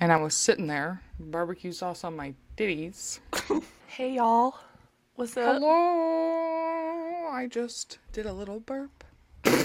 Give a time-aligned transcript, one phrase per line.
[0.00, 3.20] and I was sitting there, barbecue sauce on my ditties.
[3.88, 4.58] Hey y'all.
[5.14, 5.54] What's up?
[5.54, 7.30] Hello!
[7.32, 9.04] I just did a little burp.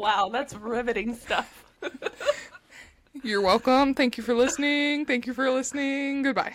[0.00, 1.64] Wow, that's riveting stuff.
[3.22, 3.92] You're welcome.
[3.92, 5.04] Thank you for listening.
[5.04, 6.22] Thank you for listening.
[6.22, 6.54] Goodbye.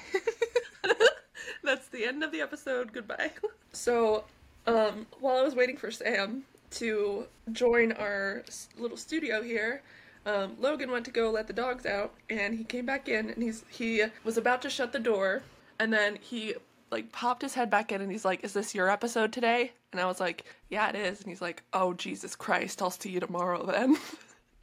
[1.64, 2.92] That's the end of the episode.
[2.92, 3.32] Goodbye.
[3.72, 4.24] So,
[4.66, 8.44] um, while I was waiting for Sam to join our
[8.80, 9.84] little studio here,
[10.26, 13.44] um, Logan went to go let the dogs out, and he came back in, and
[13.44, 15.44] he's he was about to shut the door,
[15.80, 16.56] and then he
[16.92, 20.02] like popped his head back in, and he's like, "Is this your episode today?" And
[20.02, 23.20] I was like, "Yeah, it is." And he's like, "Oh Jesus Christ, I'll see you
[23.20, 23.98] tomorrow then."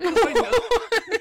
[0.01, 0.55] 'Cause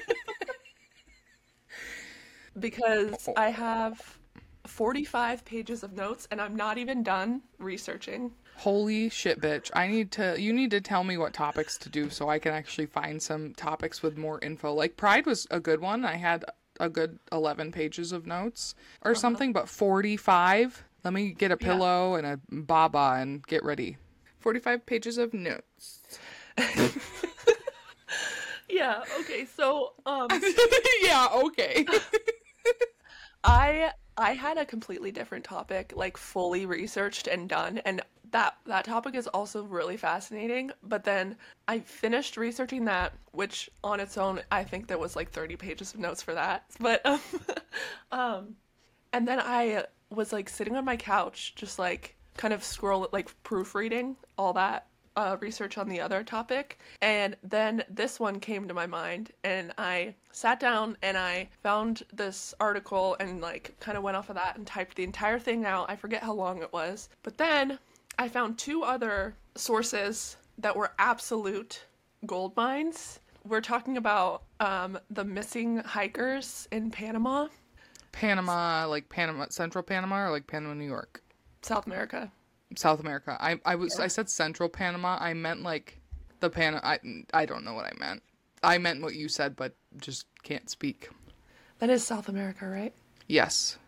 [2.58, 4.18] because I have
[4.66, 8.32] 45 pages of notes and I'm not even done researching.
[8.56, 9.70] Holy shit, bitch.
[9.74, 12.52] I need to, you need to tell me what topics to do so I can
[12.52, 14.72] actually find some topics with more info.
[14.72, 16.04] Like, Pride was a good one.
[16.04, 16.44] I had
[16.78, 20.84] a good 11 pages of notes or something, but 45?
[21.04, 23.96] Let me get a pillow and a baba and get ready.
[24.38, 26.02] 45 pages of notes.
[28.72, 29.44] Yeah, okay.
[29.44, 30.28] So, um
[31.02, 31.84] yeah, okay.
[33.44, 38.84] I I had a completely different topic like fully researched and done and that that
[38.86, 41.36] topic is also really fascinating, but then
[41.68, 45.94] I finished researching that which on its own I think there was like 30 pages
[45.94, 46.64] of notes for that.
[46.80, 47.20] But um,
[48.12, 48.56] um
[49.12, 53.30] and then I was like sitting on my couch just like kind of scroll like
[53.42, 56.78] proofreading all that uh, research on the other topic.
[57.00, 62.02] And then this one came to my mind, and I sat down and I found
[62.12, 65.64] this article and like kind of went off of that and typed the entire thing
[65.64, 65.90] out.
[65.90, 67.08] I forget how long it was.
[67.22, 67.78] But then
[68.18, 71.84] I found two other sources that were absolute
[72.26, 73.20] gold mines.
[73.44, 77.48] We're talking about um, the missing hikers in Panama,
[78.12, 81.22] Panama, like Panama, Central Panama or like Panama, New York?
[81.62, 82.30] South America.
[82.78, 83.36] South America.
[83.40, 85.16] I I was I said Central Panama.
[85.20, 86.00] I meant like
[86.40, 86.76] the Pan.
[86.76, 86.98] I
[87.32, 88.22] I don't know what I meant.
[88.62, 91.10] I meant what you said, but just can't speak.
[91.78, 92.92] That is South America, right?
[93.26, 93.78] Yes,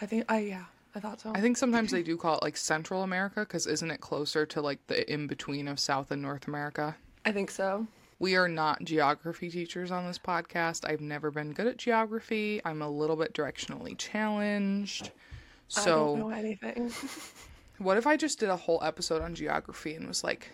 [0.00, 0.24] I think.
[0.28, 1.32] I yeah, I thought so.
[1.34, 4.60] I think sometimes they do call it like Central America because isn't it closer to
[4.60, 6.96] like the in between of South and North America?
[7.24, 7.86] I think so.
[8.18, 10.88] We are not geography teachers on this podcast.
[10.88, 12.60] I've never been good at geography.
[12.64, 15.10] I'm a little bit directionally challenged.
[15.76, 16.92] I don't know So, anything.
[17.78, 20.50] what if I just did a whole episode on geography and was like,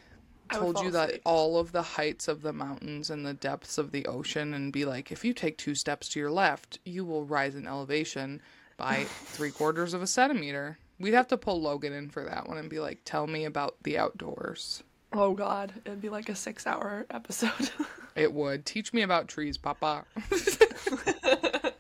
[0.53, 4.07] told you that all of the heights of the mountains and the depths of the
[4.07, 7.55] ocean and be like if you take two steps to your left you will rise
[7.55, 8.41] in elevation
[8.77, 10.79] by three quarters of a centimeter.
[10.99, 13.77] We'd have to pull logan in for that one and be like tell me about
[13.83, 14.83] the outdoors.
[15.13, 17.71] Oh God, it'd be like a six-hour episode.
[18.15, 18.65] it would.
[18.65, 20.05] Teach me about trees papa.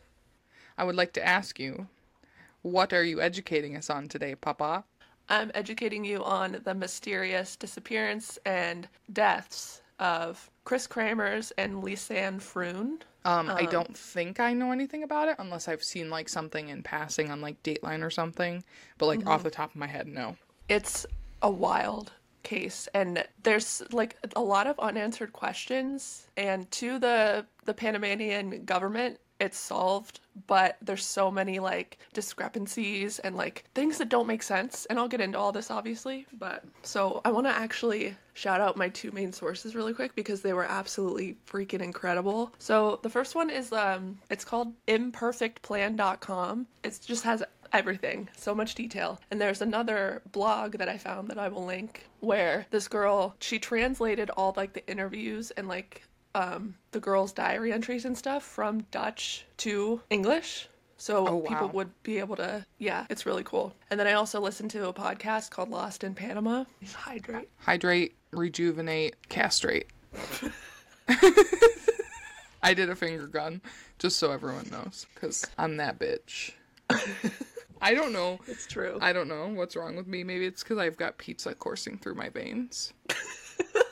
[0.77, 1.87] I would like to ask you
[2.63, 4.85] what are you educating us on today papa
[5.31, 13.01] I'm educating you on the mysterious disappearance and deaths of Kris Kremers and Lisanne Froon.
[13.25, 16.83] Um, I don't think I know anything about it unless I've seen like something in
[16.83, 18.65] passing on like Dateline or something.
[18.99, 20.37] But like off the top of my head, no.
[20.69, 21.07] It's
[21.43, 27.75] a wild case and there's like a lot of unanswered questions and to the the
[27.75, 34.27] Panamanian government it's solved but there's so many like discrepancies and like things that don't
[34.27, 38.15] make sense and I'll get into all this obviously but so I want to actually
[38.35, 43.01] shout out my two main sources really quick because they were absolutely freaking incredible so
[43.03, 49.21] the first one is um it's called imperfectplan.com it just has everything, so much detail.
[49.31, 53.59] And there's another blog that I found that I will link where this girl, she
[53.59, 56.03] translated all like the interviews and like
[56.35, 60.69] um the girls' diary entries and stuff from Dutch to English.
[60.97, 63.75] So Oh, people would be able to yeah, it's really cool.
[63.91, 66.65] And then I also listened to a podcast called Lost in Panama.
[66.93, 67.49] Hydrate.
[67.59, 69.87] Hydrate, rejuvenate, castrate.
[72.63, 73.63] I did a finger gun,
[73.99, 76.53] just so everyone knows, because I'm that bitch.
[77.81, 78.39] I don't know.
[78.47, 78.99] It's true.
[79.01, 80.23] I don't know what's wrong with me.
[80.23, 82.93] Maybe it's because I've got pizza coursing through my veins.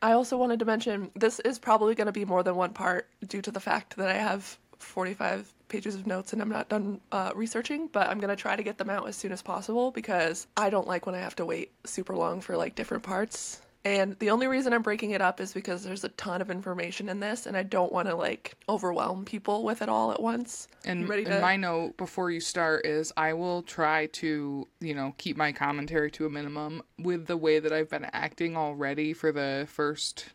[0.00, 3.08] I also wanted to mention this is probably going to be more than one part
[3.26, 7.00] due to the fact that I have 45 pages of notes and I'm not done
[7.12, 9.90] uh, researching, but I'm going to try to get them out as soon as possible
[9.90, 13.60] because I don't like when I have to wait super long for like different parts.
[13.88, 17.08] And the only reason I'm breaking it up is because there's a ton of information
[17.08, 20.68] in this and I don't want to like overwhelm people with it all at once.
[20.84, 25.14] And, ready and my note before you start is I will try to, you know,
[25.16, 29.32] keep my commentary to a minimum with the way that I've been acting already for
[29.32, 30.26] the first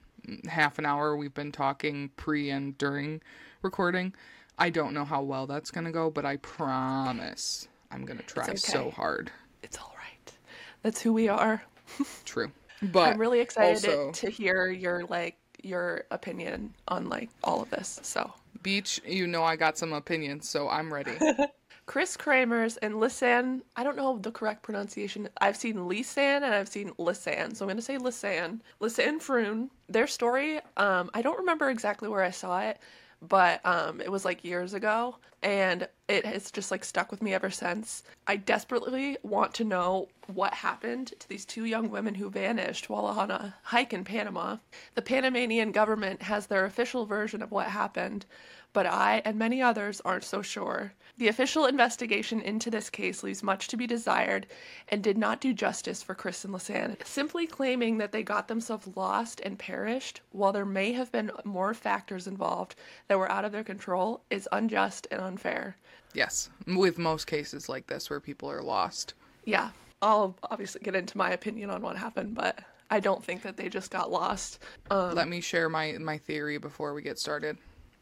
[0.47, 3.21] half an hour we've been talking pre and during
[3.61, 4.15] recording.
[4.57, 8.25] I don't know how well that's going to go, but I promise I'm going to
[8.25, 8.55] try okay.
[8.55, 9.31] so hard.
[9.61, 10.33] It's all right.
[10.81, 11.61] That's who we are.
[12.25, 12.51] True.
[12.91, 17.69] But I'm really excited also- to hear your like your opinion on like all of
[17.69, 17.99] this.
[18.03, 21.17] So Beach, you know I got some opinions, so I'm ready.
[21.85, 25.27] Kris Kremers and Lisanne, I don't know the correct pronunciation.
[25.41, 27.55] I've seen Lisanne and I've seen Lisanne.
[27.55, 28.61] So I'm going to say Lisanne.
[28.79, 29.69] Lisanne Froon.
[29.89, 32.79] Their story, um, I don't remember exactly where I saw it,
[33.27, 35.15] but um, it was like years ago.
[35.41, 38.03] And it has just like stuck with me ever since.
[38.27, 43.05] I desperately want to know what happened to these two young women who vanished while
[43.05, 44.57] on a hike in Panama.
[44.95, 48.25] The Panamanian government has their official version of what happened,
[48.73, 50.93] but I and many others aren't so sure.
[51.17, 54.47] The official investigation into this case leaves much to be desired
[54.89, 56.97] and did not do justice for Kris and Lisanne.
[57.05, 61.75] Simply claiming that they got themselves lost and perished, while there may have been more
[61.75, 62.75] factors involved
[63.07, 65.77] that were out of their control, is unjust and unfair.
[66.15, 69.13] yes, with most cases like this where people are lost.
[69.45, 69.69] Yeah,
[70.01, 72.59] I'll obviously get into my opinion on what happened, but
[72.89, 74.59] I don't think that they just got lost.
[74.89, 77.57] Um, Let me share my my theory before we get started.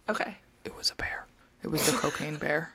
[0.09, 0.37] okay.
[0.63, 1.27] It was a bear.
[1.63, 2.73] It was the cocaine bear.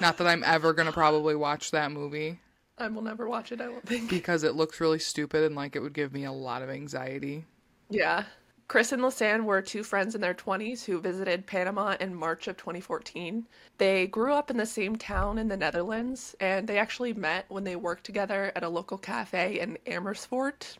[0.00, 2.40] Not that I'm ever gonna probably watch that movie
[2.80, 4.08] I will never watch it, I don't think.
[4.08, 7.44] because it looks really stupid and like it would give me a lot of anxiety.
[7.90, 8.24] Yeah.
[8.68, 12.56] Kris and Lisanne were two friends in their 20s who visited Panama in March of
[12.56, 13.46] 2014.
[13.78, 17.64] They grew up in the same town in the Netherlands, and they actually met when
[17.64, 20.78] they worked together at a local cafe in Amersfoort.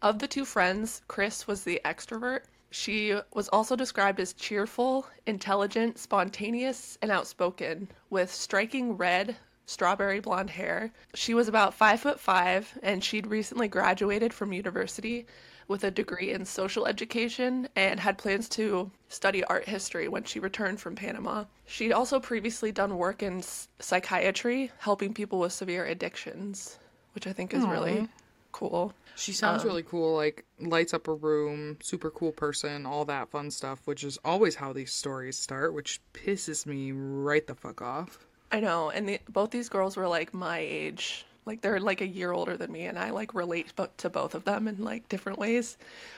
[0.00, 2.42] Of the two friends, Kris was the extrovert.
[2.72, 9.36] She was also described as cheerful, intelligent, spontaneous, and outspoken, with striking red,
[9.66, 10.90] strawberry blonde hair.
[11.14, 15.26] She was about five foot five, and she'd recently graduated from university
[15.68, 20.40] with a degree in social education and had plans to study art history when she
[20.40, 21.44] returned from Panama.
[21.66, 23.42] She'd also previously done work in
[23.80, 26.78] psychiatry, helping people with severe addictions,
[27.14, 28.08] which I think is really
[28.50, 28.94] cool.
[29.16, 33.30] She sounds um, really cool, like lights up a room, super cool person, all that
[33.30, 37.82] fun stuff, which is always how these stories start, which pisses me right the fuck
[37.82, 38.26] off.
[38.50, 41.24] I know, and the, both these girls were like my age.
[41.44, 44.44] Like they're like a year older than me, and I like relate to both of
[44.44, 45.76] them in like different ways,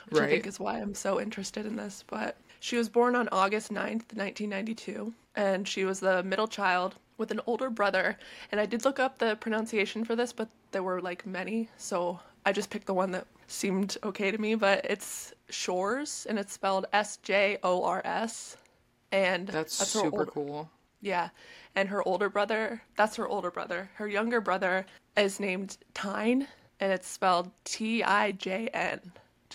[0.09, 2.03] which I think is why I'm so interested in this.
[2.07, 7.31] But she was born on August 9th, 1992, and she was the middle child with
[7.31, 8.17] an older brother.
[8.51, 12.19] And I did look up the pronunciation for this, but there were like many, so
[12.45, 14.55] I just picked the one that seemed okay to me.
[14.55, 18.57] But it's Shores, and it's spelled S J O R S.
[19.11, 20.69] And That's, her super old- cool.
[21.01, 21.29] yeah.
[21.75, 23.89] And her older brother, that's her older brother.
[23.95, 24.85] Her younger brother
[25.17, 26.47] is named Tyne,
[26.79, 28.99] and it's spelled T I J N.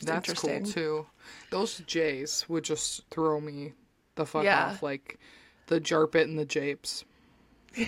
[0.02, 0.64] That's interesting.
[0.64, 1.06] cool too.
[1.50, 3.72] Those J's would just throw me
[4.14, 4.68] the fuck Yeah.
[4.70, 5.18] off, like
[5.66, 7.04] the Jarpit and the Japes.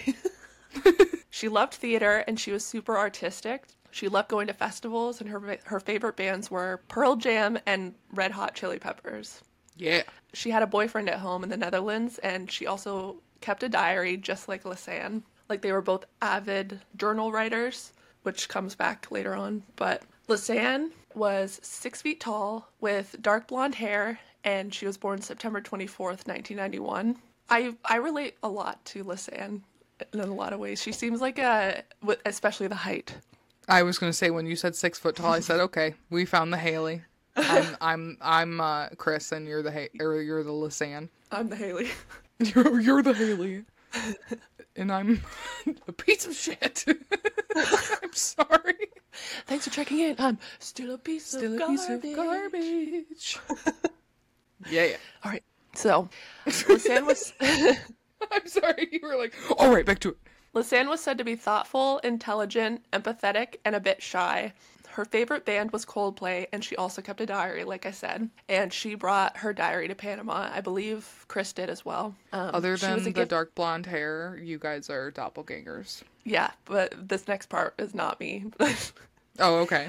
[1.31, 3.65] She loved theater and she was super artistic.
[3.93, 8.33] She loved going to festivals, and her her favorite bands were Pearl Jam and Red
[8.33, 9.43] Hot Chili Peppers.
[9.77, 10.03] Yeah.
[10.33, 14.17] She had a boyfriend at home in the Netherlands, and she also kept a diary
[14.17, 15.23] just like Lisanne.
[15.49, 17.93] Like they were both avid journal writers,
[18.23, 19.63] which comes back later on.
[19.77, 25.61] But Lisanne was six feet tall with dark blonde hair, and she was born September
[25.61, 27.17] 24th, 1991.
[27.51, 29.61] I, I relate a lot to Lisanne
[30.13, 30.81] in a lot of ways.
[30.81, 31.83] She seems like a,
[32.25, 33.15] especially the height.
[33.69, 36.53] I was gonna say when you said six foot tall, I said okay, we found
[36.53, 37.03] the Haley.
[37.37, 41.09] I'm I'm I'm uh, Kris, and you're the ha- or you're the Lisanne.
[41.31, 41.89] I'm the Haley.
[42.41, 43.63] You're you're the Haley,
[44.77, 45.23] and I'm
[45.87, 46.85] a piece of shit.
[47.55, 48.75] I'm sorry.
[49.47, 50.17] Thanks for checking in.
[50.19, 52.05] I'm still a piece Still of a piece garbage.
[52.11, 53.39] of garbage.
[54.69, 54.97] yeah, yeah.
[55.25, 55.45] All right.
[55.77, 56.09] So,
[56.47, 58.89] Lisanne was I'm sorry.
[58.91, 60.17] You were like, all right, back to it.
[60.55, 64.53] Lisanne was said to be thoughtful, intelligent, empathetic, and a bit shy.
[64.91, 68.29] Her favorite band was Coldplay, and she also kept a diary, like I said.
[68.51, 70.51] And she brought her diary to Panama.
[70.53, 72.15] I believe Kris did as well.
[72.35, 76.03] Um, Other than the gift- dark blonde hair, you guys are doppelgangers.
[76.25, 78.45] yeah, but this next part is not me.
[79.39, 79.89] Oh, okay.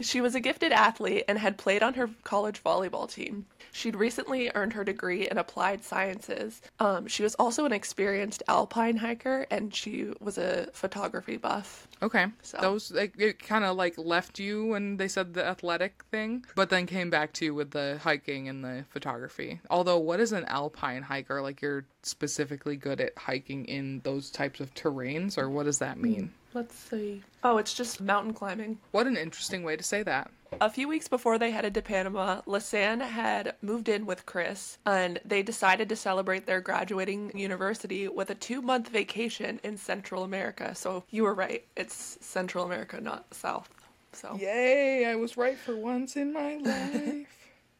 [0.00, 3.46] She was a gifted athlete and had played on her college volleyball team.
[3.72, 6.60] She'd recently earned her degree in applied sciences.
[6.78, 11.88] Um, she was also an experienced alpine hiker and she was a photography buff.
[12.02, 12.26] Okay.
[12.42, 16.44] So- Those like it kind of like left you when they said the athletic thing,
[16.54, 19.60] but then came back to you with the hiking and the photography.
[19.70, 21.40] Although, what is an alpine hiker?
[21.40, 25.98] Like you're specifically good at hiking in those types of terrains, or what does that
[25.98, 26.32] mean?
[26.54, 27.22] Let's see.
[27.42, 28.78] Oh, it's just mountain climbing.
[28.90, 30.30] What an interesting way to say that.
[30.60, 35.18] A few weeks before they headed to Panama, Lisanne had moved in with Kris, and
[35.24, 40.74] they decided to celebrate their graduating university with a two month vacation in Central America.
[40.74, 43.70] So you were right, it's Central America, not South.
[44.12, 47.26] So Yay, I was right for once in my life.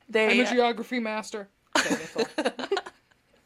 [0.09, 1.49] they I'm a geography master.
[1.76, 2.67] Okay, that's all.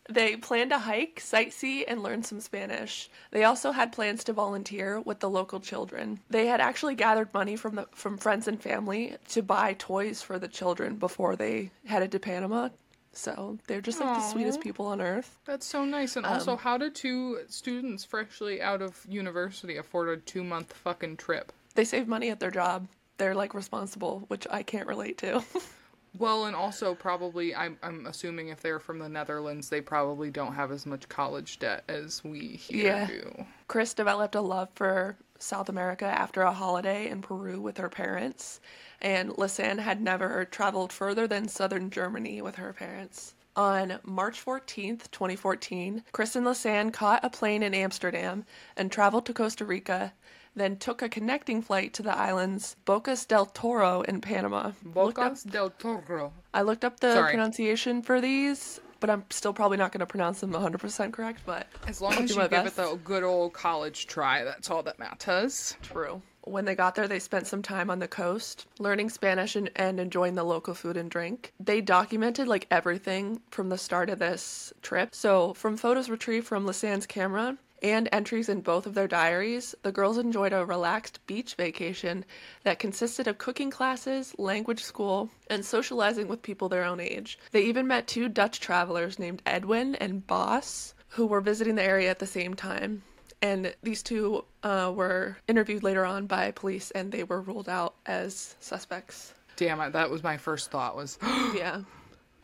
[0.09, 3.11] They planned to hike, sightsee, and learn some Spanish.
[3.33, 6.21] They also had plans to volunteer with the local children.
[6.31, 10.39] They had actually gathered money from the from friends and family to buy toys for
[10.39, 12.69] the children before they headed to Panama.
[13.13, 15.39] So they're just like the sweetest people on earth.
[15.47, 16.17] That's so nice.
[16.17, 20.73] And also, um, how did two students freshly out of university afford a two month
[20.73, 21.53] fucking trip?
[21.75, 22.89] They save money at their job.
[23.17, 25.43] They're like responsible, which I can't relate to.
[26.19, 30.55] Well, and also probably, I'm, I'm assuming if they're from the Netherlands, they probably don't
[30.55, 33.07] have as much college debt as we here Yeah.
[33.07, 33.47] do.
[33.69, 38.61] Kris developed a love for South America after a holiday in Peru with her parents,
[39.03, 43.35] and Lisanne had never traveled further than southern Germany with her parents.
[43.55, 48.45] On March 14th, 2014, Kris and Lisanne caught a plane in Amsterdam
[48.77, 50.13] and traveled to Costa Rica,
[50.57, 54.73] then took a connecting flight to the islands Bocas del Toro in Panama.
[54.95, 56.33] Looked up- del Toro.
[56.55, 57.33] I looked up the Sorry.
[57.33, 61.67] pronunciation for these, but I'm still probably not going to pronounce them 100% correct, but
[61.87, 62.67] As long as you give best.
[62.67, 65.77] it the good old college try, that's all that matters.
[65.83, 66.23] True.
[66.43, 69.99] When they got there, they spent some time on the coast, learning Spanish and, and
[69.99, 71.53] enjoying the local food and drink.
[71.59, 75.13] They documented like everything from the start of this trip.
[75.13, 79.93] So, from photos retrieved from Lisanne's camera and entries in both of their diaries, the
[79.93, 82.25] girls enjoyed a relaxed beach vacation
[82.65, 87.39] that consisted of cooking classes, language school, and socializing with people their own age.
[87.53, 92.11] They even met two Dutch travelers named Edwin and Boss, who were visiting the area
[92.11, 93.03] at the same time.
[93.41, 97.95] And these two uh, were interviewed later on by police and they were ruled out
[98.05, 99.33] as suspects.
[99.55, 101.19] Damn it, that was my first thought was,
[101.55, 101.83] yeah.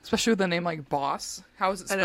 [0.05, 1.43] especially with a name like Boss.
[1.57, 1.97] How is it i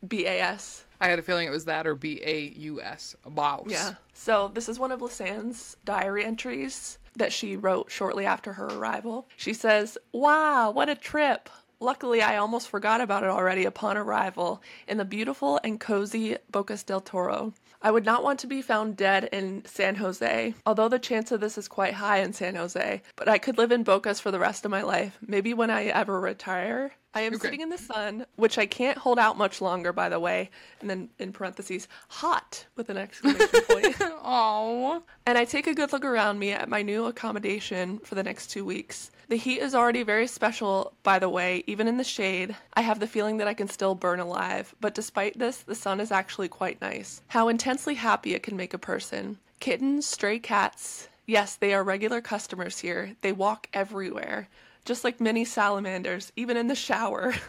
[0.00, 0.12] spelled?
[0.12, 3.16] know b-a-s I had a feeling it was that or B A U S.
[3.26, 3.70] Baus.
[3.70, 8.66] yeah so this is one of lisanne's diary entries that she wrote shortly after her
[8.66, 11.48] arrival she says wow what a trip
[11.82, 16.84] Luckily, I almost forgot about it already upon arrival in the beautiful and cozy Bocas
[16.84, 17.54] del Toro.
[17.80, 21.40] I would not want to be found dead in San Jose, although the chance of
[21.40, 24.38] this is quite high in San Jose, but I could live in Bocas for the
[24.38, 26.92] rest of my life, maybe when I ever retire.
[27.12, 27.42] I am Okay.
[27.42, 30.48] sitting in the sun, which I can't hold out much longer, by the way,
[30.80, 33.96] and then in parentheses, hot with an exclamation point.
[34.22, 35.02] Oh.
[35.26, 38.46] And I take a good look around me at my new accommodation for the next
[38.48, 39.10] two weeks.
[39.28, 42.54] The heat is already very special, by the way, even in the shade.
[42.74, 45.98] I have the feeling that I can still burn alive, but despite this, the sun
[46.00, 47.22] is actually quite nice.
[47.28, 49.38] How intensely happy it can make a person.
[49.58, 51.08] Kittens, stray cats.
[51.26, 53.14] Yes, they are regular customers here.
[53.22, 54.48] They walk everywhere.
[54.84, 57.34] Just like mini salamanders, even in the shower.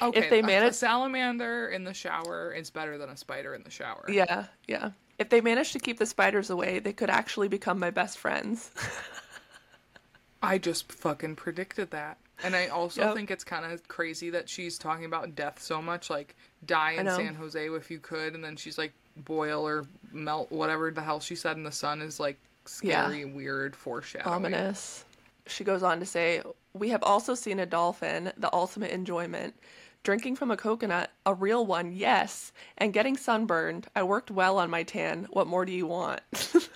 [0.00, 0.30] Okay.
[0.30, 3.70] they a- manage- a salamander in the shower is better than a spider in the
[3.70, 4.04] shower.
[4.08, 4.90] yeah, yeah.
[5.18, 8.70] If they manage to keep the spiders away, they could actually become my best friends.
[10.42, 12.18] I just fucking predicted that.
[12.44, 13.14] And I also Yep.
[13.16, 16.36] think it's kind of crazy that she's talking about death so much, like
[16.66, 17.06] die in.
[17.06, 21.18] San Jose if you could, and then she's like boil or melt, whatever the hell
[21.18, 22.38] she said in the sun is like
[22.82, 23.06] Yeah.
[23.08, 24.32] scary, weird foreshadowing.
[24.32, 25.04] Ominous.
[25.48, 29.54] She goes on to say, We have also seen a dolphin, the ultimate enjoyment.
[30.04, 32.52] Drinking from a coconut, a real one, yes.
[32.78, 33.88] And getting sunburned.
[33.96, 35.26] I worked well on my tan.
[35.30, 36.20] What more do you want?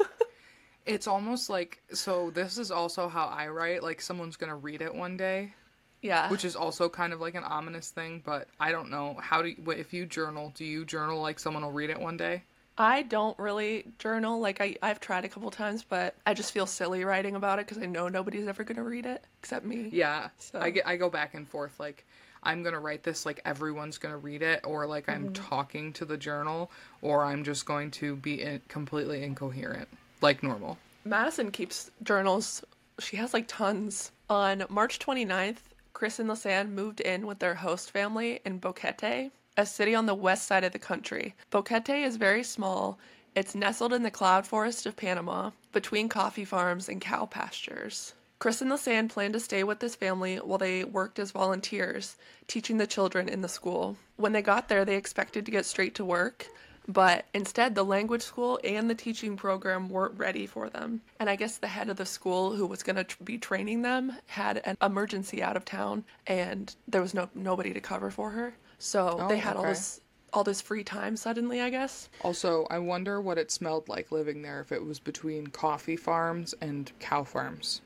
[0.85, 2.31] It's almost like so.
[2.31, 3.83] This is also how I write.
[3.83, 5.55] Like someone's gonna read it one day,
[6.01, 6.29] yeah.
[6.29, 8.21] which is also kind of like an ominous thing.
[8.25, 11.63] But I don't know how do you, if you journal, do you journal like someone
[11.63, 12.43] will read it one day?
[12.83, 14.41] I don't really journal.
[14.41, 17.67] Like, I, I've tried a couple times, but I just feel silly writing about it
[17.69, 19.89] because I know nobody's ever going to read it except me.
[19.93, 21.79] Yeah, So- I get I go back and forth.
[21.79, 22.05] Like
[22.43, 25.45] I'm gonna write this like everyone's gonna read it, or like I'm Mm-hmm.
[25.49, 26.73] talking to the journal,
[27.03, 29.87] or I'm just going to be in, completely incoherent,
[30.21, 30.77] like normal.
[31.05, 32.65] Madison keeps journals.
[32.99, 34.11] She has like tons.
[34.29, 35.59] On March 29th,
[35.93, 40.15] Kris and Lisanne moved in with their host family in Boquete, a city on the
[40.15, 41.35] west side of the country.
[41.51, 42.99] Boquete is very small.
[43.35, 48.15] It's nestled in the cloud forest of Panama, between coffee farms and cow pastures.
[48.39, 52.17] Kris and Lisanne planned to stay with this family while they worked as volunteers,
[52.49, 53.97] teaching the children in the school.
[54.17, 56.49] When they got there, they expected to get straight to work,
[56.89, 61.37] but instead the language school and the teaching program weren't ready for them and i
[61.37, 64.61] guess the head of the school who was going to tr- be training them had
[64.65, 69.17] an emergency out of town and there was no nobody to cover for her so
[69.21, 70.01] Oh, they had all this
[70.33, 74.43] all this free time suddenly i guess Also, I wonder what it smelled like living
[74.43, 77.83] there if it was between coffee farms and cow farms.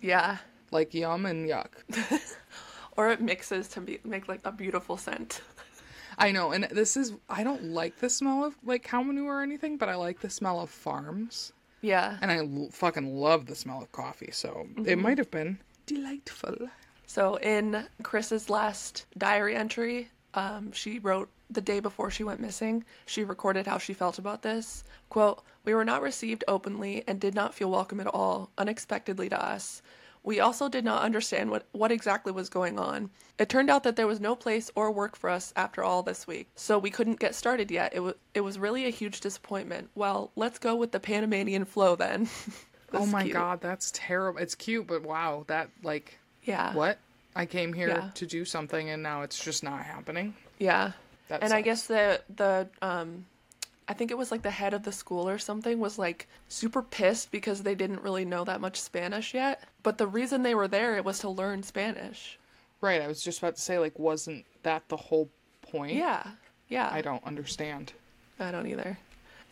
[0.00, 0.38] yeah
[0.72, 1.70] like yum and yuck.
[2.96, 5.40] or it mixes to be, make like a beautiful scent.
[6.18, 9.42] I know, and this is I don't like the smell of like cow manure or
[9.42, 12.18] anything, but I like the smell of farms, Yeah.
[12.22, 14.30] and I l- fucking love the smell of coffee.
[14.32, 15.00] So it mm-hmm.
[15.02, 16.68] might have been delightful.
[17.06, 22.84] So in Kris's last diary entry, um, she wrote the day before she went missing.
[23.06, 24.84] She recorded how she felt about this.
[25.08, 29.44] Quote, We were not received openly and did not feel welcome at all, unexpectedly to
[29.44, 29.82] us.
[30.22, 33.08] We also did not understand what, what exactly was going on.
[33.38, 36.26] It turned out that there was no place or work for us after all this
[36.26, 37.92] week, so we couldn't get started yet.
[37.94, 39.88] It, was it was really a huge disappointment.
[39.94, 42.28] Well, let's go with the Panamanian flow then.
[42.92, 43.34] Oh my cute.
[43.34, 44.40] god, that's terrible.
[44.40, 46.74] It's cute, but wow, that like Yeah.
[46.74, 46.98] what?
[47.36, 48.10] I came here Yeah.
[48.14, 50.34] to do something, and now it's just not happening.
[50.58, 50.92] Yeah.
[51.28, 53.26] That and I guess the the um
[53.88, 56.82] I think it was like the head of the school or something was like super
[56.82, 59.62] pissed because they didn't really know that much Spanish yet.
[59.82, 62.38] But the reason they were there it was to learn Spanish.
[62.80, 65.28] Right, I was just about to say, like, wasn't that the whole
[65.60, 65.94] point?
[65.94, 66.22] Yeah.
[66.68, 66.88] Yeah.
[66.90, 67.92] I don't understand.
[68.38, 68.96] I don't either.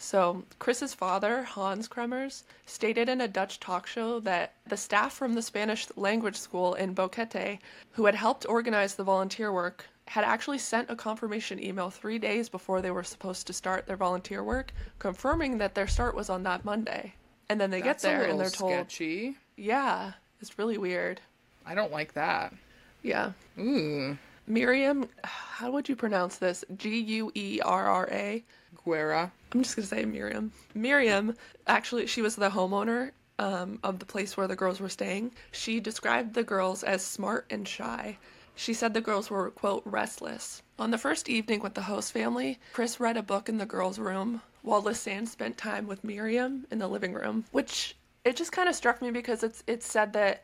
[0.01, 5.35] So, Kris's father, Hans Kremers, stated in a Dutch talk show that the staff from
[5.35, 7.59] the Spanish language school in Boquete,
[7.91, 12.49] who had helped organize the volunteer work, had actually sent a confirmation email three days
[12.49, 16.45] before they were supposed to start their volunteer work, confirming that their start was on
[16.45, 17.13] that Monday.
[17.49, 19.37] And then they That's get there and they're told, sketchy.
[19.57, 21.21] yeah, it's really weird.
[21.67, 22.55] I don't like that.
[23.03, 23.33] Yeah.
[23.59, 26.65] Ooh, Miriam, how would you pronounce this?
[26.77, 28.45] G U E R R A?
[28.89, 29.33] Guerra.
[29.53, 30.53] I'm just gonna say Miriam.
[30.75, 31.35] Miriam,
[31.67, 35.33] actually, she was the homeowner um, of the place where the girls were staying.
[35.53, 38.19] She described the girls as smart and shy.
[38.57, 40.63] She said the girls were, quote, restless.
[40.79, 43.99] On the first evening with the host family, Kris read a book in the girls'
[43.99, 48.69] room while Lisanne spent time with Miriam in the living room, which it just kind
[48.69, 50.43] of struck me because it's it said that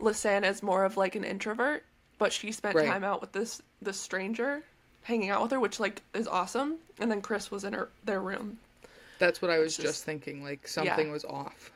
[0.00, 1.84] Lisanne is more of like an introvert,
[2.18, 2.88] but she spent Right.
[2.88, 4.64] time out with this this stranger,
[5.04, 6.76] hanging out with her, which like is awesome.
[6.98, 8.58] And then Kris was in her their room.
[9.18, 10.42] That's what I was just- just thinking.
[10.42, 11.70] Like something was off.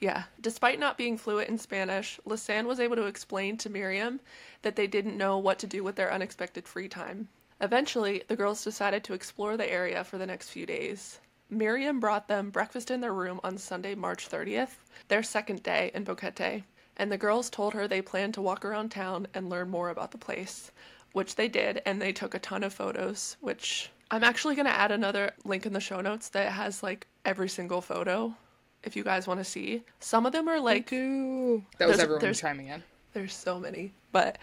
[0.00, 0.24] Yeah.
[0.40, 4.20] Despite not being fluent in Spanish, Lisanne was able to explain to Miriam
[4.62, 7.28] that they didn't know what to do with their unexpected free time.
[7.60, 11.20] Eventually, the girls decided to explore the area for the next few days.
[11.48, 14.76] Miriam brought them breakfast in their room on Sunday, March 30th,
[15.08, 16.64] their second day in Boquete,
[16.96, 20.10] and the girls told her they planned to walk around town and learn more about
[20.10, 20.70] the place,
[21.14, 24.72] which they did, and they took a ton of photos, which I'm actually going to
[24.72, 28.34] add another link in the show notes that has like every single photo
[28.82, 29.82] if you guys want to see.
[30.00, 31.64] Some of them are like do.
[31.78, 32.82] That was There's- everyone there's- chiming in.
[33.14, 34.36] there's so many, but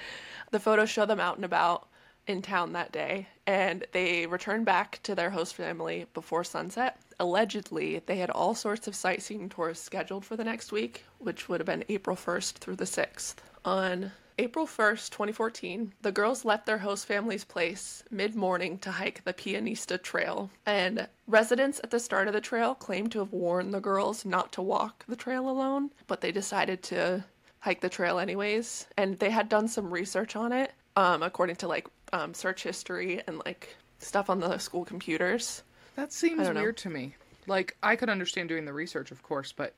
[0.50, 1.88] the photos show them out and about
[2.28, 7.00] in town that day, and they returned back to their host family before sunset.
[7.20, 11.60] Allegedly, they had all sorts of sightseeing tours scheduled for the next week, which would
[11.60, 13.36] have been April 1st through the 6th.
[13.66, 19.24] On April 1st, 2014, the girls left their host family's place mid morning to hike
[19.24, 23.72] the Pianista Trail, and residents at the start of the trail claimed to have warned
[23.72, 27.24] the girls not to walk the trail alone, but they decided to
[27.60, 31.68] hike the trail anyways and they had done some research on it um, according to
[31.68, 35.62] like um, search history and like stuff on the school computers
[35.96, 36.62] That seems don't know.
[36.62, 37.14] weird to me.
[37.46, 39.76] Like I could understand doing the research, of course, but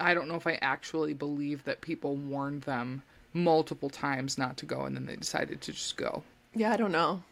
[0.00, 3.02] I don't know if I actually believe that people warned them
[3.34, 6.22] multiple times not to go and then they decided to just go.
[6.54, 7.22] yeah i don't know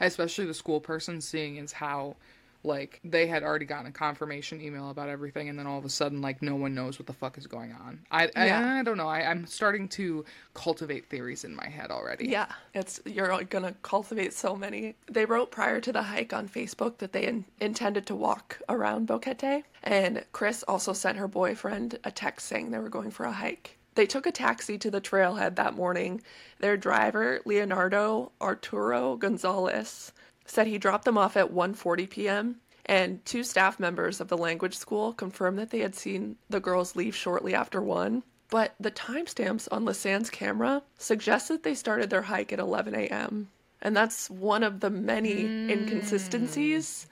[0.00, 2.16] Especially the school person seeing as how
[2.64, 5.90] like they had already gotten a confirmation email about everything and then all of a
[5.90, 7.98] sudden like no one knows what the fuck is going on.
[8.10, 8.74] I Yeah.
[8.76, 9.08] I, I don't know.
[9.08, 12.28] I, I'm starting to cultivate theories in my head already.
[12.28, 16.98] yeah it's you're gonna cultivate so many they wrote prior to the hike on facebook
[16.98, 22.10] that they in- intended to walk around boquete and kris also sent her boyfriend a
[22.10, 25.56] text saying they were going for a hike they took a taxi to the trailhead
[25.56, 26.20] that morning
[26.58, 30.12] their driver leonardo arturo gonzalez
[30.44, 32.60] said he dropped them off at 1:40 p.m.
[32.86, 36.96] and two staff members of the language school confirmed that they had seen the girls
[36.96, 38.22] leave shortly after 1.
[38.50, 43.48] But the timestamps on Lisanne's camera suggest that they started their hike at 11 a.m.
[43.80, 45.70] And that's one of the many hmm.
[45.70, 47.06] inconsistencies.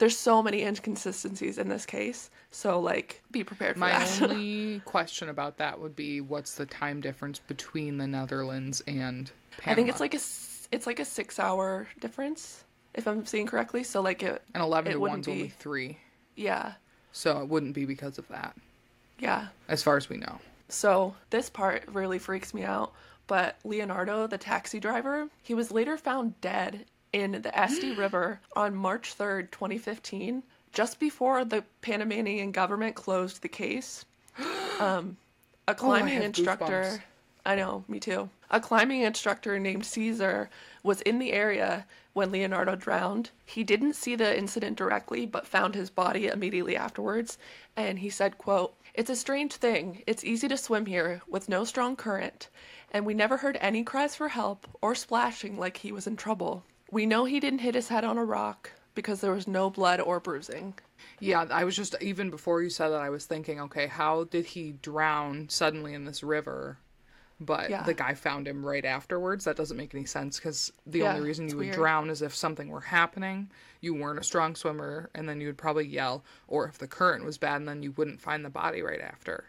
[0.00, 2.30] There's so many inconsistencies in this case.
[2.50, 4.22] So like be prepared for My that.
[4.30, 9.72] only question about that would be what's the time difference between the Netherlands and Panama?
[9.72, 10.20] I think it's like a
[10.72, 13.84] it's like a 6-hour difference if I'm seeing correctly.
[13.84, 15.96] So like it and 11 it to wouldn't 1's only 3.
[16.34, 16.72] yeah.
[17.12, 18.56] So it wouldn't be because of that,
[19.18, 19.48] Yeah.
[19.68, 20.38] as far as we know.
[20.68, 22.92] So this part really freaks me out.
[23.26, 28.74] But Leonardo, the taxi driver, he was later found dead in the Este River on
[28.74, 30.42] March 3rd, 2015,
[30.72, 34.04] just before the Panamanian government closed the case.
[34.80, 35.18] Um,
[35.68, 37.00] a climbing Oh, have instructor, goosebumps.
[37.44, 38.30] I know, me too.
[38.50, 40.48] A climbing instructor named Caesar
[40.82, 43.30] was in the area when Leonardo drowned.
[43.44, 47.38] He didn't see the incident directly, but found his body immediately afterwards,
[47.76, 50.02] and he said, quote, "It's a strange thing.
[50.06, 52.48] It's easy to swim here with no strong current,
[52.90, 56.64] and we never heard any cries for help or splashing like he was in trouble.
[56.90, 60.00] We know he didn't hit his head on a rock because there was no blood
[60.00, 60.74] or bruising."
[61.20, 64.46] Yeah, I was just even before you said that I was thinking, okay, how did
[64.46, 66.78] he drown suddenly in this river?
[67.40, 67.84] But Yeah.
[67.84, 69.44] the guy found him right afterwards.
[69.44, 71.74] That doesn't make any sense because the Yeah, only reason you would weird.
[71.74, 73.50] drown is if something were happening,
[73.80, 77.24] you weren't a strong swimmer, and then you would probably yell, or if the current
[77.24, 79.46] was bad, and then you wouldn't find the body right after.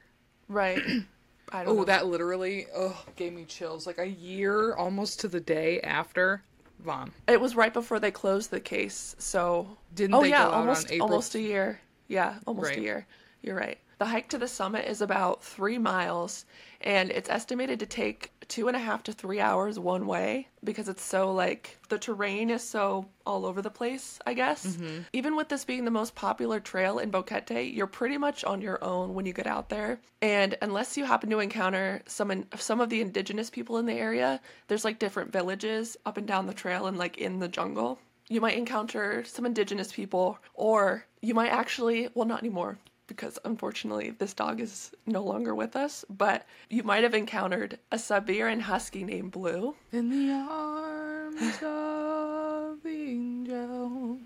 [0.48, 0.86] Right.
[1.52, 1.86] I don't Oh, know.
[1.86, 3.88] that literally oh gave me chills.
[3.88, 6.44] Like a year almost to the day after
[6.84, 7.12] Vaughn.
[7.28, 10.54] It was right before they closed the case, so Didn't oh they yeah, go out
[10.54, 11.80] on almost April- almost a year.
[12.08, 12.78] Yeah, almost Right.
[12.80, 13.08] a year.
[13.42, 13.78] You're right.
[14.00, 16.46] The hike to the summit is about three miles,
[16.82, 20.90] and it's estimated to take two and a half to three hours one way because
[20.90, 24.20] it's so like the terrain is so all over the place.
[24.26, 25.04] I guess Mm-hmm.
[25.14, 28.84] even with this being the most popular trail in Boquete, you're pretty much on your
[28.84, 32.82] own when you get out there, and unless you happen to encounter some in, some
[32.82, 36.54] of the indigenous people in the area, there's like different villages up and down the
[36.54, 41.50] trail and like in the jungle you might encounter some indigenous people, or you might
[41.50, 42.78] actually, well, not anymore,
[43.12, 48.00] because unfortunately this dog is no longer with us, but you might have encountered a
[48.00, 49.76] Siberian husky named Blue.
[49.92, 54.18] In the arms of the angel.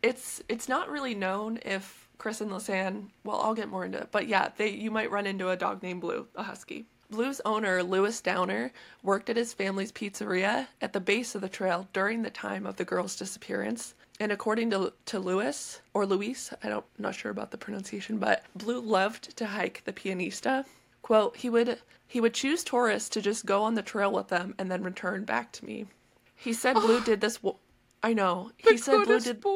[0.00, 4.10] It's it's not really known if Kris and Lisanne, well, I'll get more into it,
[4.12, 6.86] but yeah, they you might run into a dog named Blue, a husky.
[7.10, 8.70] Blue's owner, Lewis Downer,
[9.02, 12.76] worked at his family's pizzeria at the base of the trail during the time of
[12.76, 13.94] the girl's disappearance.
[14.20, 18.44] And according to, to Lewis, or Luis, I don't not sure about the pronunciation, but
[18.56, 20.64] Blue loved to hike the Pianista.
[21.02, 24.54] Quote, he would he would choose tourists to just go on the trail with them
[24.58, 25.86] and then return back to me.
[26.34, 27.56] He said Blue did this w-
[28.02, 28.50] I know.
[28.56, 29.50] He The said Blue did boy.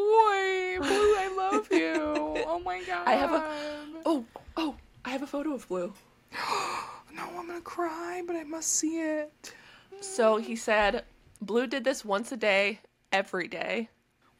[0.78, 1.94] Blue, I love you.
[2.46, 3.08] Oh my god.
[3.08, 4.24] I have a Oh,
[4.56, 5.92] oh, I have a photo of Blue.
[7.14, 9.52] No, I'm gonna cry, but I must see it.
[10.00, 11.04] So he said
[11.42, 12.80] Blue did this once a day,
[13.12, 13.90] every day.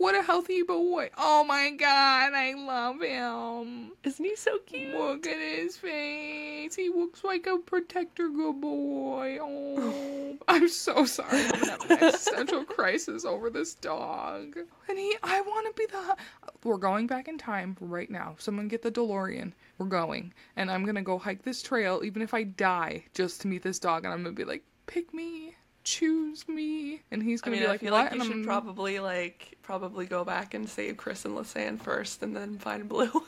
[0.03, 1.11] What a healthy boy.
[1.17, 3.93] Oh my god, I love him.
[4.03, 4.97] Isn't he so cute?
[4.97, 6.75] Look at his face.
[6.75, 9.38] He looks like a protector good boy.
[9.41, 11.45] Oh, I'm so sorry.
[11.45, 14.59] I'm have an existential crisis over this dog.
[14.88, 16.17] And he, I want to be the.
[16.65, 18.35] We're going back in time right now.
[18.41, 19.53] Someone get the DeLorean.
[19.79, 23.47] We're going, and I'm gonna go hike this trail, even if I die, just to
[23.47, 24.05] meet this dog.
[24.05, 27.71] And I'm gonna be like, pick me, choose me, and he's gonna mean, be I
[27.73, 28.05] like, feel what?
[28.05, 31.81] like you And should I'm- probably like probably go back and save Kris and Lisanne
[31.81, 33.11] first, and then find Blue.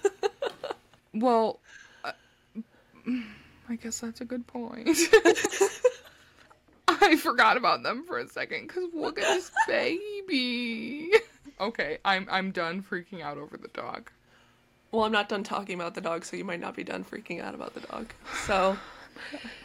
[1.16, 1.60] Well,
[2.02, 2.10] uh,
[3.68, 4.88] I guess that's a good point.
[6.88, 11.10] I forgot about them for a second because look at this baby.
[11.60, 14.10] Okay, I'm I'm done freaking out over the dog.
[14.90, 17.40] well, I'm not done talking about the dog, so you might not be done freaking
[17.42, 18.12] out about the dog.
[18.46, 18.76] So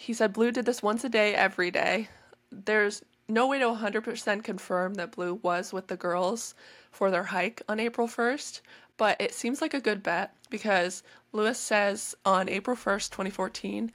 [0.00, 2.08] he said Blue did this once a day, every day.
[2.50, 6.54] There's no way to 100% confirm that Blue was with the girls
[6.90, 8.62] for their hike on April 1st,
[8.96, 13.92] but it seems like a good bet because Lewis says on April 1st, 2014,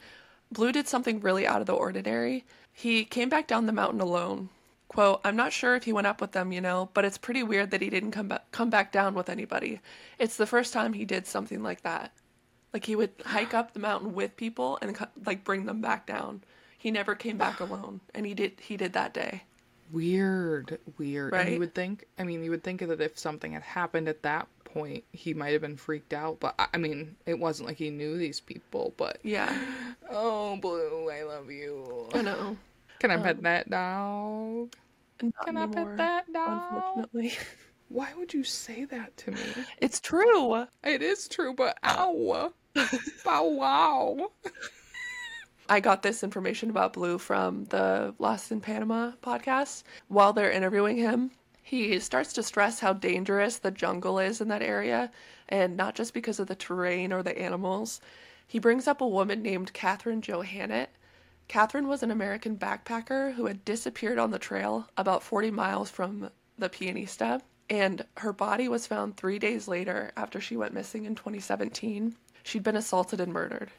[0.51, 2.45] Blue did something really out of the ordinary.
[2.71, 4.49] He came back down the mountain alone.
[4.87, 7.41] Quote, I'm not sure if he went up with them, you know, but it's pretty
[7.41, 9.81] weird that he didn't come back come back down with anybody.
[10.19, 12.11] It's the first time he did something like that.
[12.75, 16.43] Like he would hike up the mountain with people and like bring them back down.
[16.77, 19.43] He never came back alone, and he did he did that day.
[19.93, 21.33] Weird, weird.
[21.33, 24.23] And you would think, I mean, you would think that if something had happened at
[24.23, 26.41] that point, he might have been freaked out.
[26.41, 28.93] But I mean, it wasn't like he knew these people.
[28.97, 29.57] But Yeah,
[30.09, 32.09] oh, Blue, I love you.
[32.13, 32.57] I know.
[32.99, 34.75] Can I pet um, that dog?
[35.19, 36.71] Can I pet that dog?
[36.97, 37.37] Unfortunately,
[37.87, 39.39] Why would you say that to me?
[39.77, 40.67] it's true.
[40.83, 42.51] It is true, but ow.
[43.25, 44.31] Bow wow.
[45.67, 49.83] I got this information about Blue from the Lost in Panama podcast.
[50.09, 51.31] While they're interviewing him,
[51.63, 55.09] he starts to stress how dangerous the jungle is in that area,
[55.49, 58.01] and not just because of the terrain or the animals.
[58.47, 60.89] He brings up a woman named Catherine Johannet.
[61.47, 66.29] Catherine was an American backpacker who had disappeared on the trail about 40 miles from
[66.59, 71.15] the Pianista, and her body was found three days later after she went missing in
[71.15, 72.15] 2017.
[72.45, 73.71] She'd been assaulted and murdered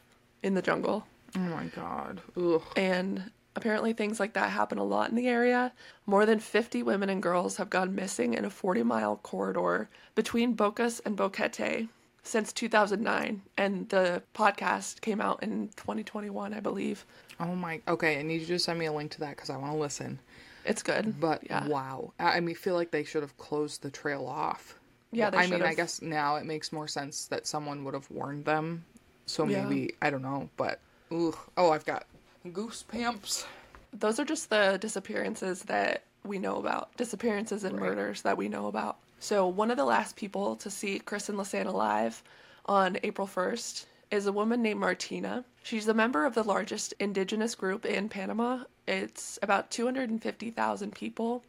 [0.43, 2.21] in the jungle Oh my god.
[2.37, 2.61] Ugh.
[2.75, 5.71] and apparently things like that happen a lot in the area.
[6.05, 10.55] More than 50 women and girls have gone missing in a 40 mile corridor between
[10.55, 11.87] Bocas and Boquete
[12.23, 17.05] since 2009, and the podcast came out in 2021, I believe.
[17.39, 17.79] Oh my.
[17.87, 19.77] Okay, I need you to send me a link to that because I want to
[19.77, 20.19] listen.
[20.65, 21.17] It's good.
[21.21, 21.65] But yeah.
[21.67, 24.76] wow, I I mean, feel like they should have closed the trail off.
[25.11, 28.09] Yeah, they I mean, I guess now it makes more sense that someone would have
[28.11, 28.85] warned them.
[29.25, 29.63] So Yeah.
[29.63, 30.79] maybe I don't know, but
[31.11, 31.37] ugh.
[31.55, 32.05] Oh, I've got
[32.45, 33.45] goosebumps.
[33.93, 36.95] Those are just the disappearances that we know about.
[36.97, 37.89] Disappearances and Right.
[37.89, 38.97] murders that we know about.
[39.19, 42.21] So, one of the last people to see Kris and Lasan alive
[42.65, 45.43] on April 1st is a woman named Martina.
[45.63, 48.63] She's a member of the largest indigenous group in Panama.
[48.87, 51.43] It's about 250,000 people.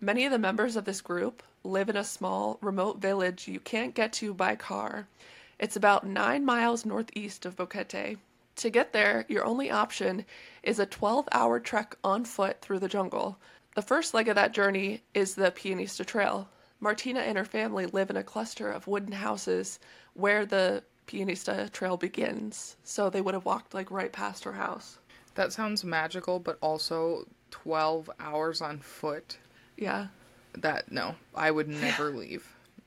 [0.00, 3.94] Many of the members of this group live in a small, remote village you can't
[3.94, 5.06] get to by car.
[5.58, 8.18] It's about nine miles northeast of Boquete.
[8.56, 10.24] To get there, your only option
[10.62, 13.38] is a 12 hour trek on foot through the jungle.
[13.74, 16.48] The first leg of that journey is the Pianista Trail.
[16.80, 19.78] Martina and her family live in a cluster of wooden houses
[20.14, 24.98] where the Pianista Trail begins, so they would have walked like right past her house.
[25.34, 29.38] That sounds magical, but also 12 hours on foot.
[29.76, 30.08] Yeah.
[30.58, 32.46] That, no, I would never leave.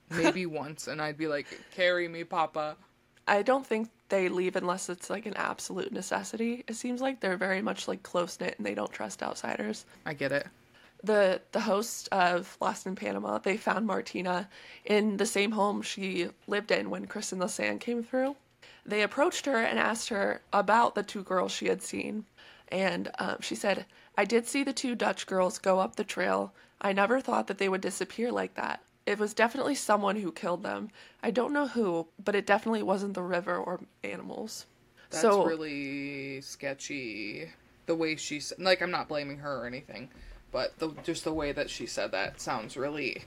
[0.10, 2.78] Maybe once, and I'd be like, carry me, Papa.
[3.28, 6.63] I don't think they leave unless it's like an absolute necessity.
[6.67, 9.86] It seems like they're very much like close knit and they don't trust outsiders.
[10.06, 10.47] I get it.
[11.04, 14.49] The the host of Lost in Panama, they found Martina
[14.86, 18.36] in the same home she lived in when Kristen Lasan came through.
[18.86, 22.25] They approached her and asked her about the two girls she had seen,
[22.69, 23.86] and um, she said,
[24.17, 26.54] "I did see the two Dutch girls go up the trail.
[26.86, 28.82] I never thought that they would disappear like that.
[29.06, 30.89] It was definitely someone who killed them.
[31.24, 34.67] I don't know who, but it definitely wasn't the river or animals."
[35.10, 37.52] That's so really sketchy.
[37.88, 40.10] The way she like, I'm not blaming her or anything,
[40.52, 43.24] but the just the way that she said that sounds really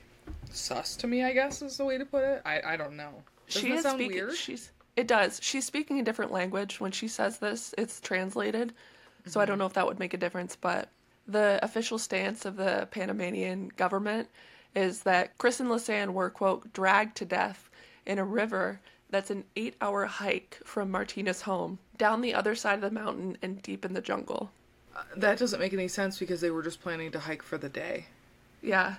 [0.51, 1.23] sus to me.
[1.23, 2.41] I guess is the way to put it.
[2.45, 3.23] I I don't know.
[3.53, 4.07] Doesn't she that sound speaking.
[4.07, 4.33] weird?
[4.35, 5.39] She's it does.
[5.41, 7.73] She's speaking a different language when she says this.
[7.77, 8.73] It's translated,
[9.25, 9.45] so I Mm-hmm.
[9.45, 10.55] don't know if that would make a difference.
[10.55, 10.89] But
[11.31, 14.29] the official stance of the Panamanian government
[14.75, 17.69] is that Kris and Lasan were quote dragged to death
[18.05, 22.81] in a river that's an eight-hour hike from Martina's home down the other side of
[22.81, 24.51] the mountain and deep in the jungle.
[24.95, 27.69] Uh, that doesn't make any sense because they were just planning to hike for the
[27.69, 28.05] day.
[28.61, 28.95] Yeah,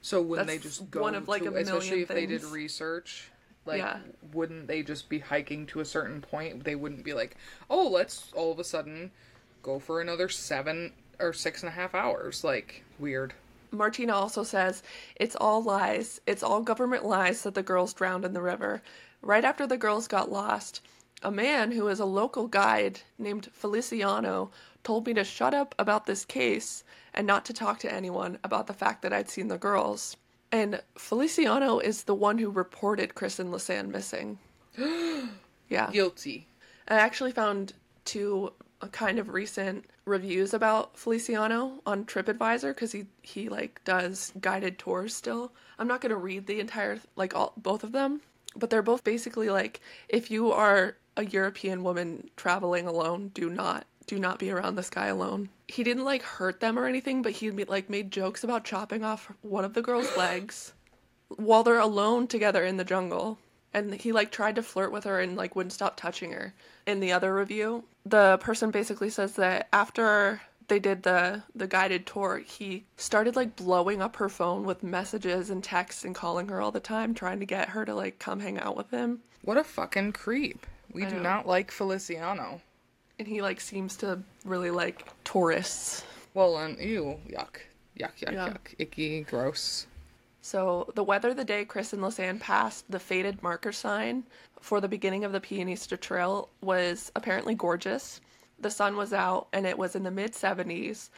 [0.00, 2.42] So wouldn't they just go one of, like, to, a million especially if they did
[2.44, 3.30] research?
[3.64, 3.98] Like, Yeah.
[4.32, 6.64] wouldn't they just be hiking to a certain point?
[6.64, 7.36] They wouldn't be like,
[7.70, 9.12] oh, let's all of a sudden
[9.62, 12.44] go for another seven or six and a half hours.
[12.44, 13.34] Like, weird.
[13.70, 14.82] Martina also says
[15.16, 16.20] it's all lies.
[16.26, 18.82] It's all government lies that the girls drowned in the river.
[19.22, 20.82] Right after the girls got lost,
[21.22, 24.50] a man who is a local guide named Feliciano
[24.84, 28.66] told me to shut up about this case and not to talk to anyone about
[28.66, 30.16] the fact that I'd seen the girls.
[30.50, 34.38] And Feliciano is the one who reported Kris and Lasan missing.
[35.68, 35.90] yeah.
[35.90, 36.46] Guilty.
[36.88, 37.72] I actually found
[38.04, 44.32] two uh, kind of recent reviews about Feliciano on TripAdvisor because he he like does
[44.40, 45.52] guided tours still.
[45.78, 48.20] I'm not gonna read the entire like all both of them,
[48.56, 53.86] but they're both basically like if you are a European woman traveling alone, do not
[54.06, 55.48] do not be around this guy alone.
[55.68, 59.30] He didn't like hurt them or anything, but he like made jokes about chopping off
[59.42, 60.72] one of the girl's legs
[61.28, 63.38] while they're alone together in the jungle
[63.74, 66.54] and he like tried to flirt with her and like wouldn't stop touching her
[66.86, 72.06] in the other review the person basically says that after they did the the guided
[72.06, 76.60] tour he started like blowing up her phone with messages and texts and calling her
[76.60, 79.56] all the time trying to get her to like come hang out with him What
[79.58, 80.66] a fucking creep.
[80.92, 81.22] We I do know.
[81.22, 82.60] not like Feliciano.
[83.18, 87.56] and he like seems to really like tourists Well, um, ew, yuck.
[87.98, 88.48] Yuck, yuck, Yeah.
[88.48, 88.74] yuck.
[88.78, 89.86] Icky, gross.
[90.42, 94.24] So, the weather the day Kris and Lasan passed the faded marker sign
[94.60, 98.20] for the beginning of the Pianista Trail was apparently gorgeous.
[98.58, 101.08] The sun was out and it was in the mid 70s.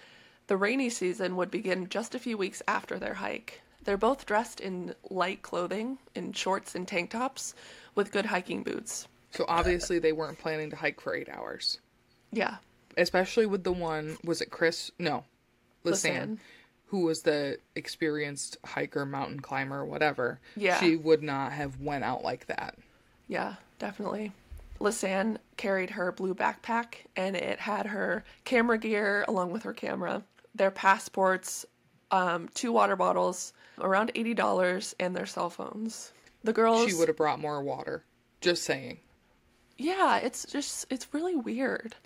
[0.46, 3.62] The rainy season would begin just a few weeks after their hike.
[3.84, 7.54] They're both dressed in light clothing, in shorts and tank tops,
[7.94, 9.08] with good hiking boots.
[9.30, 11.78] So obviously they weren't planning to hike for eight hours.
[12.30, 12.56] Yeah,
[12.96, 14.90] Especially with the one, was it Kris?
[14.98, 15.24] No,
[15.84, 16.38] Lisanne, Lisanne.
[16.94, 20.38] Who was the experienced hiker, mountain climber, whatever.
[20.56, 20.78] Yeah.
[20.78, 22.76] She would not have went out like that.
[23.26, 24.30] Yeah, definitely.
[24.80, 30.22] Lisanne carried her blue backpack and it had her camera gear along with her camera,
[30.54, 31.66] their passports,
[32.12, 36.12] um, two water bottles, around $80, and their cell phones.
[36.44, 36.88] The girls.
[36.88, 38.04] She would have brought more water.
[38.40, 38.98] Just saying.
[39.78, 41.96] Yeah, it's just, it's really weird.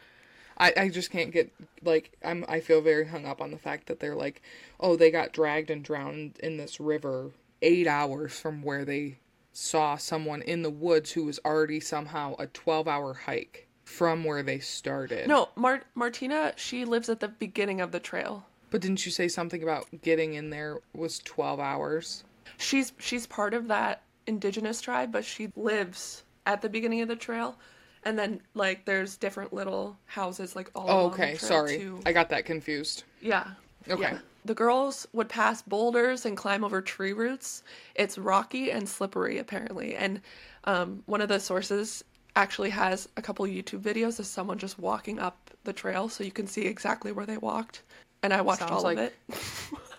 [0.58, 3.86] I, I just can't get like I'm I feel very hung up on the fact
[3.86, 4.42] that they're like,
[4.80, 7.30] oh, they got dragged and drowned in this river
[7.62, 9.18] eight hours from where they
[9.52, 14.42] saw someone in the woods who was already somehow a 12 hour hike from where
[14.42, 15.26] they started.
[15.28, 18.46] No, Mar- Martina, she lives at the beginning of the trail.
[18.70, 22.22] But didn't you say something about getting in there was 12 hours?
[22.58, 27.16] She's she's part of that indigenous tribe, but she lives at the beginning of the
[27.16, 27.56] trail.
[28.04, 31.32] And then like there's different little houses like all Oh, along okay.
[31.32, 31.78] the trail Sorry.
[31.78, 32.00] too.
[32.06, 33.04] I got that confused.
[33.20, 33.48] Yeah.
[33.88, 34.02] Okay.
[34.02, 34.18] Yeah.
[34.44, 37.62] The girls would pass boulders and climb over tree roots.
[37.94, 39.94] It's rocky and slippery, apparently.
[39.96, 40.20] And
[40.64, 42.02] um, one of the sources
[42.36, 46.30] actually has a couple YouTube videos of someone just walking up the trail so you
[46.30, 47.82] can see exactly where they walked.
[48.22, 49.14] And I watched Sounds all like- of it.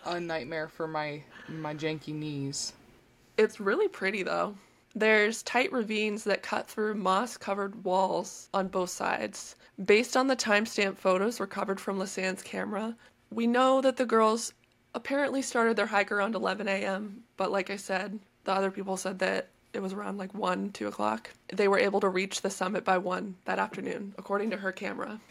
[0.05, 2.73] A nightmare for my my janky knees.
[3.37, 4.55] It's really pretty though.
[4.99, 9.55] There's tight ravines that cut through moss covered walls on both sides.
[9.85, 12.97] Based on the timestamp photos recovered from Lisanne's camera,
[13.31, 14.51] we know that the girls
[14.93, 19.19] apparently started their hike around 11 a.m., but like I said, the other people said
[19.19, 21.29] that it was around like 1, 2 o'clock.
[21.47, 25.21] They were able to reach the summit by 1 that afternoon, according to her camera.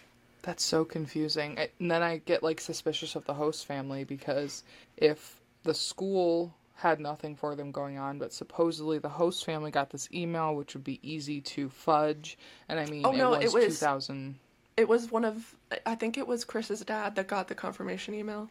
[0.40, 1.58] That's so confusing.
[1.58, 4.64] And then I get like suspicious of the host family because
[4.96, 9.90] if the school had nothing for them going on, but supposedly the host family got
[9.90, 12.38] this email, which would be easy to fudge.
[12.68, 14.38] And I mean, Oh, no, it it was, was- 2000.
[14.76, 18.48] It was one of, I think it was Kris's dad that got the confirmation email.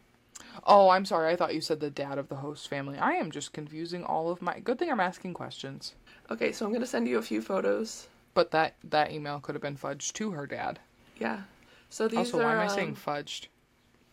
[0.64, 1.32] Oh, I'm sorry.
[1.32, 2.98] I thought you said the dad of the host family.
[2.98, 4.60] I am just confusing all of my.
[4.60, 5.94] Good thing I'm asking questions.
[6.30, 8.08] Okay, so I'm going to send you a few photos.
[8.34, 10.78] But that that email could have been fudged to her dad.
[11.18, 11.40] Yeah.
[11.88, 13.46] So these also, are why am I um, saying fudged?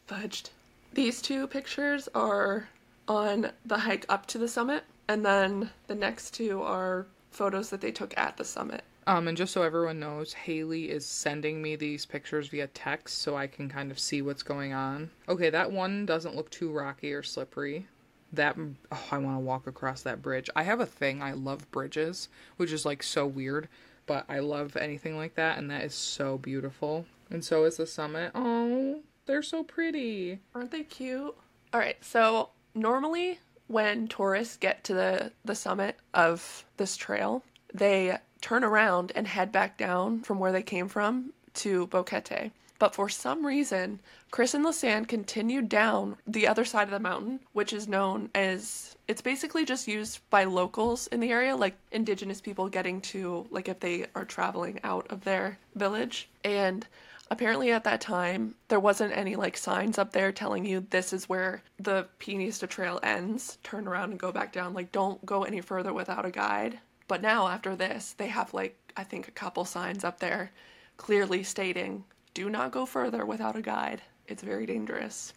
[0.08, 0.52] fudged.
[0.94, 2.70] These two pictures are
[3.08, 7.82] on the hike up to the summit, and then the next two are photos that
[7.82, 8.84] they took at the summit.
[9.08, 13.36] Um, and just so everyone knows, Haley is sending me these pictures via text so
[13.36, 15.12] I can kind of see what's going on.
[15.30, 17.88] Okay, that one doesn't look too rocky or slippery.
[18.34, 18.58] That
[18.92, 20.50] oh, I want to walk across that bridge.
[20.56, 21.22] I have a thing.
[21.22, 23.68] I love bridges, which is like so weird,
[24.08, 27.06] but I love anything like that, and that is so beautiful.
[27.30, 28.32] And so is the summit.
[28.34, 30.40] Oh, they're so pretty.
[30.56, 31.36] Aren't they cute?
[31.74, 38.18] All right, so normally when tourists get to the, the summit of this trail, they
[38.42, 42.52] turn around and head back down from where they came from to Boquete.
[42.78, 47.40] But for some reason, Kris and Lisanne continued down the other side of the mountain,
[47.54, 52.42] which is known as it's basically just used by locals in the area, like indigenous
[52.42, 56.28] people getting to, like if they are traveling out of their village.
[56.44, 56.86] And
[57.30, 61.30] apparently at that time, there wasn't any like signs up there telling you this is
[61.30, 64.74] where the Pianista Trail ends, turn around and go back down.
[64.74, 66.80] Like, don't go any further without a guide.
[67.08, 70.52] But now, after this, they have like, I think, a couple signs up there
[70.98, 74.02] clearly stating, do not go further without a guide.
[74.28, 75.34] It's very dangerous.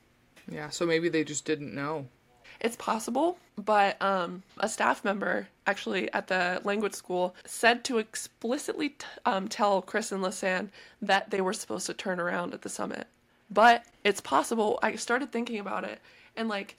[0.51, 2.09] Yeah, so maybe they just didn't know.
[2.61, 8.91] It's possible, but um, a staff member actually at the language school said to explicitly
[8.91, 10.71] t- um, tell Kris and Lisanne
[11.03, 13.07] that they were supposed to turn around at the summit.
[13.51, 14.79] But it's possible.
[14.83, 16.01] I started thinking about it,
[16.37, 16.77] and like,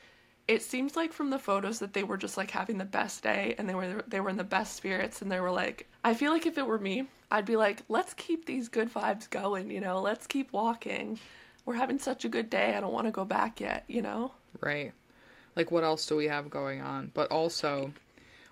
[0.49, 3.55] it seems like from the photos that they were just like having the best day,
[3.57, 6.31] and they were they were in the best spirits, and they were like, I feel
[6.31, 9.79] like if it were me, I'd be like, let's keep these good vibes going, you
[9.79, 11.19] know, let's keep walking.
[11.65, 12.75] We're having such a good day.
[12.75, 14.31] I don't want to go back yet, you know.
[14.59, 14.91] Right.
[15.59, 17.11] Like, what else do we have going on?
[17.13, 17.91] But also,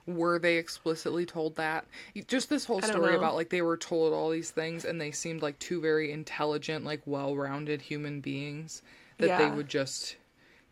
[0.06, 1.86] were they explicitly told that?
[2.28, 3.18] Just this whole story know.
[3.18, 6.84] about like they were told all these things and they seemed like two very intelligent,
[6.84, 8.82] like well rounded human beings
[9.20, 10.18] that they would just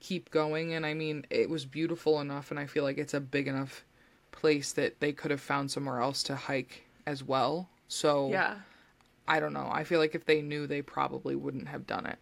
[0.02, 0.74] keep going.
[0.74, 3.86] And I mean, it was beautiful enough, and I feel like it's a big enough
[4.34, 7.70] place that they could have found somewhere else to hike as well.
[7.88, 8.56] So, Yeah.
[9.26, 9.70] I don't know.
[9.72, 12.20] I feel like if they knew, they probably wouldn't have done it.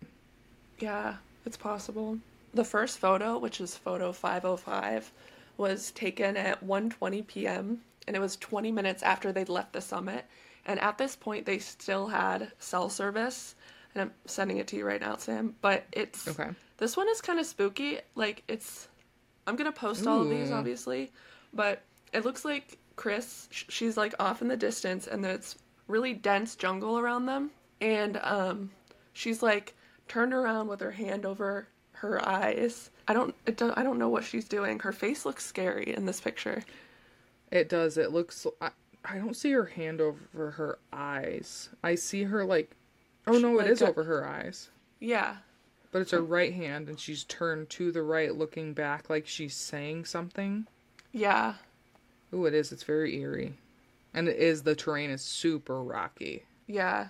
[0.78, 1.16] Yeah,
[1.48, 2.20] it's possible.
[2.54, 5.12] The first photo, which is photo 505,
[5.58, 7.82] was taken at 1:20 p.m.
[8.08, 10.26] and it was 20 minutes after they'd left the summit.
[10.66, 13.56] And at this point, they still had cell service.
[13.94, 15.56] And I'm sending it to you right now, Sam.
[15.62, 16.50] But it's Okay.
[16.78, 18.00] this one is kind of spooky.
[18.16, 18.88] Like it's,
[19.46, 21.12] I'm gonna post all of these obviously,
[21.54, 21.82] but
[22.14, 23.48] it looks like Kris.
[23.52, 25.56] She's like off in the distance, and there's
[25.88, 27.52] really dense jungle around them.
[27.82, 28.72] And um,
[29.14, 29.76] she's like
[30.08, 31.68] turned around with her hand over
[32.04, 32.90] her eyes.
[33.08, 34.80] I don't, it don't, I don't know what she's doing.
[34.80, 36.64] Her face looks scary in this picture.
[37.52, 37.98] It does.
[37.98, 38.46] It looks.
[38.62, 38.70] I,
[39.06, 41.70] I don't see her hand over her eyes.
[41.84, 42.76] I see her like.
[43.28, 44.70] Oh no, Like it is a- over her eyes.
[45.00, 45.36] Yeah,
[45.92, 49.54] But it's her right hand, and she's turned to the right, looking back like she's
[49.56, 50.66] saying something.
[51.12, 51.56] yeah,
[52.32, 52.72] Oh, it is.
[52.72, 53.54] It's very eerie,
[54.14, 54.64] and it is.
[54.64, 57.08] The terrain is super rocky, yeah.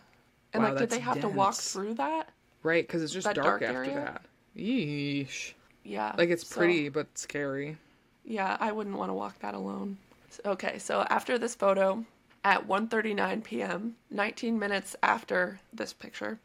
[0.54, 2.30] And Wow, like, did they have to walk through that?
[2.64, 2.86] right?
[2.86, 4.26] Because it's just That dark, dark after that.
[4.58, 5.54] Yeesh.
[5.84, 6.14] Yeah.
[6.18, 7.78] Like it's so- pretty, but scary.
[8.26, 9.98] Yeah, I wouldn't want to walk that alone.
[10.46, 12.06] Okay, so after this photo,
[12.44, 16.40] at 1:39 p.m., 19 minutes after this picture,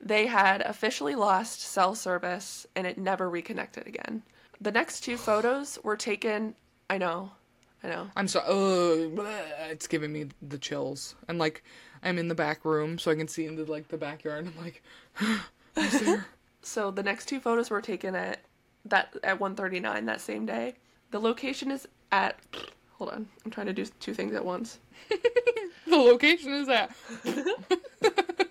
[0.00, 4.22] they had officially lost cell service and it never reconnected again.
[4.60, 6.54] The next two photos were taken,
[6.90, 7.30] I know.
[7.84, 8.08] I know.
[8.14, 9.24] I'm so uh,
[9.70, 11.16] it's giving me the chills.
[11.28, 11.64] And like
[12.02, 14.64] I'm in the back room so I can see into like the backyard and I'm
[14.64, 14.82] like
[15.76, 16.26] he's there.
[16.62, 18.40] So the next two photos were taken at
[18.84, 20.74] that at 1:39 that same day.
[21.10, 22.38] The location is at
[22.98, 23.28] Hold on.
[23.44, 24.78] I'm trying to do two things at once.
[25.86, 26.92] the location is at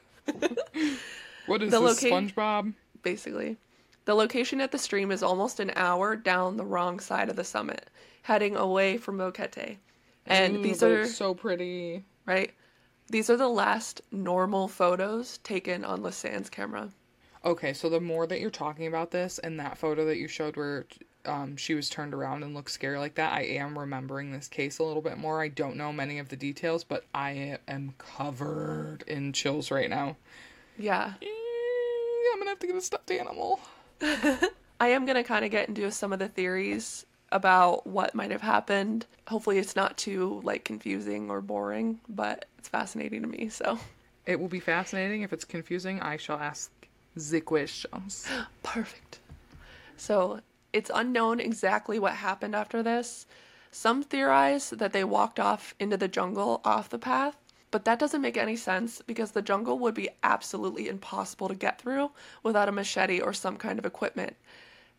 [1.48, 2.74] What is The this, loca- SpongeBob?
[3.04, 3.58] basically.
[4.06, 7.44] The location at the stream is almost an hour down the wrong side of the
[7.44, 7.90] summit,
[8.24, 9.78] heading away from Boquete.
[10.26, 12.04] And Ooh, these are so pretty.
[12.26, 12.52] right.
[13.10, 16.90] These are the last normal photos taken on Lisanne's camera.
[17.44, 20.56] Okay, so the more that you're talking about this and that photo that you showed
[20.56, 20.86] where
[21.26, 24.80] um, she was turned around and looked scary like that, I am remembering this case
[24.80, 25.42] a little bit more.
[25.42, 30.18] I don't know many of the details, but I am covered in chills right now.
[30.78, 31.14] Yeah.
[31.22, 31.26] Eh,
[32.34, 33.60] I'm gonna have to get a stuffed animal.
[34.82, 38.32] I am going to kind of get into some of the theories about what might
[38.32, 39.06] have happened.
[39.28, 43.78] Hopefully it's not too like confusing or boring, but it's fascinating to me, so
[44.26, 45.22] It will be fascinating.
[45.22, 46.72] If it's confusing, I shall ask
[47.16, 48.28] the questions.
[48.64, 49.20] Perfect.
[49.98, 50.40] So
[50.74, 53.26] it's unknown exactly what happened after this.
[53.72, 57.38] Some theorize that they walked off into the jungle off the path,
[57.72, 61.80] but that doesn't make any sense because the jungle would be absolutely impossible to get
[61.80, 62.12] through
[62.44, 64.36] without a machete or some kind of equipment.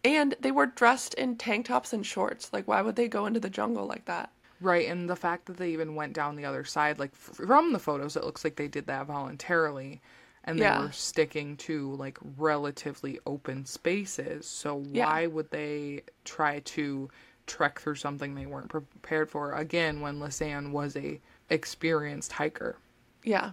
[0.05, 2.53] And they were dressed in tank tops and shorts.
[2.53, 4.31] Like, why would they go into the jungle like that?
[4.61, 7.79] Right, and the fact that they even went down the other side, like from the
[7.79, 10.01] photos, it looks like they did that voluntarily,
[10.45, 10.83] and they Yeah.
[10.83, 14.47] were sticking to like relatively open spaces.
[14.47, 15.07] So Yeah.
[15.07, 17.11] why would they try to
[17.47, 19.53] trek through something they weren't prepared for?
[19.53, 21.21] Again, when Lisanne was a
[21.51, 22.77] experienced hiker.
[23.23, 23.53] Yeah.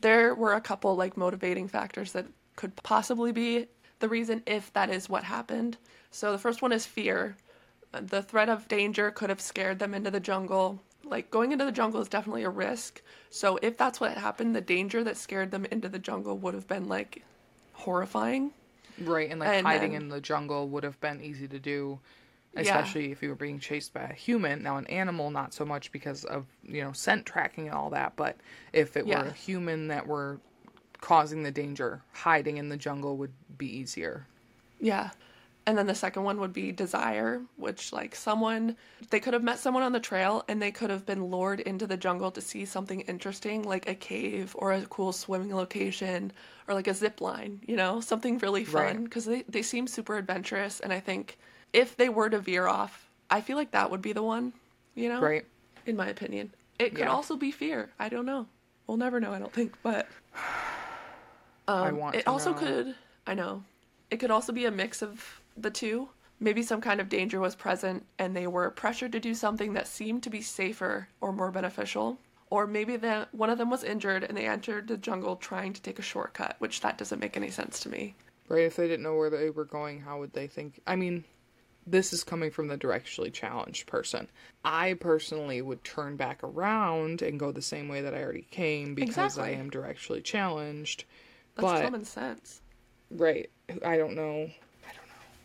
[0.00, 2.26] There were a couple like motivating factors that
[2.56, 3.66] could possibly be
[3.98, 5.76] the reason if that is what happened.
[6.10, 7.36] So the first one is fear.
[7.90, 10.82] The threat of danger could have scared them into the jungle.
[11.08, 13.02] Like going into the jungle is definitely a risk.
[13.30, 16.66] So if that's what happened, the danger that scared them into the jungle would have
[16.68, 17.22] been like
[17.72, 18.52] horrifying.
[19.00, 22.00] Right, and like And hiding then- in the jungle would have been easy to do,
[22.54, 22.62] Yeah.
[22.62, 24.62] especially if you were being chased by a human.
[24.62, 28.14] Now, an animal, not so much because of you know scent tracking and all that,
[28.16, 28.36] but
[28.72, 29.22] if it Yeah.
[29.22, 30.40] were a human that were
[31.00, 34.26] causing the danger, hiding in the jungle would be easier.
[34.80, 35.10] Yeah.
[35.68, 38.74] And then the second one would be desire, which like someone
[39.10, 41.86] they could have met someone on the trail and they could have been lured into
[41.86, 46.32] the jungle to see something interesting like a cave or a cool swimming location
[46.66, 49.04] or like a zip line, you know, something really fun Right.
[49.04, 51.36] because they they seem super adventurous and I think
[51.74, 54.54] if they were to veer off, I feel like that would be the one,
[54.94, 55.20] you know?
[55.20, 55.44] Right.
[55.84, 56.50] In my opinion.
[56.78, 57.12] It could Yeah.
[57.12, 57.90] also be fear.
[57.98, 58.46] I don't know.
[58.86, 60.06] We'll never know, I don't think, but
[61.68, 62.14] I want.
[62.14, 62.58] Um, it also know.
[62.58, 62.94] could,
[63.26, 63.64] I know,
[64.10, 66.08] it could also be a mix of the two.
[66.40, 69.88] Maybe some kind of danger was present and they were pressured to do something that
[69.88, 72.18] seemed to be safer or more beneficial.
[72.50, 75.82] Or maybe the, one of them was injured and they entered the jungle trying to
[75.82, 78.14] take a shortcut, which that doesn't make any sense to me.
[78.48, 78.64] Right.
[78.64, 80.80] If they didn't know where they were going, how would they think?
[80.86, 81.24] I mean,
[81.90, 84.28] this is coming from the directionally challenged person.
[84.64, 88.94] I personally would turn back around and go the same way that I already came
[88.94, 91.04] because I am directionally challenged.
[91.56, 92.60] That's but common sense.
[93.10, 93.50] right,
[93.84, 94.50] I don't know.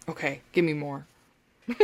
[0.08, 0.28] I don't know.
[0.28, 1.06] Okay, give me more.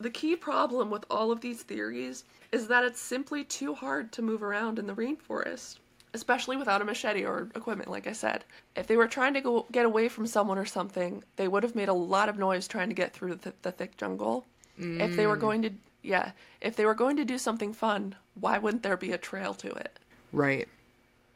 [0.00, 4.22] The key problem with all of these theories is that it's simply too hard to
[4.22, 5.78] move around in the rainforest,
[6.12, 8.44] especially without a machete or equipment, like I said.
[8.76, 11.76] If they were trying to go get away from someone or something, they would have
[11.76, 14.44] made a lot of noise trying to get through the, the thick jungle.
[14.76, 15.40] If they were mm.
[15.40, 15.70] going to,
[16.02, 19.54] yeah, if they were going to do something fun, why wouldn't there be a trail
[19.54, 19.98] to it?
[20.32, 20.68] Right.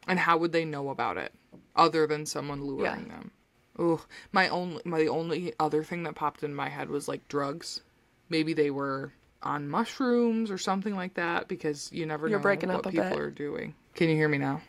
[0.08, 1.32] And how would they know about it
[1.76, 2.96] other than someone luring Yeah.
[2.96, 3.30] them?
[3.78, 7.80] Oh, my only my only other thing that popped in my head was like drugs.
[8.28, 9.12] Maybe they were
[9.42, 13.08] on mushrooms or something like that because you never You're know breaking what up people
[13.08, 13.18] bit.
[13.18, 13.74] are doing.
[13.94, 14.60] Can you hear me now?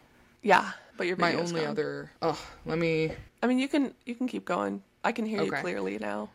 [0.44, 1.70] Yeah, but your My only gone.
[1.72, 4.84] other oh, let me I mean, you can you can keep going.
[5.04, 6.30] I can hear you clearly now.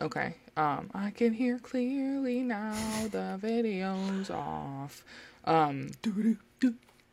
[0.00, 0.34] Okay.
[0.56, 2.74] Um, I can hear clearly now.
[3.10, 5.04] The video's off.
[5.44, 5.90] Um,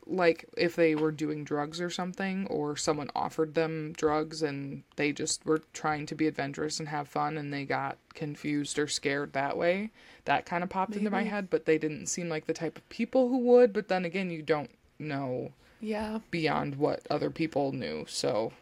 [0.07, 5.11] like if they were doing drugs or something, or someone offered them drugs and they
[5.11, 9.33] just were trying to be adventurous and have fun, and they got confused or scared
[9.33, 9.91] that way.
[10.25, 12.89] That kind of popped into my head, but they didn't seem like the type of
[12.89, 13.73] people who would.
[13.73, 15.51] But then again, you don't know
[15.81, 18.53] Yeah, beyond what other people knew, so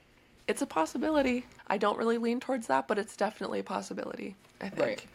[0.47, 1.45] it's a possibility.
[1.67, 4.79] I don't really lean towards that, but it's definitely a possibility, I think.
[4.79, 5.05] Right.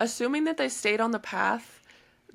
[0.00, 1.81] Assuming that they stayed on the path,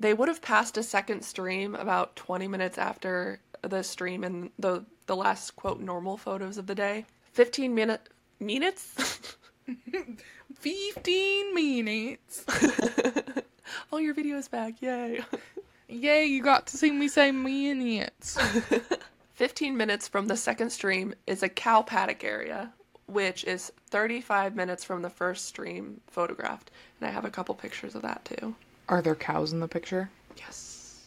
[0.00, 4.84] they would have passed a second stream about 20 minutes after the stream and the
[5.06, 7.06] the last quote normal photos of the day.
[7.32, 9.28] 15 minute minutes.
[10.54, 12.44] 15 minutes.
[13.92, 14.80] All your videos back!
[14.80, 15.20] Yay!
[15.88, 18.38] Yay, you got to see me say minutes.
[19.34, 22.72] 15 minutes from the second stream is a cow paddock area,
[23.06, 26.70] which is 35 minutes from the first stream photographed.
[27.00, 28.54] And I have a couple pictures of that too.
[28.88, 30.10] Are there cows in the picture?
[30.36, 31.04] Yes.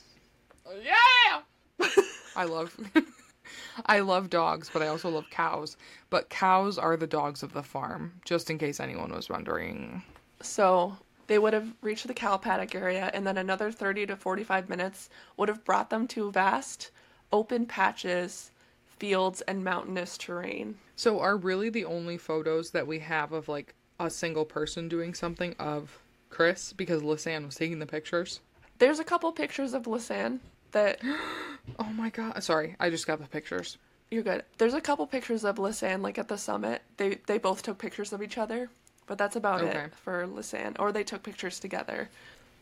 [0.68, 1.42] Oh, yeah.
[2.36, 2.76] I love
[3.86, 5.78] I love dogs, but I also love cows.
[6.10, 10.04] But cows are the dogs of the farm, just in case anyone was wondering.
[10.42, 14.70] So they would have reached the cow paddock area, and then another 30 to 45
[14.70, 16.92] minutes would have brought them to vast
[17.32, 18.52] open patches,
[18.86, 20.78] fields, and mountainous terrain.
[20.96, 25.14] So are really the only photos that we have of like a single person doing
[25.14, 26.00] something of
[26.32, 28.40] Kris because Lisanne was taking the pictures?
[28.80, 30.40] There's a couple pictures of Lisanne
[30.72, 31.00] that
[31.80, 32.42] Oh my god.
[32.44, 33.78] Sorry, I just got the pictures.
[34.10, 34.44] you're good.
[34.58, 36.82] There's a couple pictures of Lisanne like at the summit.
[36.98, 38.70] They they both took pictures of each other,
[39.06, 39.80] but that's about Okay.
[39.86, 40.76] it for Lisanne.
[40.80, 42.10] Or they took pictures together.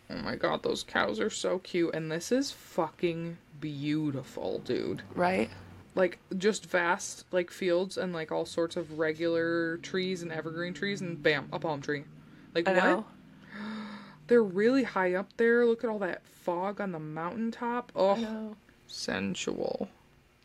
[0.09, 5.03] Oh my god, those cows are so cute and this is fucking beautiful, dude.
[5.15, 5.49] Right?
[5.95, 11.01] Like just vast like fields and like all sorts of regular trees and evergreen trees
[11.01, 12.03] and bam, a palm tree.
[12.53, 12.84] Like I what?
[12.84, 13.05] know.
[14.30, 15.65] They're really high up there.
[15.65, 17.91] Look at all that fog on the mountaintop.
[17.95, 18.55] Oh,
[18.86, 19.89] sensual.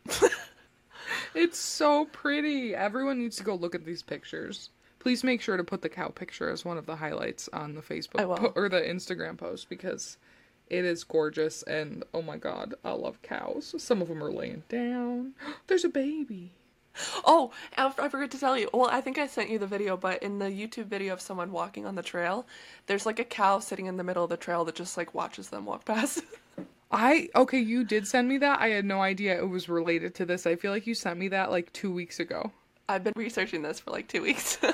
[1.34, 2.74] it's so pretty.
[2.74, 4.70] Everyone needs to go look at these pictures.
[4.98, 7.82] Please make sure to put the cow picture as one of the highlights on the
[7.82, 10.16] Facebook po- or the Instagram post because
[10.68, 13.74] it is gorgeous and oh my god, I love cows.
[13.76, 15.34] Some of them are laying down.
[15.66, 16.52] There's a baby.
[17.26, 18.68] Oh, I forgot to tell you.
[18.72, 21.50] Well, I think I sent you the video, but in the YouTube video of someone
[21.52, 22.46] walking on the trail,
[22.86, 25.48] there's like a cow sitting in the middle of the trail that just like watches
[25.48, 26.22] them walk past.
[26.92, 28.60] I okay, you did send me that.
[28.60, 30.46] I had no idea it was related to this.
[30.46, 32.52] I feel like you sent me that like 2 weeks ago.
[32.88, 34.58] I've been researching this for like two weeks.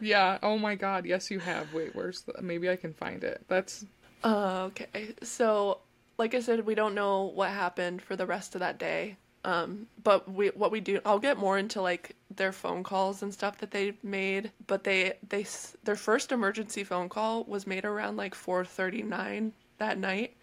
[0.00, 1.06] Yeah, oh my god.
[1.06, 1.72] Yes, you have.
[1.72, 3.42] Wait, where's the maybe I can find it.
[3.48, 3.84] That's
[4.22, 5.14] Uh, okay.
[5.22, 5.78] So,
[6.18, 9.16] like I said, we don't know what happened for the rest of that day.
[9.46, 13.32] Um, but we what we do, I'll get more into like their phone calls and
[13.32, 14.50] stuff that they made.
[14.66, 15.46] But they they
[15.84, 20.36] their first emergency phone call was made around like 4:39 that night,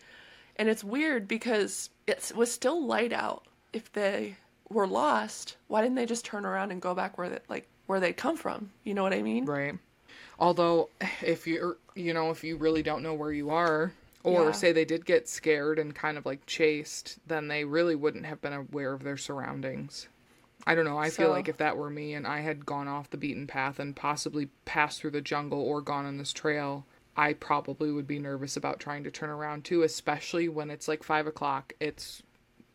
[0.55, 3.45] and it's weird because it was still light out.
[3.73, 4.37] If they
[4.69, 7.99] were lost, why didn't they just turn around and go back where they, like where
[7.99, 8.71] they come from?
[8.85, 9.43] You know what I mean?
[9.43, 9.77] Right.
[10.39, 10.89] Although,
[11.21, 13.91] if you're, you know, if you really don't know where you are,
[14.23, 14.51] or Yeah.
[14.51, 18.41] say they did get scared and kind of like chased, then they really wouldn't have
[18.41, 20.07] been aware of their surroundings.
[20.65, 20.97] I don't know.
[20.97, 23.79] I feel like if that were me and I had gone off the beaten path
[23.79, 26.85] and possibly passed through the jungle or gone on this trail,
[27.17, 31.03] I probably would be nervous about trying to turn around too, especially when it's like
[31.03, 31.73] five o'clock.
[31.81, 32.23] It's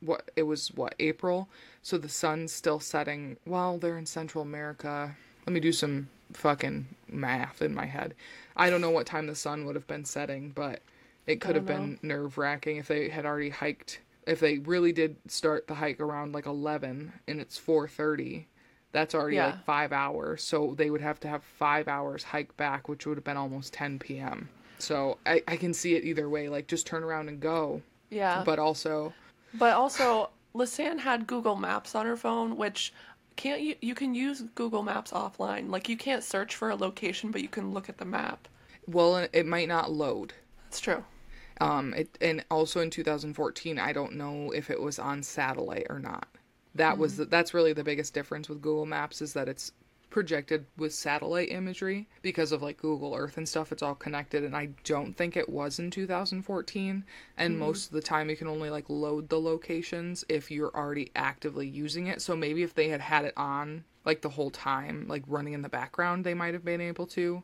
[0.00, 1.48] what it was what April,
[1.82, 3.38] so the sun's still setting.
[3.46, 5.16] Well, they're in Central America.
[5.46, 8.14] Let me do some fucking math in my head.
[8.54, 10.82] I don't know what time the sun would have been setting, but
[11.28, 14.00] it could have been nerve wracking if they had already hiked.
[14.26, 18.48] If they really did start the hike around like eleven and it's four thirty,
[18.92, 19.46] that's already Yeah.
[19.46, 20.42] like five hours.
[20.42, 23.72] So they would have to have five hours hike back, which would have been almost
[23.72, 24.48] ten p.m.
[24.78, 26.48] So I, I can see it either way.
[26.48, 28.42] Like just turn around and go, Yeah.
[28.44, 29.12] but also
[29.54, 32.92] But also, Lisanne had Google Maps on her phone, which
[33.36, 35.70] can't you you can use Google Maps offline.
[35.70, 38.46] Like you can't search for a location, but you can look at the map.
[38.86, 40.32] well, it might not load.
[40.64, 41.02] That's true.
[41.60, 45.98] Um, it and also in 2014, I don't know if it was on satellite or
[45.98, 46.28] not.
[46.74, 49.72] That was the, that's really the biggest difference with Google Maps is that it's
[50.10, 53.72] projected with satellite imagery because of like Google Earth and stuff.
[53.72, 57.04] It's all connected, and I don't think it was in 2014.
[57.36, 61.10] And most of the time, you can only like load the locations if you're already
[61.16, 62.22] actively using it.
[62.22, 65.62] So maybe if they had had it on like the whole time, like running in
[65.62, 67.42] the background, they might have been able to.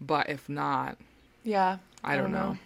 [0.00, 0.96] But if not,
[1.44, 1.78] Yeah.
[2.04, 2.56] I don't know.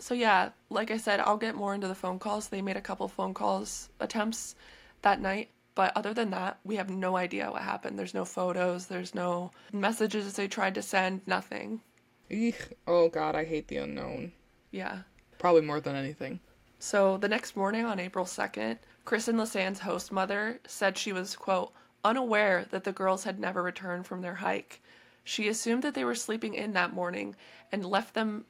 [0.00, 2.48] So yeah, like I said, I'll get more into the phone calls.
[2.48, 4.54] They made a couple phone calls attempts
[5.02, 7.98] that night, but other than that, we have no idea what happened.
[7.98, 11.82] There's no photos, there's no messages they tried to send, nothing.
[12.30, 12.70] Eek.
[12.86, 14.32] oh god, I hate the unknown.
[14.70, 15.00] Yeah.
[15.38, 16.40] Probably more than anything.
[16.78, 21.36] So the next morning on April 2nd, Kris and Lisanne's host mother said she was,
[21.36, 21.72] quote,
[22.04, 24.80] unaware that the girls had never returned from their hike.
[25.24, 27.36] She assumed that they were sleeping in that morning
[27.70, 28.46] and left them.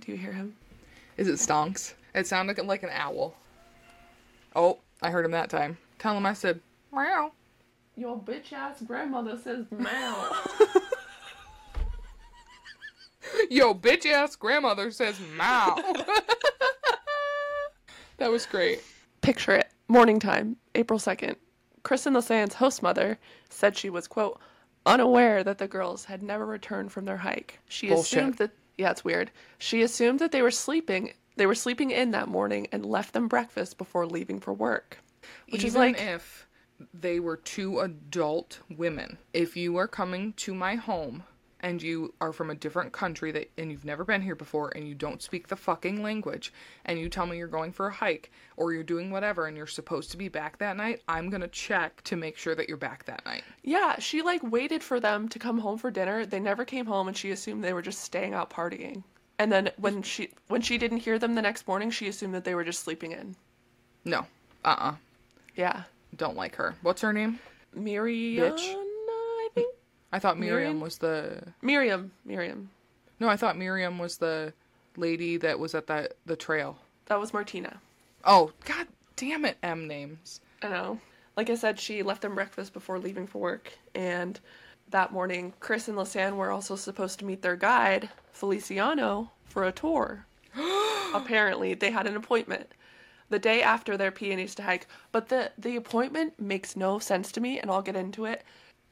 [0.00, 0.56] Do you hear him?
[1.20, 1.92] Is it stonks?
[2.14, 3.34] It sounded like an owl.
[4.56, 5.76] Oh, I heard him that time.
[5.98, 6.60] Tell him I said
[6.90, 7.32] meow.
[7.94, 10.30] Your bitch ass grandmother says meow.
[13.50, 15.76] Yo, bitch ass grandmother says meow.
[18.16, 18.82] That was great.
[19.22, 19.70] Picture it.
[19.88, 21.36] Morning time, April 2nd.
[21.82, 23.18] Kris and Lisanne's host mother
[23.48, 24.38] said she was, quote,
[24.84, 27.58] unaware that the girls had never returned from their hike.
[27.68, 28.18] She Bullshit.
[28.18, 28.50] assumed that,
[28.80, 29.30] yeah, it's weird.
[29.58, 31.12] She assumed that they were sleeping.
[31.36, 34.98] They were sleeping in that morning and left them breakfast before leaving for work.
[35.50, 36.46] Which Even is like, if
[36.94, 41.24] they were two adult women, if you are coming to my home
[41.60, 44.86] and you are from a different country that and you've never been here before and
[44.88, 46.52] you don't speak the fucking language
[46.84, 49.66] and you tell me you're going for a hike or you're doing whatever and you're
[49.66, 52.76] supposed to be back that night, I'm going to check to make sure that you're
[52.76, 53.44] back that night.
[53.62, 56.26] yeah, she like waited for them to come home for dinner.
[56.26, 59.02] They never came home and she assumed they were just staying out partying.
[59.38, 62.44] And then when she when she didn't hear them the next morning, she assumed that
[62.44, 63.34] they were just sleeping in.
[64.04, 64.26] No.
[64.64, 64.96] Uh-uh.
[65.56, 65.84] Yeah.
[66.16, 66.74] Don't like her.
[66.82, 67.38] What's her name?
[67.74, 68.74] Miriam, Bitch.
[70.12, 70.80] I thought Miriam Miriam?
[70.80, 72.12] was the Miriam.
[72.24, 72.70] Miriam.
[73.18, 74.52] No, I thought Miriam was the
[74.96, 76.78] lady that was at that the trail.
[77.06, 77.80] That was Martina.
[78.24, 78.86] Oh, god
[79.16, 80.40] damn it, M names.
[80.62, 81.00] I know.
[81.36, 83.72] Like I said, she left them breakfast before leaving for work.
[83.94, 84.38] And
[84.90, 89.72] that morning, Kris and Lisanne were also supposed to meet their guide, Feliciano, for a
[89.72, 90.26] tour.
[91.14, 92.72] Apparently, they had an appointment
[93.28, 94.86] the day after their pianista hike.
[95.12, 98.42] But the, the appointment makes no sense to me, and I'll get into it.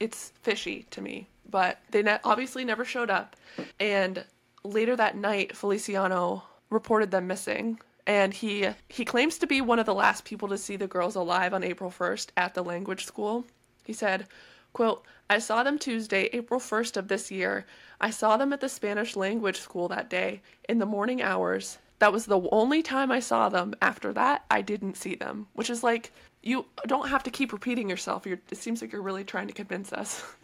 [0.01, 1.28] It's fishy to me.
[1.51, 3.36] But they ne- obviously never showed up.
[3.80, 4.24] And
[4.64, 7.80] later that night, Feliciano reported them missing.
[8.07, 11.14] And he he claims to be one of the last people to see the girls
[11.14, 13.44] alive on April 1st at the language school.
[13.84, 14.26] He said,
[14.72, 17.66] quote, I saw them Tuesday, April 1st of this year.
[18.01, 21.78] I saw them at the Spanish language school that day in the morning hours.
[21.99, 23.74] That was the only time I saw them.
[23.82, 25.49] After that, I didn't see them.
[25.53, 26.12] Which is like,
[26.43, 28.26] you don't have to keep repeating yourself.
[28.26, 30.24] You're, it seems like you're really trying to convince us.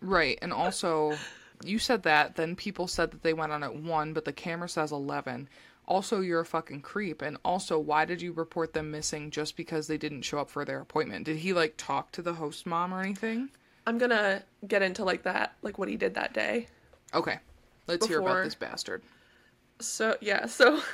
[0.00, 1.18] Right, and also
[1.64, 4.68] you said that, then people said that they went on at 1, but the camera
[4.68, 5.48] says 11.
[5.86, 7.22] Also, you're a fucking creep.
[7.22, 10.64] And also, why did you report them missing just because they didn't show up for
[10.64, 11.24] their appointment?
[11.24, 13.50] Did he like talk to the host mom or anything?
[13.86, 16.68] I'm gonna get into like that, like what he did that day.
[17.12, 17.38] Okay.
[17.86, 19.02] Let's hear about this bastard.
[19.80, 20.80] So, yeah, so.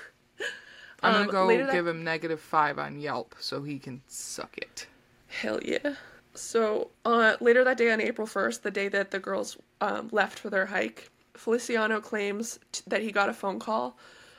[1.03, 4.03] I'm um, gonna go later that- give him negative five on Yelp so he can
[4.07, 4.87] suck it.
[5.29, 5.95] Hell yeah.
[6.35, 10.39] So uh, later that day on April 1st, the day that the girls um, left
[10.39, 13.97] for their hike, Feliciano claims t- that he got a phone call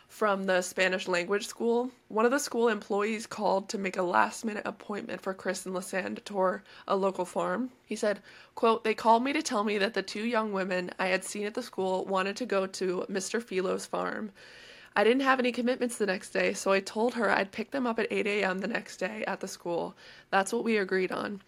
[0.07, 1.91] from the Spanish language school.
[2.07, 5.75] One of the school employees called to make a last minute appointment for Kris and
[5.75, 7.71] Lisanne to tour a local farm.
[7.85, 8.21] He said,
[8.55, 11.45] quote, They called me to tell me that the two young women I had seen
[11.45, 13.41] at the school wanted to go to Mr.
[13.43, 14.31] Philo's farm.
[14.97, 17.85] I didn't have any commitments the next day, so I told her I'd pick them
[17.85, 18.57] up at 8 a.m.
[18.57, 19.95] the next day at the school.
[20.31, 21.43] That's what we agreed on.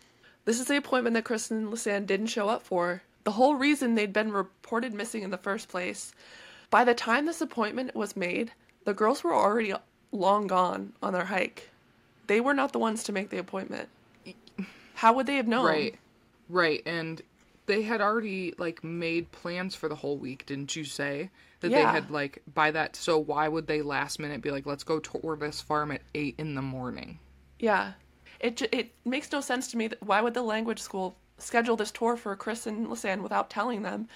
[0.45, 3.01] This is the appointment that Kristen and Lisanne didn't show up for.
[3.23, 6.13] The whole reason they'd been reported missing in the first place.
[6.69, 8.51] By the time this appointment was made,
[8.85, 9.73] the girls were already
[10.11, 11.71] long gone on their hike.
[12.27, 13.89] They were not the ones to make the appointment.
[14.93, 15.65] How would they have known?
[15.65, 15.95] Right.
[16.49, 16.83] Right.
[16.85, 17.19] And
[17.69, 21.29] they had already like made plans for the whole week, didn't you say?
[21.59, 24.83] That they had like by that so why would they last minute be like, let's
[24.83, 27.19] go tour this farm at eight in the morning?
[27.59, 27.93] Yeah.
[28.39, 31.91] It it makes no sense to me that why would the language school schedule this
[31.91, 34.07] tour for Kris and Lisanne without telling them?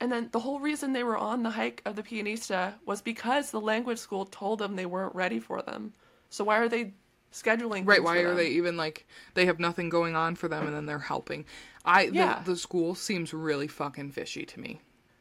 [0.00, 3.52] And then the whole reason they were on the hike of the pianista was because
[3.52, 5.92] the language school told them they weren't ready for them.
[6.28, 6.94] So why are they
[7.32, 7.86] scheduling?
[7.86, 8.36] Right, why are them?
[8.36, 11.44] they even like they have nothing going on for them and then they're helping.
[11.84, 12.42] I Yeah.
[12.44, 14.80] the, the school seems really fucking fishy to me.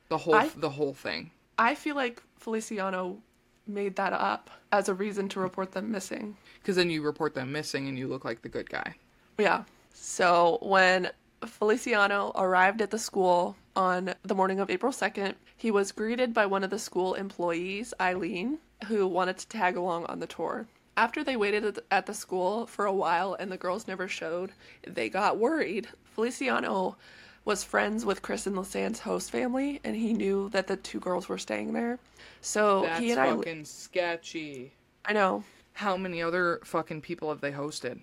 [0.10, 1.32] The whole I- the whole thing.
[1.58, 3.22] I feel like Feliciano
[3.68, 6.38] made that up as a reason to report them missing.
[6.64, 8.96] Cuz then you report them missing and you look like the good guy.
[9.38, 9.64] Yeah.
[9.94, 11.12] So when
[11.46, 16.46] Feliciano arrived at the school on the morning of April 2nd, he was greeted by
[16.46, 20.68] one of the school employees, Eileen, who wanted to tag along on the tour.
[21.00, 24.52] After they waited at the- school for a while and the girls never showed,
[24.86, 25.88] they got worried.
[26.14, 26.98] Feliciano
[27.46, 31.30] was friends with Kris and Lisanne's host family, and he knew that the two girls
[31.30, 32.00] were staying there.
[32.42, 34.74] So That's he and I, That's fucking sketchy.
[35.06, 38.02] I know How many other fucking people have they hosted?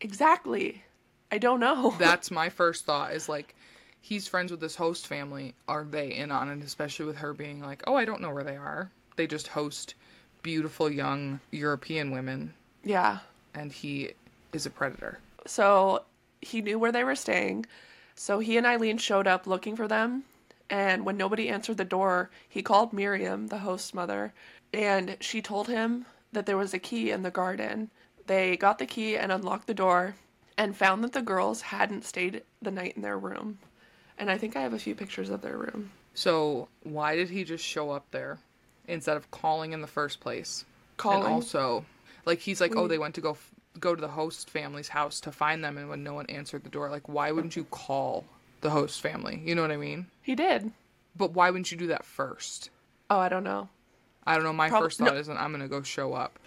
[0.00, 0.82] exactly.
[1.30, 1.90] I don't know.
[1.98, 3.54] That's my first thought is like
[4.00, 5.54] he's friends with this host family.
[5.68, 6.64] Are they in on it?
[6.64, 8.90] Especially with her being like, Oh, I don't know where they are.
[9.16, 9.94] They just host
[10.42, 12.52] beautiful young European women
[12.84, 13.18] yeah.
[13.54, 14.10] and he
[14.52, 15.18] is a predator.
[15.46, 16.04] So
[16.40, 17.66] he knew where they were staying.
[18.14, 20.24] So he and Eileen showed up looking for them.
[20.70, 24.34] And when nobody answered the door, he called Miriam, the host's mother,
[24.72, 27.90] and she told him that there was a key in the garden.
[28.26, 30.14] They got the key and unlocked the door
[30.58, 33.58] and found that the girls hadn't stayed the night in their room.
[34.18, 35.90] And I think I have a few pictures of their room.
[36.12, 38.38] So why did he just show up there
[38.88, 40.64] instead of calling in the first place?
[40.96, 41.24] Calling.
[41.24, 41.84] And also,
[42.24, 45.20] Like he's like, oh, they went to go f- go to the host family's house
[45.20, 48.24] to find them, and when no one answered the door, like, why wouldn't you call
[48.60, 49.40] the host family?
[49.44, 50.06] You know what I mean?
[50.22, 50.72] He did.
[51.16, 52.70] But why wouldn't you do that first?
[53.10, 53.68] Oh, I don't know.
[54.26, 54.52] I don't know.
[54.52, 55.20] My Prob- first thought no.
[55.20, 56.38] isn't I'm gonna go show up.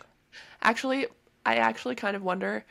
[0.61, 1.07] Actually,
[1.45, 2.63] I actually kind of wonder.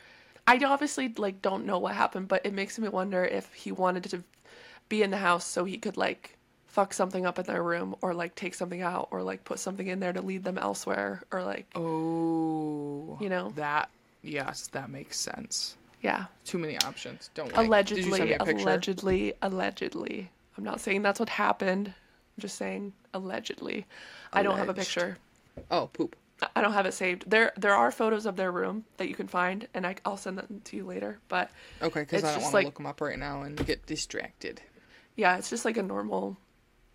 [0.47, 4.03] I obviously like don't know what happened, but it makes me wonder if he wanted
[4.05, 4.23] to
[4.89, 6.37] be in the house so he could like
[6.71, 9.87] fuck something up in their room or like take something out or like put something
[9.87, 13.51] in there to lead them elsewhere or like Oh, You know?
[13.55, 13.89] that.
[14.23, 15.75] Yes, that makes sense.
[16.01, 16.25] yeah.
[16.45, 17.29] Too many options.
[17.33, 17.65] Don't worry.
[17.65, 18.63] Allegedly, a picture?
[18.63, 20.29] allegedly, allegedly.
[20.57, 21.87] I'm not saying that's what happened.
[21.87, 23.85] I'm just saying allegedly.
[24.31, 25.17] I don't have a picture.
[25.69, 26.15] Oh, poop.
[26.55, 27.29] I don't have it saved.
[27.29, 30.37] There there are photos of their room that you can find and I, I'll send
[30.39, 31.51] them to you later, but
[31.81, 34.61] Okay, because I don't want to like- look them up right now and get distracted.
[35.15, 36.37] yeah, it's just like a normal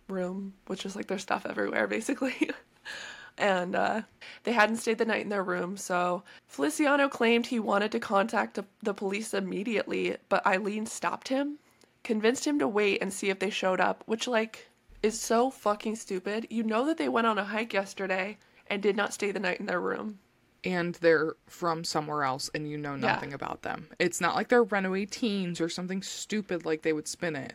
[0.07, 2.49] room, which is like their stuff everywhere basically.
[3.37, 4.01] and uh,
[4.43, 8.59] they hadn't stayed the night in their room, so Feliciano claimed he wanted to contact
[8.83, 11.57] the, police immediately, but Eileen stopped him,
[12.03, 14.67] convinced him to wait and see if they showed up, which like
[15.03, 16.47] is so fucking stupid.
[16.49, 18.37] You know that they went on a hike yesterday
[18.67, 20.19] and did not stay the night in their room.
[20.63, 23.13] And they're from somewhere else and you know Yeah.
[23.13, 23.87] nothing about them.
[23.99, 27.53] It's not like they're runaway teens or something stupid like they would spin it.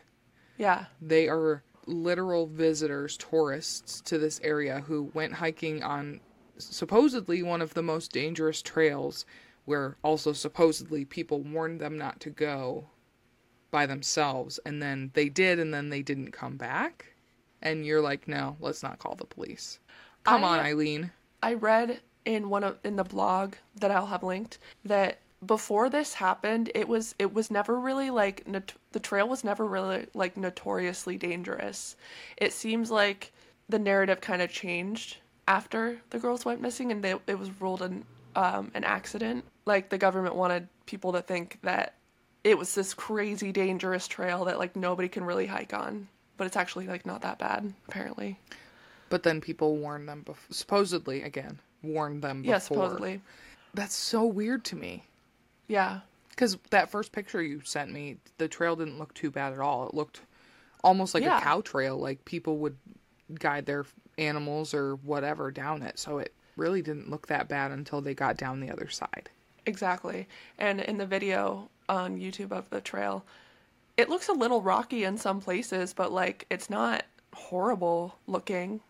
[0.57, 0.85] Yeah.
[1.01, 6.19] They are literal visitors, tourists to this area who went hiking on
[6.57, 9.25] supposedly one of the most dangerous trails
[9.65, 12.85] where also supposedly people warned them not to go
[13.71, 17.13] by themselves and then they did and then they didn't come back.
[17.61, 19.79] And you're like, "No, let's not call the police."
[20.25, 21.11] Come I- on, Eileen.
[21.41, 26.13] I read in one of in the blog that I'll have linked that before this
[26.13, 30.37] happened, it was it was never really like not- the trail was never really like
[30.37, 31.95] notoriously dangerous.
[32.37, 33.31] It seems like
[33.69, 35.17] the narrative kind of changed
[35.47, 39.45] after the girls went missing, and they, it was ruled an um, an accident.
[39.65, 41.95] Like the government wanted people to think that
[42.43, 46.57] it was this crazy dangerous trail that like nobody can really hike on, but it's
[46.57, 48.39] actually like not that bad apparently.
[49.09, 52.53] But then people warned them bef- supposedly again, warned them before.
[52.53, 53.21] Yeah, supposedly.
[53.73, 55.03] That's so weird to me.
[55.73, 56.01] Yeah.
[56.37, 59.87] Cuz that first picture you sent me, the trail didn't look too bad at all.
[59.87, 60.21] It looked
[60.83, 61.39] almost like Yeah.
[61.39, 62.77] a cow trail, like people would
[63.39, 63.85] guide their
[64.19, 65.97] animals or whatever down it.
[65.97, 69.31] So it really didn't look that bad until they got down the other side.
[69.65, 70.27] Exactly.
[70.59, 73.25] And in the video on YouTube of the trail,
[73.97, 77.03] it looks a little rocky in some places, but like it's not
[77.33, 78.81] horrible looking.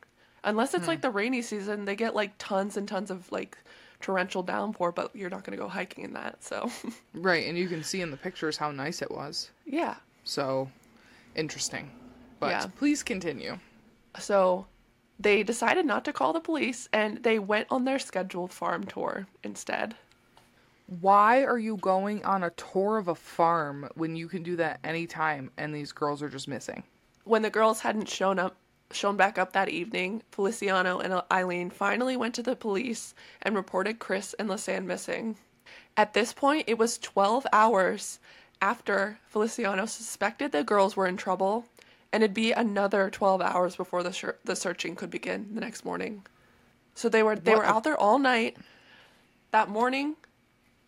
[0.43, 0.89] Unless it's hmm.
[0.89, 3.57] like the rainy season, they get like tons and tons of like
[4.03, 6.43] torrential downpour, but you're not going to go hiking in that.
[6.43, 6.69] So,
[7.15, 9.49] Right, and you can see in the pictures how nice it was.
[9.65, 9.95] yeah.
[10.25, 10.69] So
[11.35, 11.89] interesting.
[12.39, 12.65] But Yeah.
[12.77, 13.57] please continue.
[14.19, 14.67] So
[15.19, 19.27] they decided not to call the police and they went on their scheduled farm tour
[19.43, 19.95] instead.
[21.01, 24.79] Why are you going on a tour of a farm when you can do that
[24.83, 26.83] anytime and these girls are just missing?
[27.23, 28.55] When the girls hadn't shown up
[28.95, 33.99] shown back up that evening, Feliciano and Eileen finally went to the police and reported
[33.99, 35.37] Kris and Lisanne missing.
[35.95, 38.19] At this point, it was 12 hours
[38.61, 41.65] after Feliciano suspected the girls were in trouble,
[42.11, 45.85] and it'd be another 12 hours before the shir- the searching could begin the next
[45.85, 46.25] morning.
[46.95, 48.57] So they were they What were out there all night.
[49.51, 50.15] That morning,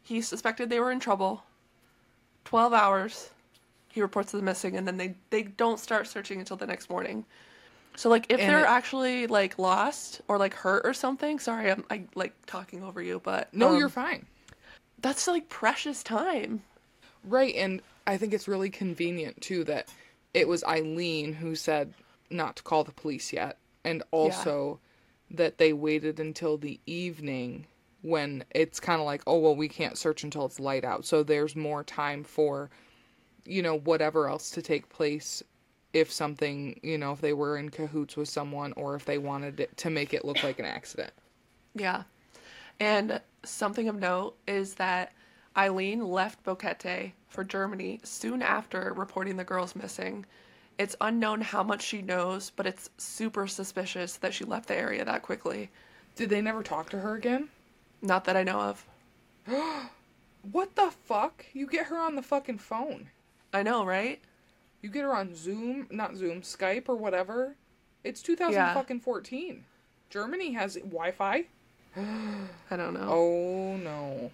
[0.03, 1.43] he suspected they were in trouble.
[2.45, 3.29] 12 hours
[3.95, 7.25] he reports them missing and then they they don't start searching until the next morning
[7.95, 11.71] so like if And they're it- actually like lost or like hurt or something sorry
[11.71, 14.25] i'm I, like talking over you but No, um, you're fine.
[15.01, 16.61] that's like precious time
[17.23, 19.89] Right, and I think it's really convenient too that
[20.35, 21.93] it was Eileen who said
[22.29, 24.79] not to call the police yet, and also
[25.31, 27.65] that they waited until the evening
[28.03, 31.03] when it's kind of like, oh, well, we can't search until it's light out.
[31.05, 32.69] So there's more time for,
[33.43, 35.41] you know, whatever else to take place
[35.95, 39.59] if something, you know, if they were in cahoots with someone or if they wanted
[39.61, 41.11] it to make it look like an accident.
[41.73, 42.03] yeah
[42.81, 45.13] and something of note is that
[45.57, 50.25] eileen left boquete for germany soon after reporting the girls missing
[50.77, 55.05] it's unknown how much she knows but it's super suspicious that she left the area
[55.05, 55.69] that quickly
[56.17, 57.47] Did they never talk to her again?
[58.01, 58.85] not that i know of
[60.51, 61.45] What the fuck?
[61.53, 63.09] You get her on the fucking phone.
[63.53, 64.19] i know right
[64.85, 67.55] You get her on Zoom, not Zoom, Skype or whatever.
[68.03, 69.47] It's 2014.
[69.47, 69.61] Yeah.
[70.11, 71.45] Germany has Wi-Fi.
[71.97, 74.29] i don't know Oh no.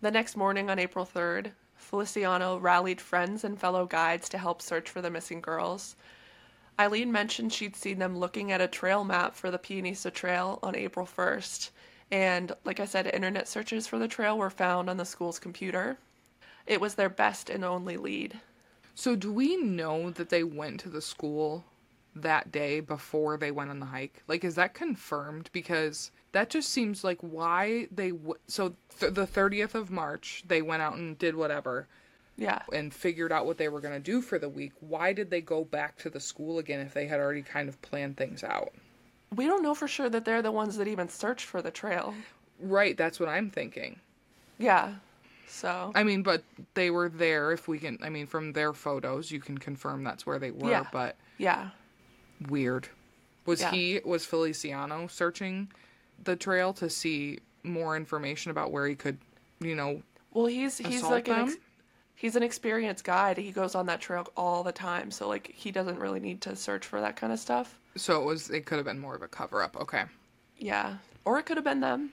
[0.00, 4.88] The next morning on April 3rd, Feliciano rallied friends and fellow guides to help search
[4.88, 5.96] for the missing girls.
[6.78, 10.74] Eileen mentioned she'd seen them looking at a trail map for the Pianista Trail on
[10.76, 11.68] April 1st,
[12.10, 15.98] And like I said, internet searches for the trail were found on the school's computer.
[16.66, 18.40] It was their best and only lead.
[19.00, 21.64] So, do we know that they went to the school
[22.14, 24.22] that day before they went on the hike?
[24.28, 25.48] Like, is that confirmed?
[25.54, 28.10] Because that just seems like why they.
[28.10, 31.88] W- so, th- the 30th of March, they went out and did whatever
[32.36, 32.60] Yeah.
[32.74, 34.72] and figured out what they were going to do for the week.
[34.80, 37.80] Why did they go back to the school again if they had already kind of
[37.80, 38.74] planned things out?
[39.34, 42.12] We don't know for sure that they're the ones that even searched for the trail.
[42.60, 44.00] Right, that's what I'm thinking.
[44.58, 44.96] Yeah.
[45.52, 46.44] So, I mean, but
[46.74, 47.50] they were there.
[47.52, 50.70] If we can, I mean, from their photos, you can confirm that's where they were.
[50.70, 50.84] Yeah.
[50.92, 51.70] But yeah.
[52.48, 52.88] weird.
[53.46, 53.70] Was Yeah.
[53.72, 55.70] he was Feliciano searching
[56.22, 59.18] the trail to see more information about where he could,
[59.60, 61.56] you know, Well, he's he's like an ex-
[62.14, 63.36] he's an experienced guide.
[63.36, 66.54] He goes on that trail all the time, so like he doesn't really need to
[66.54, 67.78] search for that kind of stuff.
[67.96, 69.76] so it was it could have been more of a cover up.
[69.76, 70.04] Okay.
[70.58, 70.98] Yeah.
[71.24, 72.12] Or it could have been them.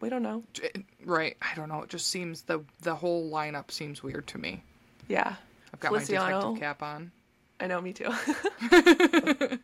[0.00, 0.42] We don't know.
[0.54, 0.70] J-
[1.04, 1.36] Right.
[1.42, 1.82] I don't know.
[1.82, 4.62] It just seems the the whole lineup seems weird to me.
[5.08, 5.34] Yeah.
[5.72, 6.40] I've got my Feliciano.
[6.54, 7.12] detective cap on.
[7.60, 8.10] I know, me too.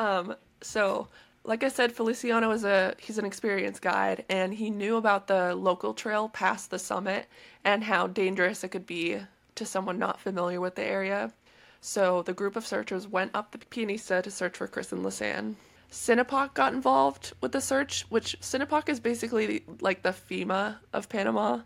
[0.00, 1.08] um, so
[1.44, 5.54] like I said, Feliciano is a he's an experienced guide and he knew about the
[5.54, 7.26] local trail past the summit
[7.64, 9.18] and how dangerous it could be
[9.54, 11.32] to someone not familiar with the area.
[11.80, 15.54] So the group of searchers went up the Pianista to search for Kris and Lisanne.
[15.96, 21.60] SINAPROC got involved with the search, which SINAPROC is basically like the FEMA of Panama,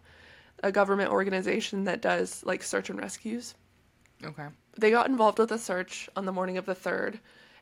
[0.62, 3.54] a government organization that does like search and rescues
[4.24, 4.46] Okay.
[4.76, 7.18] they got involved with the search on the morning of the 3rd,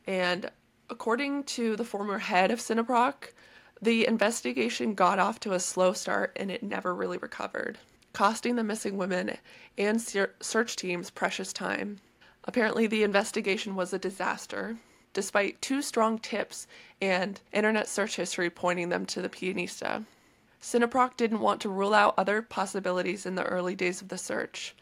[0.07, 0.51] and
[0.91, 3.33] according to the former head of SINAPROC,
[3.81, 7.79] the investigation got off to a slow start and it never really recovered,
[8.13, 9.39] costing the missing women
[9.79, 11.99] and search teams precious time.
[12.45, 14.77] Apparently, the investigation was a disaster,
[15.13, 16.67] despite two strong tips
[17.01, 20.05] and internet search history pointing them to the pianista.
[20.61, 24.75] SINAPROC didn't want to rule out other possibilities in the early days of the search.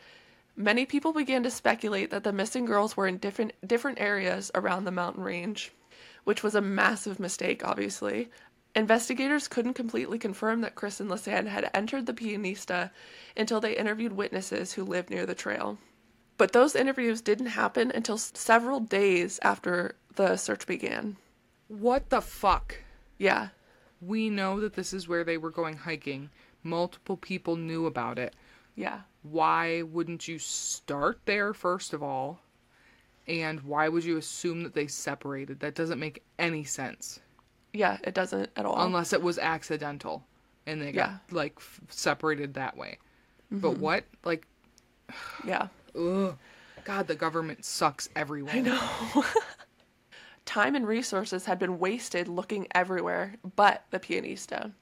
[0.57, 4.85] Many people began to speculate that the missing girls were in different different areas around
[4.85, 5.73] the mountain range,
[6.25, 8.31] which was a massive mistake, obviously.
[8.75, 12.91] Investigators couldn't completely confirm that Kris and Lisanne had entered the Pianista
[13.37, 15.77] until they interviewed witnesses who lived near the trail.
[16.39, 21.17] But those interviews didn't happen until several days after the search began.
[21.69, 22.77] What the fuck?
[23.19, 23.49] Yeah.
[24.01, 26.31] We know that this is where they were going hiking.
[26.63, 28.35] Multiple people knew about it.
[28.75, 29.01] Yeah.
[29.23, 32.41] Why wouldn't you start there first of all?
[33.27, 35.61] And why would you assume that they separated?
[35.61, 37.21] That doesn't make any sense.
[37.73, 38.81] Yeah, it doesn't at all.
[38.85, 40.23] Unless it was accidental
[40.67, 41.17] and they got Yeah.
[41.31, 42.99] like f- separated that way.
[43.51, 43.81] But mm-hmm.
[43.81, 44.05] what?
[44.25, 44.47] Like
[45.45, 45.69] yeah.
[45.97, 46.37] Ugh.
[46.85, 48.55] God, the government sucks everywhere.
[48.55, 49.25] I know.
[50.45, 54.73] Time and resources had been wasted looking everywhere but the pianista.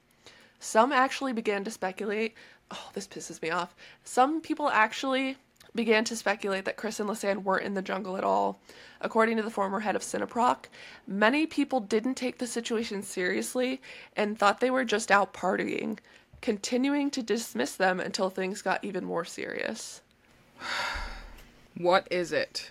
[0.61, 2.35] Some actually began to speculate.
[2.71, 3.75] Oh, this pisses me off.
[4.05, 5.37] Some people actually
[5.75, 8.61] began to speculate that Kris and Lisanne weren't in the jungle at all.
[9.01, 10.67] According to the former head of SINAPROC,
[11.07, 13.81] many people didn't take the situation seriously
[14.17, 15.99] and thought they were just out partying,
[16.41, 20.01] continuing to dismiss them until things got even more serious.
[21.77, 22.71] What is it?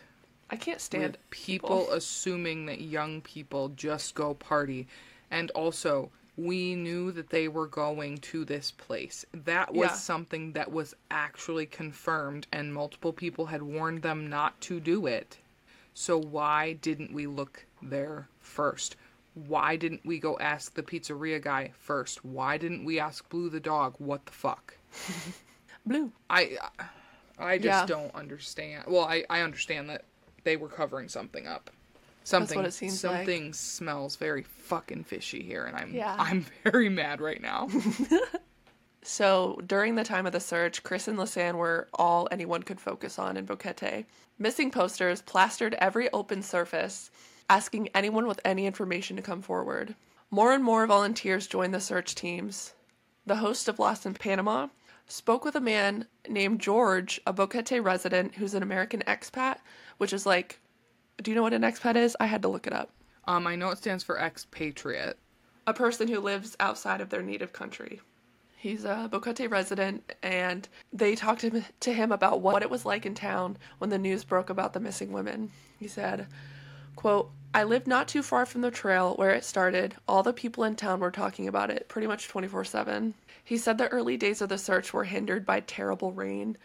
[0.49, 4.87] I can't stand with people assuming that young people just go party
[5.31, 9.93] and also we knew that they were going to this place that was Yeah.
[9.95, 15.37] something that was actually confirmed and multiple people had warned them not to do it
[15.93, 18.95] so why didn't we look there first
[19.33, 23.59] why didn't we go ask the pizzeria guy first why didn't we ask blue the
[23.59, 24.75] dog what the fuck
[25.85, 26.11] blue.
[26.29, 26.85] i i
[27.39, 27.85] just Yeah.
[27.85, 30.03] don't understand well i i understand that
[30.43, 31.69] they were covering something up
[32.23, 33.17] something what it seems like.
[33.17, 36.15] something smells very fucking fishy here and i'm Yeah.
[36.19, 37.69] i'm very mad right now
[39.05, 43.19] So during the time of the search, Kris and Lisanne were all anyone could focus
[43.19, 44.05] on in Boquete.
[44.39, 47.11] Missing posters plastered every open surface,
[47.49, 49.95] asking anyone with any information to come forward.
[50.31, 52.73] More and more volunteers joined the search teams.
[53.25, 54.67] The host of Lost in Panama
[55.07, 59.57] spoke with a man named George, a Boquete resident who's an American expat,
[59.97, 60.59] which is like,
[61.21, 62.17] do you know what an expat is?
[62.19, 62.89] I had to look it up.
[63.27, 65.17] um i know it stands for expatriate
[65.65, 68.01] a person who lives outside of their native country.
[68.57, 72.85] He's a Boquete resident, and they talked to him, to him about what it was
[72.85, 75.51] like in town when the news broke about the missing women.
[75.79, 76.27] He said,
[76.95, 79.95] quote, I lived not too far from the trail where it started.
[80.07, 83.13] All the people in town were talking about it pretty much 24 7.
[83.43, 86.57] He said the early days of the search were hindered by terrible rain,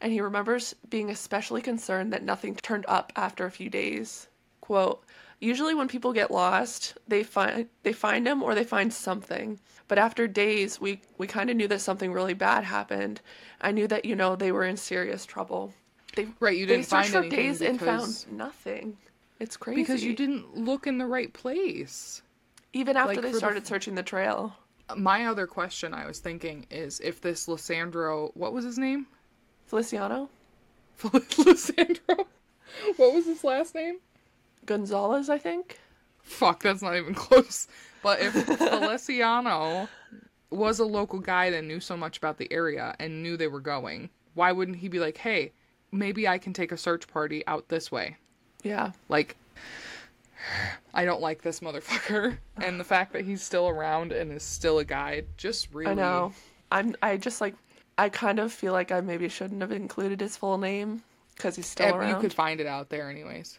[0.00, 4.28] and he remembers being especially concerned that nothing turned up after a few days.
[4.60, 5.02] Quote,
[5.40, 9.58] Usually when people get lost, they find they find him or they find something.
[9.88, 13.20] But after days, we we kind of knew that something really bad happened.
[13.60, 15.74] I knew that you know they were in serious trouble.
[16.14, 18.96] They Right, you didn't they searched find for days and found nothing.
[19.38, 19.82] It's crazy.
[19.82, 22.22] because you didn't look in the right place.
[22.72, 24.54] even after like, they the started f- searching the trail.
[24.96, 29.06] My other question I was thinking is if this Lysandro, what was his name?
[29.66, 30.28] Feliciano
[31.02, 32.26] Lysandro.
[32.96, 33.96] What was his last name?
[34.64, 35.78] Gonzalez, I think.
[36.22, 37.68] Fuck, that's not even close.
[38.02, 39.88] But if Feliciano
[40.50, 43.60] was a local guide and knew so much about the area and knew they were
[43.60, 45.52] going, why wouldn't he be like, hey,
[45.92, 48.16] maybe I can take a search party out this way?
[48.62, 48.92] Yeah.
[49.08, 49.36] Like,
[50.94, 52.38] I don't like this motherfucker.
[52.62, 55.90] And the fact that he's still around and is still a guide just really.
[55.92, 56.32] I know.
[56.72, 56.96] I'm.
[57.02, 57.54] I just like.
[57.98, 61.02] I kind of feel like I maybe shouldn't have included his full name
[61.34, 62.08] because he's still Eh, around.
[62.10, 63.58] You could find it out there, anyways.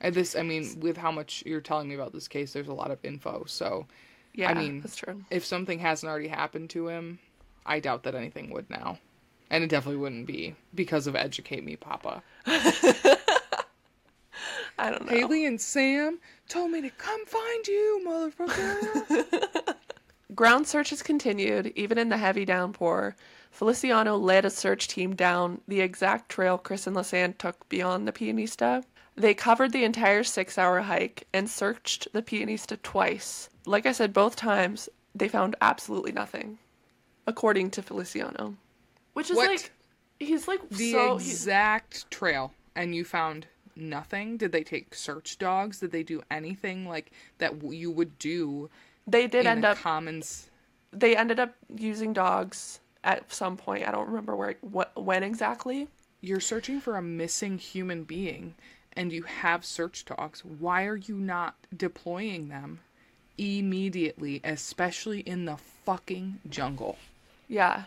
[0.00, 2.74] And this, I mean, with how much you're telling me about this case, there's a
[2.74, 3.44] lot of info.
[3.46, 3.86] So,
[4.34, 5.22] yeah, I mean, that's true.
[5.30, 7.18] if something hasn't already happened to him,
[7.64, 8.98] I doubt that anything would now.
[9.50, 12.22] And it definitely wouldn't be because of Educate Me, Papa.
[14.78, 15.10] I don't know.
[15.12, 16.18] Haley and Sam
[16.48, 19.74] told me to come find you, motherfucker.
[20.34, 23.16] Ground searches continued, even in the heavy downpour.
[23.50, 28.12] Feliciano led a search team down the exact trail Kris and Lisanne took beyond the
[28.12, 28.84] Pianista.
[29.14, 33.48] They covered the entire six hour hike and searched the Pianista twice.
[33.64, 36.58] Like I said, both times they found absolutely nothing,
[37.26, 38.56] according to Feliciano.
[39.14, 39.48] Which is What?
[39.48, 39.70] like,
[40.20, 41.16] he's like the so.
[41.16, 43.46] he's- exact trail, and you found
[43.76, 44.36] nothing.
[44.36, 45.80] Did they take search dogs?
[45.80, 48.70] Did they do anything like that w- you would do
[49.06, 49.78] they did in end up.
[49.78, 50.50] commons?
[50.92, 53.86] They ended up using dogs at some point.
[53.86, 55.88] I don't remember where, what, when exactly.
[56.20, 58.54] You're searching for a missing human being,
[58.94, 60.44] and you have search dogs.
[60.44, 62.80] Why are you not deploying them
[63.38, 66.96] immediately, especially in the fucking jungle?
[67.48, 67.84] Yeah,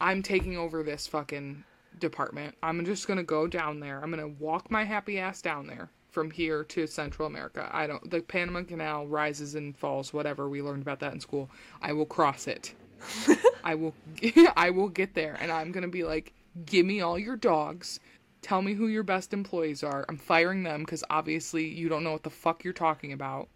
[0.00, 1.64] I'm taking over this fucking
[1.98, 2.56] department.
[2.62, 4.00] I'm just gonna go down there.
[4.02, 7.68] I'm gonna walk my happy ass down there from here to Central America.
[7.72, 8.10] I don't.
[8.10, 10.12] The Panama Canal rises and falls.
[10.12, 11.50] Whatever we learned about that in school.
[11.82, 12.74] I will cross it.
[13.64, 13.94] I will.
[14.56, 16.32] I will get there, and I'm gonna be like,
[16.66, 18.00] give me all your dogs.
[18.42, 20.06] Tell me who your best employees are.
[20.08, 23.48] I'm firing them because obviously you don't know what the fuck you're talking about.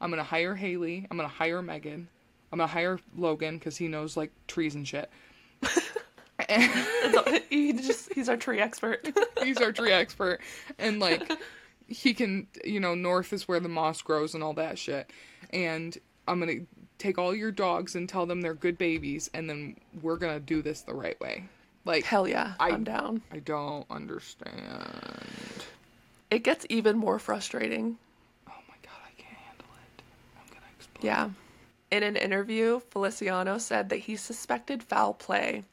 [0.00, 1.06] I'm gonna hire Haley.
[1.10, 2.08] I'm gonna hire Megan.
[2.52, 5.10] I'm gonna hire Logan because he knows like trees and shit.
[7.50, 9.06] he just he's our tree expert.
[9.42, 10.40] he's our tree expert
[10.78, 11.30] and like
[11.86, 15.10] he can you know north is where the moss grows and all that shit
[15.52, 15.96] and
[16.26, 16.54] i'm gonna
[16.98, 20.60] take all your dogs and tell them they're good babies and then we're gonna do
[20.62, 21.44] this the right way
[21.84, 23.22] like Hell yeah, I- I'm down.
[23.32, 24.52] i don't understand
[26.30, 27.96] It gets even more frustrating.
[28.48, 30.02] oh my god i can't handle it
[30.36, 31.30] i'm gonna explode Yeah.
[31.90, 35.64] In an interview, Feliciano said that he suspected foul play,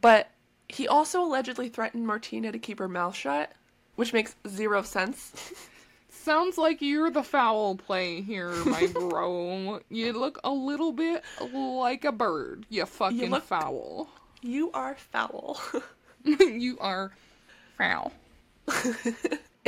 [0.00, 0.30] but
[0.68, 3.52] he also allegedly threatened Martina to keep her mouth shut,
[3.96, 5.32] which makes zero sense.
[6.10, 11.22] sounds like you're the foul play here my bro you look a little bit
[11.54, 14.08] like a bird you fucking look- foul
[14.42, 15.58] you are foul.
[16.24, 17.12] you are
[17.78, 18.12] foul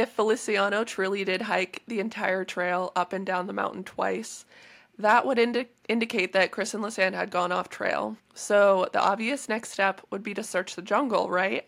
[0.01, 4.45] if Feliciano truly did hike the entire trail up and down the mountain twice,
[5.01, 8.17] that would indi- indicate that Kris and Lisanne had gone off trail.
[8.35, 11.67] So the obvious next step would be to search the jungle, right?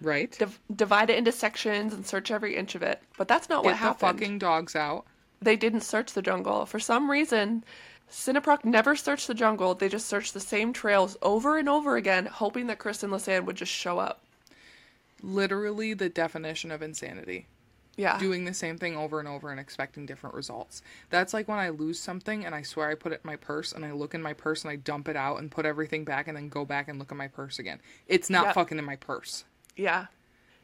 [0.00, 3.02] right Div- divide it into sections and search every inch of it.
[3.18, 4.18] But that's not what Get the happened.
[4.20, 5.04] fucking dogs out.
[5.42, 6.66] They didn't search the jungle.
[6.66, 7.64] For some reason,
[8.10, 9.74] SINAPROC never searched the jungle.
[9.74, 13.44] They just searched the same trails over and over again, hoping that Kris and Lisanne
[13.46, 14.22] would just show up.
[15.22, 17.46] Literally the definition of insanity.
[17.96, 18.18] Yeah.
[18.18, 20.80] Doing the same thing over and over and expecting different results.
[21.10, 23.72] That's like when I lose something and I swear I put it in my purse
[23.72, 26.26] and I look in my purse and I dump it out and put everything back
[26.28, 27.80] and then go back and look at my purse again.
[28.06, 28.52] It's not Yeah.
[28.52, 29.44] fucking in my purse.
[29.76, 30.06] yeah.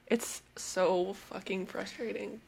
[0.07, 2.41] It's so fucking frustrating.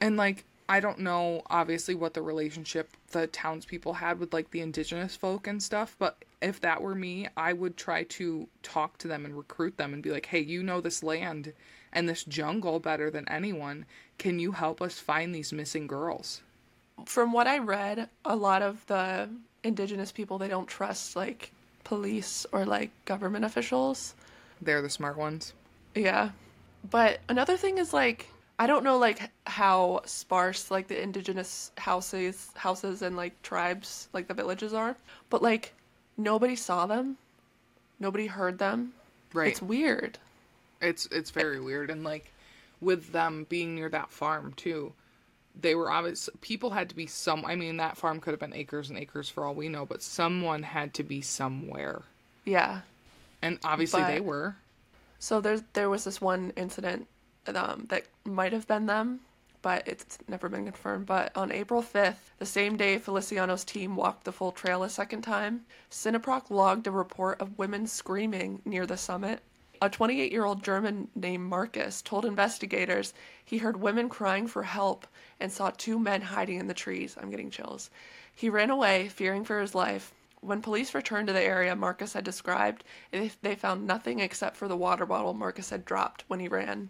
[0.00, 4.60] And like I don't know obviously what the relationship the townspeople had with like the
[4.60, 9.08] indigenous folk and stuff, but if that were me, I would try to talk to
[9.08, 11.54] them and recruit them and be like, "Hey, you know this land
[11.90, 13.86] and this jungle better than anyone.
[14.18, 16.42] Can you help us find these missing girls?"
[17.06, 19.28] From what I read, a lot of the
[19.62, 21.52] indigenous people they don't trust like
[21.84, 24.14] police or like government officials.
[24.60, 25.52] They're the smart ones.
[25.94, 26.30] Yeah.
[26.90, 32.50] But another thing is like I don't know like how sparse like the indigenous houses
[32.56, 34.96] houses and like tribes like the villages are,
[35.30, 35.74] but like
[36.16, 37.16] nobody saw them.
[38.00, 38.92] Nobody heard them.
[39.32, 39.50] Right.
[39.52, 40.18] It's weird.
[40.80, 42.32] It's it's very weird and like
[42.80, 44.92] with them being near that farm too.
[45.60, 48.54] they were obvious people had to be some I mean that farm could have been
[48.54, 52.02] acres and acres for all we know, but someone had to be somewhere.
[52.44, 52.80] Yeah.
[53.42, 54.56] And obviously they were.
[55.18, 57.06] So there's there was this one incident
[57.48, 59.20] um, that might have been them,
[59.62, 61.06] but it's never been confirmed.
[61.06, 65.22] But on April 5th, the same day Feliciano's team walked the full trail a second
[65.22, 69.40] time, SINAPROC logged a report of women screaming near the summit.
[69.80, 73.14] A 28 year old German named Marcus told investigators
[73.44, 75.06] he heard women crying for help
[75.38, 77.16] and saw two men hiding in the trees.
[77.20, 77.90] I'm getting chills.
[78.34, 80.12] He ran away, fearing for his life.
[80.40, 84.76] When police returned to the area Marcus had described, they found nothing except for the
[84.76, 86.88] water bottle Marcus had dropped when he ran.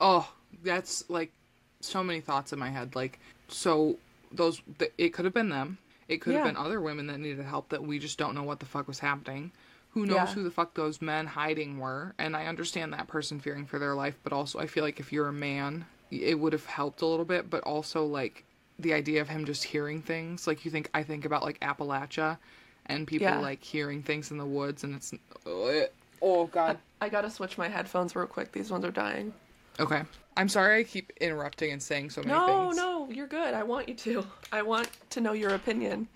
[0.00, 0.30] Oh,
[0.62, 1.32] that's like
[1.80, 2.94] so many thoughts in my head.
[2.94, 3.96] Like, so
[4.32, 5.78] those th- it could have been them.
[6.08, 6.52] It could have Yeah.
[6.52, 8.98] been other women that needed help that we just don't know what the fuck was
[8.98, 9.52] happening.
[9.92, 10.26] Who knows Yeah.
[10.34, 12.14] who the fuck those men hiding were?
[12.18, 15.12] And I understand that person fearing for their life, but also I feel like if
[15.12, 17.50] you're a man, it would have helped a little bit.
[17.50, 18.44] But also like
[18.78, 20.46] the idea of him just hearing things.
[20.46, 22.38] Like you think I think about like Appalachia,
[22.86, 23.40] and people Yeah.
[23.40, 25.86] like hearing things in the woods, and it's uh,
[26.22, 26.78] oh god.
[27.00, 28.52] I gotta switch my headphones real quick.
[28.52, 29.32] These ones are dying.
[29.80, 30.02] Okay.
[30.36, 32.76] I'm sorry I keep interrupting and saying so many No, things.
[32.76, 33.54] no, you're good.
[33.54, 34.24] I want you to.
[34.52, 36.06] I want to know your opinion.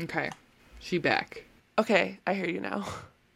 [0.00, 0.30] Okay.
[0.80, 1.44] She back.
[1.78, 2.86] Okay, I hear you now.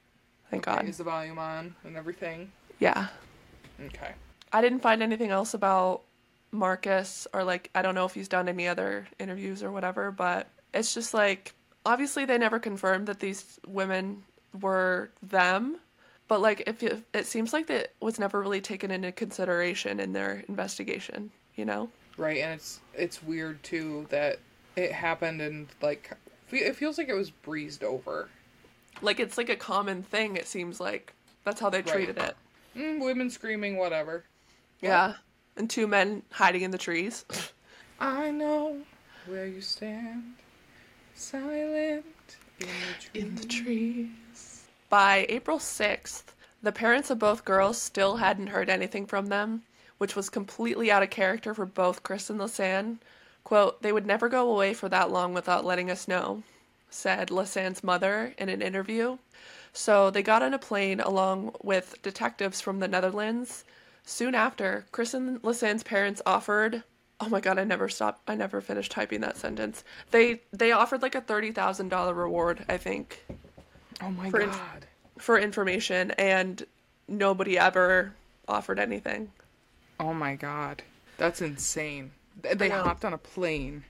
[0.51, 0.89] Thank God.
[0.89, 2.51] Is the volume on and everything?
[2.79, 3.09] Yeah.
[3.87, 4.13] Okay.
[4.53, 6.03] I didn't find anything else about
[6.53, 10.49] Marcus or like I don't know if he's done any other interviews or whatever, but
[10.75, 11.55] it's just like
[11.87, 14.23] obviously they never confirmed that these women
[14.61, 15.77] were them,
[16.29, 20.13] but like if it, it seems like that was never really taken into consideration in
[20.13, 21.89] their investigation, you know?
[22.17, 24.39] Right, and it's it's weird too that
[24.77, 26.11] it happened and like
[26.59, 28.29] it feels like it was breezed over.
[29.03, 31.13] Like it's like a common thing it seems like.
[31.45, 32.37] That's how they treated it.
[32.77, 34.25] Mm, women screaming, whatever.
[34.81, 35.15] Yeah.
[35.57, 37.25] And two men hiding in the trees.
[38.01, 38.79] I know
[39.27, 40.35] where you stand,
[41.15, 42.05] silent
[42.61, 42.67] in
[43.13, 44.65] the in the trees.
[44.89, 46.25] By April 6th,
[46.63, 49.63] the parents of both girls still hadn't heard anything from them,
[49.99, 52.99] which was completely out of character for both Kris and Lisanne.
[53.45, 56.43] Quote, they would never go away for that long without letting us know,
[56.91, 59.19] said Lisanne's mother in an interview.
[59.73, 63.65] So they got on a plane along with detectives from the Netherlands.
[64.05, 66.83] Soon after, Kris and Lisanne's parents offered
[67.23, 69.85] Oh my god, I never stopped I never finished typing that sentence.
[70.11, 73.25] They they offered like a thirty thousand dollar reward, I think,
[74.03, 74.49] Oh my For god.
[74.49, 74.87] inf-
[75.19, 76.65] for information and
[77.09, 78.15] nobody ever
[78.49, 79.31] offered anything.
[79.99, 80.83] Oh my god.
[81.19, 82.13] That's insane.
[82.43, 83.85] Th- They hopped on a plane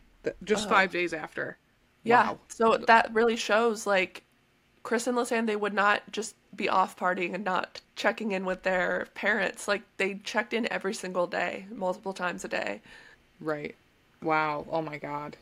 [0.44, 1.59] just 5 days after.
[2.05, 2.30] Yeah.
[2.30, 2.38] Wow.
[2.48, 4.24] So that really shows like
[4.82, 8.62] Kris and Lisanne, they would not just be off partying and not checking in with
[8.62, 9.68] their parents.
[9.68, 12.82] Like they checked in every single day, multiple times a day.
[13.40, 13.76] Right.
[14.22, 14.66] Wow.
[14.70, 15.36] Oh my god.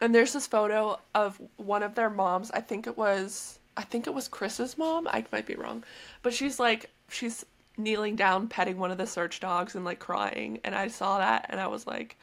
[0.00, 2.50] And there's this photo of one of their moms.
[2.50, 5.08] I think it was I think it was Kris's mom.
[5.08, 5.84] I might be wrong.
[6.22, 7.44] But she's like she's
[7.76, 11.46] kneeling down petting one of the search dogs and like crying and I saw that
[11.48, 12.18] and I was like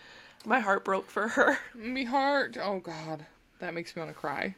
[0.45, 1.57] my heart broke for her.
[1.75, 2.57] Me heart.
[2.61, 3.25] Oh god.
[3.59, 4.55] That makes me want to cry.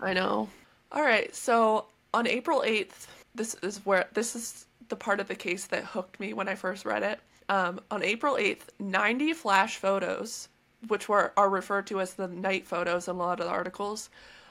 [0.00, 0.48] I know.
[0.92, 5.34] All right, so on April 8th, this is where this is the part of the
[5.34, 7.20] case that hooked me when I first read it.
[7.48, 10.48] Um, on April 8th, 90 flash photos,
[10.88, 14.08] which were are referred to as the night photos in a lot of the articles,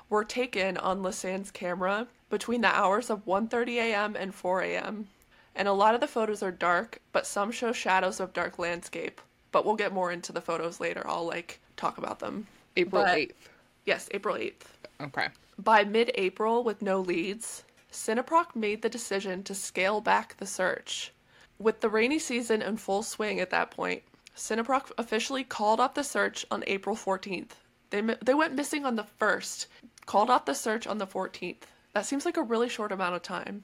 [0.09, 4.15] were taken on Lisanne's camera between the hours of 1:30 a.m.
[4.15, 5.07] and 4 a.m.
[5.55, 9.19] And a lot of the photos are dark, but some show shadows of dark landscape.
[9.51, 11.03] But we'll get more into the photos later.
[11.05, 12.47] I'll like talk about them.
[12.77, 13.49] April But- 8th.
[13.85, 14.65] Yes, April 8th.
[15.01, 15.27] Okay.
[15.57, 21.11] By mid April, with no leads, SINAPROC made the decision to scale back the search.
[21.57, 24.03] With the rainy season in full swing at that point,
[24.35, 27.51] SINAPROC officially called off the search on April 14th.
[27.89, 29.65] They, they went missing on the 1st,
[30.05, 31.63] called off the search on the 14th.
[31.93, 33.63] That seems like a really short amount of time.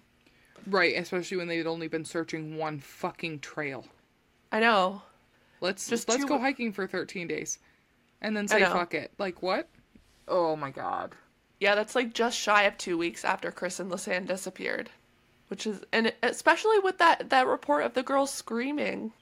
[0.67, 3.85] Right, especially when they'd only been searching one fucking trail.
[4.51, 5.03] I know.
[5.65, 7.59] Let's Just let's go hiking for 13 days
[8.21, 9.11] and then say fuck it.
[9.17, 9.67] Like what?
[10.27, 11.15] Oh my god.
[11.59, 14.89] Yeah, that's like just shy of two weeks after Kris and Lisanne disappeared.
[15.47, 19.13] Which is, and especially with that, that report of the girls screaming.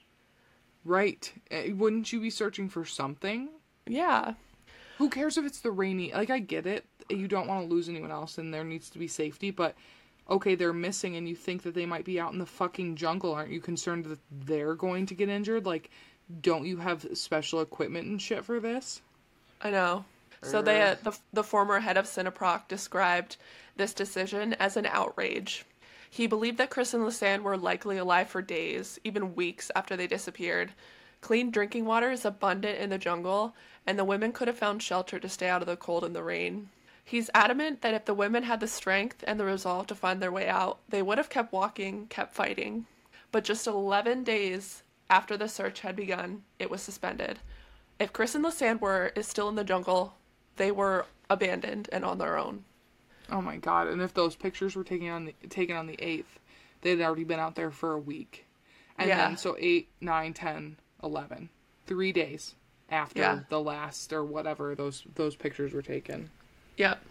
[0.85, 1.31] Right.
[1.51, 3.49] Eh, Wouldn't you be searching for something?
[3.85, 4.33] Yeah.
[4.97, 6.13] Who cares if it's the rainy?
[6.13, 6.85] Like I get it.
[7.09, 9.75] You don't want to lose anyone else and there needs to be safety, but
[10.29, 13.33] okay, they're missing and you think that they might be out in the fucking jungle.
[13.33, 15.65] Aren't you concerned that they're going to get injured?
[15.65, 15.89] Like
[16.41, 19.01] don't you have special equipment and shit for this?
[19.61, 20.05] I know.
[20.41, 23.37] So they, uh, the the former head of SINAPROC described
[23.77, 25.65] this decision as an outrage.
[26.09, 30.05] He believed that Kris and Lisanne were likely alive for days, even weeks after they
[30.05, 30.73] disappeared.
[31.21, 33.55] Clean drinking water is abundant in the jungle,
[33.87, 36.21] and the women could have found shelter to stay out of the cold and the
[36.21, 36.69] rain.
[37.05, 40.31] He's adamant that if the women had the strength and the resolve to find their
[40.31, 42.85] way out, they would have kept walking, kept fighting.
[43.31, 44.83] But just 11 days
[45.13, 47.37] after the search had begun, it was suspended.
[47.99, 50.15] If Kris and Lisanne were is still in the jungle,
[50.55, 52.65] they were abandoned and on their own.
[53.31, 53.87] Oh my god!
[53.87, 56.39] And if those pictures were taken on the taken on the eighth,
[56.81, 58.45] they'd already been out there for a week,
[58.97, 59.17] and Yeah.
[59.27, 61.49] then so eight, nine, ten, eleven,
[61.85, 62.55] three days
[62.89, 63.39] after Yeah.
[63.49, 66.31] the last or whatever those those pictures were taken.
[66.77, 67.05] Yep.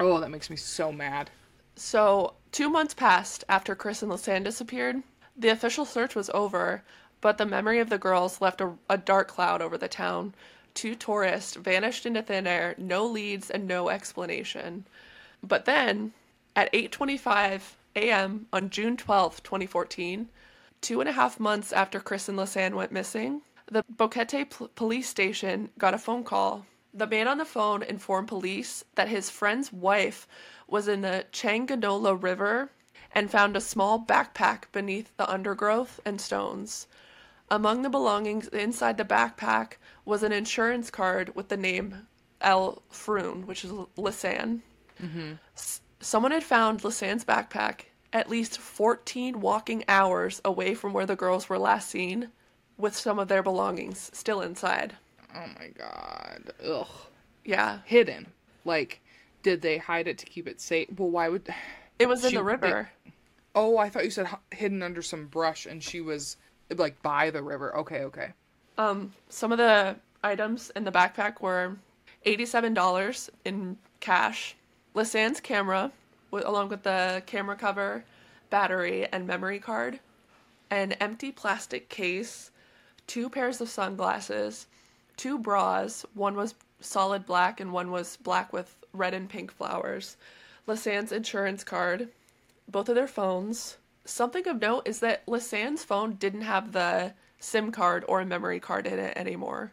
[0.00, 1.30] Oh, that makes me so mad.
[1.76, 5.02] So, two months passed after Kris and Lisanne disappeared.
[5.36, 6.82] The official search was over,
[7.22, 10.34] but the memory of the girls left a, a dark cloud over the town.
[10.74, 14.84] Two tourists vanished into thin air, no leads and no explanation.
[15.40, 16.12] But then,
[16.56, 18.46] at 8:25 a.m.
[18.52, 20.28] on June 12, 2014,
[20.80, 25.08] two and a half months after Kris and Lisanne went missing, the Boquete P- police
[25.08, 26.66] station got a phone call.
[26.92, 30.26] The man on the phone informed police that his friend's wife
[30.66, 32.70] was in the Changuinola River
[33.14, 36.88] and found a small backpack beneath the undergrowth and stones.
[37.52, 39.72] Among the belongings inside the backpack
[40.06, 42.06] was an insurance card with the name
[42.40, 44.62] El Froon, which is Lisanne.
[45.54, 51.14] S- someone had found Lisanne's backpack at least 14 walking hours away from where the
[51.14, 52.28] girls were last seen,
[52.78, 54.96] with some of their belongings still inside.
[55.34, 56.54] Oh my god.
[56.66, 56.86] Ugh.
[57.44, 58.28] Yeah, Hidden.
[58.64, 59.02] Like,
[59.42, 60.88] did they hide it to keep it safe?
[60.96, 61.52] Well, why would?
[61.98, 62.88] it was in the river.
[63.54, 66.38] Oh, I thought you said h- hidden under some brush, and she was
[66.78, 67.76] like by the river.
[67.78, 68.32] Okay, okay.
[68.78, 71.76] Um, some of the items in the backpack were
[72.24, 74.56] $87 in cash,
[74.94, 75.90] Lisanne's camera,
[76.32, 78.04] along with the camera cover,
[78.50, 80.00] battery, and memory card,
[80.70, 82.50] an empty plastic case,
[83.06, 84.66] two pairs of sunglasses,
[85.16, 86.04] two bras.
[86.14, 90.16] One was solid black and one was black with red and pink flowers,
[90.66, 92.08] Lisanne's insurance card,
[92.68, 93.76] both of their phones.
[94.04, 98.60] Something of note is that Lisanne's phone didn't have the SIM card or a memory
[98.60, 99.72] card in it anymore.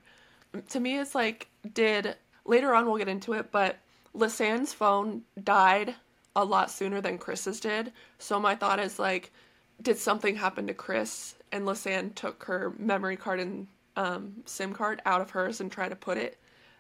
[0.70, 2.16] To me, it's like, did
[2.46, 3.78] later on we'll get into it, but
[4.16, 5.96] Lisanne's phone died
[6.36, 7.92] a lot sooner than Kris's did.
[8.18, 9.32] So my thought is like,
[9.82, 15.02] did something happen to Kris and Lisanne took her memory card and um, SIM card
[15.06, 16.38] out of hers and tried to put it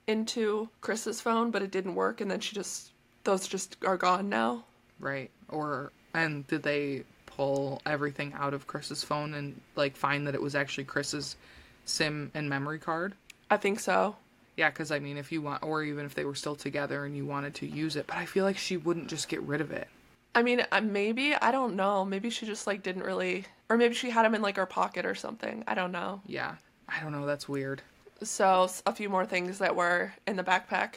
[0.08, 2.92] into Kris's phone, but it didn't work, and then she just
[3.24, 4.64] those just are gone now.
[5.00, 5.30] Right.
[5.50, 7.04] Or and did they
[7.40, 11.38] pull everything out of Kris's phone and like find that it was actually Kris's
[11.86, 13.14] SIM and memory card?
[13.50, 14.18] I think so.
[14.58, 17.16] Yeah, because I mean, if you want, or even if they were still together and
[17.16, 19.72] you wanted to use it, but I feel like she wouldn't just get rid of
[19.72, 19.88] it.
[20.36, 22.04] I mean, uh, maybe I don't know.
[22.04, 25.06] Maybe she just like didn't really, or maybe she had him in like her pocket
[25.06, 25.64] or something.
[25.66, 26.22] I don't know.
[26.28, 26.56] Yeah.
[26.90, 27.26] I don't know.
[27.26, 27.82] That's weird.
[28.22, 30.96] So a few more things that were in the backpack.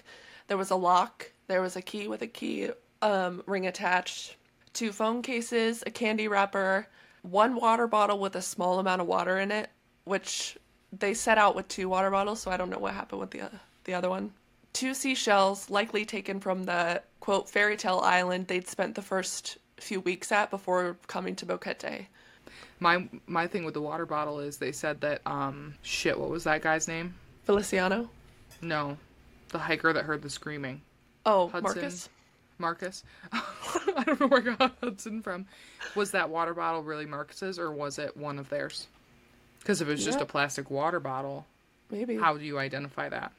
[0.49, 1.31] There was a lock.
[1.47, 2.71] There was a key with a key
[3.01, 4.35] um, ring attached.
[4.73, 6.87] Two phone cases, a candy wrapper,
[7.23, 9.71] one water bottle with a small amount of water in it,
[10.05, 10.57] which
[10.93, 12.41] they set out with two water bottles.
[12.41, 13.51] So I don't know what happened with the
[13.85, 14.33] the other one.
[14.73, 20.01] Two seashells, likely taken from the quote fairy tale island they'd spent the first few
[20.01, 22.07] weeks at before coming to Boquete.
[22.81, 26.19] My my thing with the water bottle is they said that um shit.
[26.19, 27.15] What was that guy's name?
[27.45, 28.09] Feliciano.
[28.61, 28.97] No,
[29.49, 30.81] the hiker that heard the screaming.
[31.27, 31.63] Oh, Hudson.
[31.63, 32.09] Marcus.
[32.59, 33.05] Marcus.
[33.33, 35.47] I don't know where I got Hudson from.
[35.95, 38.87] Was that water bottle really Marcus's or was it one of theirs?
[39.59, 41.47] Because if it was just a plastic water bottle,
[41.91, 42.17] Maybe.
[42.17, 43.33] how do you identify that?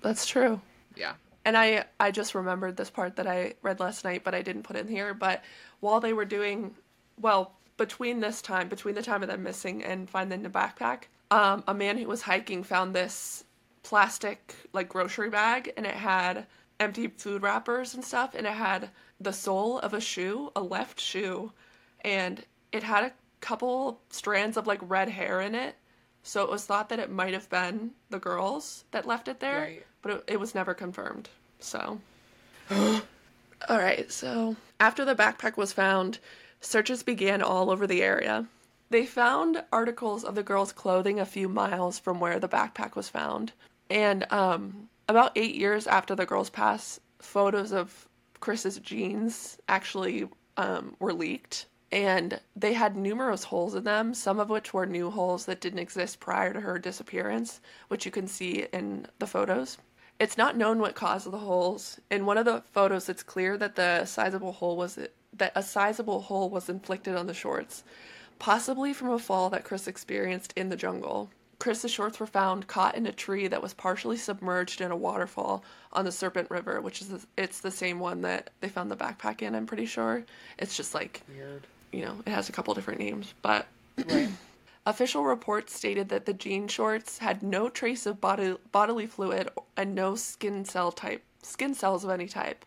[0.00, 0.60] That's true.
[0.96, 1.14] Yeah.
[1.44, 4.62] And I I just remembered this part that I read last night, but I didn't
[4.62, 5.14] put in here.
[5.14, 5.42] But
[5.80, 6.74] while they were doing,
[7.20, 11.64] well, between this time, between the time of them missing and finding the backpack, um,
[11.66, 13.44] a man who was hiking found this
[13.82, 16.46] plastic like grocery bag, and it had
[16.80, 18.90] empty food wrappers and stuff, and it had
[19.20, 21.52] the sole of a shoe, a left shoe,
[22.04, 25.76] and it had a couple strands of like red hair in it.
[26.22, 29.60] So it was thought that it might have been the girls that left it there,
[29.60, 29.86] Right.
[30.02, 31.28] but it, it was never confirmed.
[31.60, 32.00] So,
[32.70, 33.00] all
[33.68, 34.10] right.
[34.10, 36.18] So after the backpack was found,
[36.60, 38.46] searches began all over the area.
[38.90, 43.08] They found articles of the girls' clothing a few miles from where the backpack was
[43.08, 43.52] found,
[43.90, 48.08] and um, about eight years after the girls' pass, photos of
[48.40, 54.50] Kris's jeans actually um, were leaked and they had numerous holes in them, some of
[54.50, 58.66] which were new holes that didn't exist prior to her disappearance, which you can see
[58.72, 59.78] in the photos.
[60.20, 61.98] It's not known what caused the holes.
[62.10, 64.98] In one of the photos, it's clear that the sizable hole was
[65.32, 67.84] that a sizable hole was inflicted on the shorts,
[68.38, 71.30] possibly from a fall that Kris experienced in the jungle.
[71.58, 75.64] Kris's shorts were found caught in a tree that was partially submerged in a waterfall
[75.92, 78.96] on the Serpent River, which is the, it's the same one that they found the
[78.96, 79.54] backpack in.
[79.54, 80.24] I'm pretty sure.
[80.58, 81.66] It's just like Weird.
[81.92, 83.66] you know, it has a couple different names, but
[84.08, 84.28] Right.
[84.86, 89.94] official reports stated that the jean shorts had no trace of body, bodily fluid and
[89.94, 92.64] no skin cell type skin cells of any type.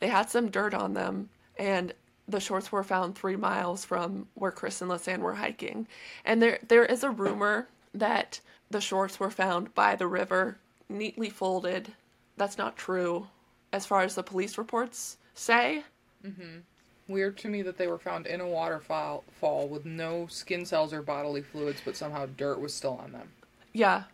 [0.00, 1.92] They had some dirt on them, and
[2.26, 5.86] the shorts were found three miles from where Kris and Lisanne were hiking.
[6.24, 8.40] And there there is a rumor that
[8.70, 10.58] the shorts were found by the river,
[10.88, 11.92] neatly folded.
[12.36, 13.28] That's not true,
[13.72, 15.84] as far as the police reports say.
[16.24, 16.60] Mm-hmm.
[17.08, 20.92] Weird to me that they were found in a waterfall fall with no skin cells
[20.92, 23.28] or bodily fluids, but somehow dirt was still on them.
[23.72, 24.04] Yeah,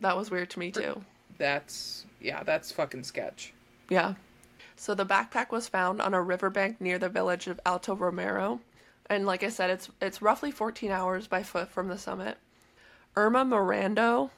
[0.00, 1.02] that was weird to me too.
[1.38, 3.52] That's yeah, that's fucking sketch.
[3.88, 4.14] Yeah.
[4.76, 8.60] So the backpack was found on a riverbank near the village of Alto Romero,
[9.08, 12.36] and like I said, it's it's roughly 14 hours by foot from the summit.
[13.16, 14.30] Irma Mirando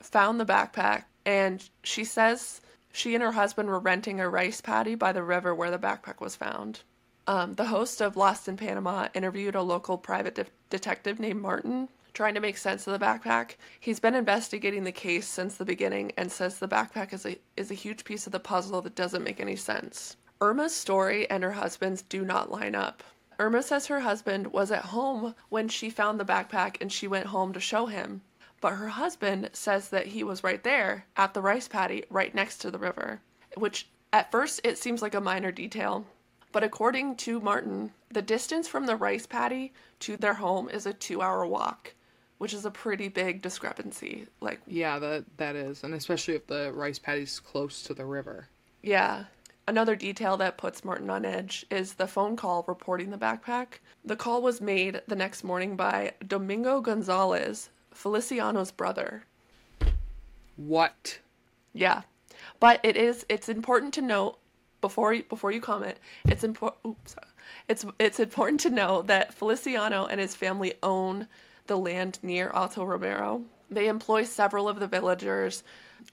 [0.00, 2.60] found the backpack, and she says
[2.92, 6.20] she and her husband were renting a rice paddy by the river where the backpack
[6.20, 6.80] was found.
[7.26, 11.88] Um, the host of Lost in Panama interviewed a local private de- detective named Martin,
[12.12, 13.56] trying to make sense of the backpack.
[13.80, 17.70] He's been investigating the case since the beginning and says the backpack is a is
[17.70, 20.16] a huge piece of the puzzle that doesn't make any sense.
[20.40, 23.02] Irma's story and her husband's do not line up.
[23.38, 27.26] Irma says her husband was at home when she found the backpack and she went
[27.26, 28.22] home to show him.
[28.60, 32.58] But her husband says that he was right there at the rice paddy right next
[32.58, 33.20] to the river,
[33.56, 36.06] which at first it seems like a minor detail.
[36.52, 40.92] But according to Martin, the distance from the rice paddy to their home is a
[40.94, 41.94] two hour walk,
[42.38, 44.26] which is a pretty big discrepancy.
[44.40, 48.48] Like, Yeah, that that is, and especially if the rice paddy's close to the river.
[48.82, 49.24] yeah.
[49.66, 53.78] Another detail that puts Martin on edge is the phone call reporting the backpack.
[54.04, 59.24] The call was made the next morning by Domingo Gonzalez, Feliciano's brother.
[60.56, 61.18] What?
[61.72, 62.02] Yeah.
[62.60, 64.38] But it is it's important to note
[64.82, 65.96] before you, before you comment,
[66.26, 67.16] it's important oops.
[67.66, 71.26] It's it's important to know that Feliciano and his family own
[71.66, 73.42] the land near Alto Romero.
[73.70, 75.62] They employ several of the villagers.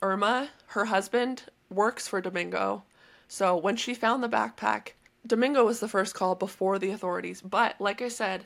[0.01, 2.83] Irma, her husband, works for Domingo.
[3.31, 4.89] So when she found the backpack,
[5.25, 7.41] Domingo was the first call before the authorities.
[7.41, 8.43] But like I said,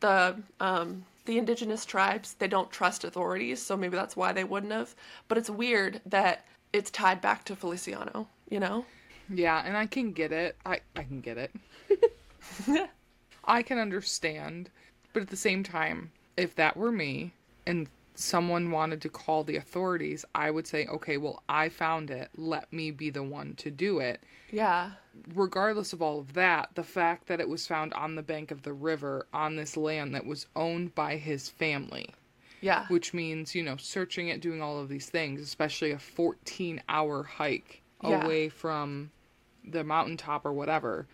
[0.00, 4.74] the um, the indigenous tribes they don't trust authorities, so maybe that's why they wouldn't
[4.74, 4.94] have.
[5.26, 6.44] But it's weird that
[6.74, 8.28] it's tied back to Feliciano.
[8.50, 8.84] You know?
[9.30, 10.56] Yeah, and I can get it.
[10.66, 11.50] I I can get it.
[13.46, 14.68] I can understand,
[15.14, 17.32] but at the same time, if that were me
[17.66, 17.88] and
[18.18, 22.30] someone wanted to call the authorities, I would say, "Okay, well, I found it.
[22.36, 24.92] Let me be the one to do it." Yeah.
[25.34, 28.62] regardless of all of that, the fact that it was found on the bank of
[28.62, 32.14] the river on this land that was owned by his family,
[32.60, 32.86] Yeah.
[32.88, 37.22] which means, you know, searching it, doing all of these things, especially a 14 hour
[37.22, 38.24] hike Yeah.
[38.24, 39.10] away from
[39.64, 41.06] the mountaintop or whatever,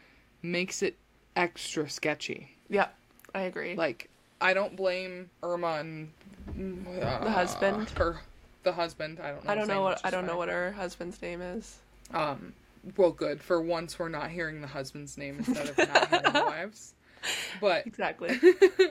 [0.43, 0.97] makes it
[1.37, 2.57] extra sketchy.
[2.69, 2.95] Yep.
[3.37, 3.77] I agree.
[3.77, 4.11] Like,
[4.41, 6.13] I don't blame Irma and
[6.57, 7.91] the husband.
[7.91, 8.21] Her,
[8.63, 9.21] the husband.
[9.21, 9.51] I don't know.
[9.51, 11.79] I don't know name, what I don't know what her husband's name is.
[12.13, 12.53] Um,
[12.97, 13.41] well, good.
[13.41, 16.95] For once, we're not hearing the husband's name instead of not hearing the wives.
[17.61, 18.41] But Exactly.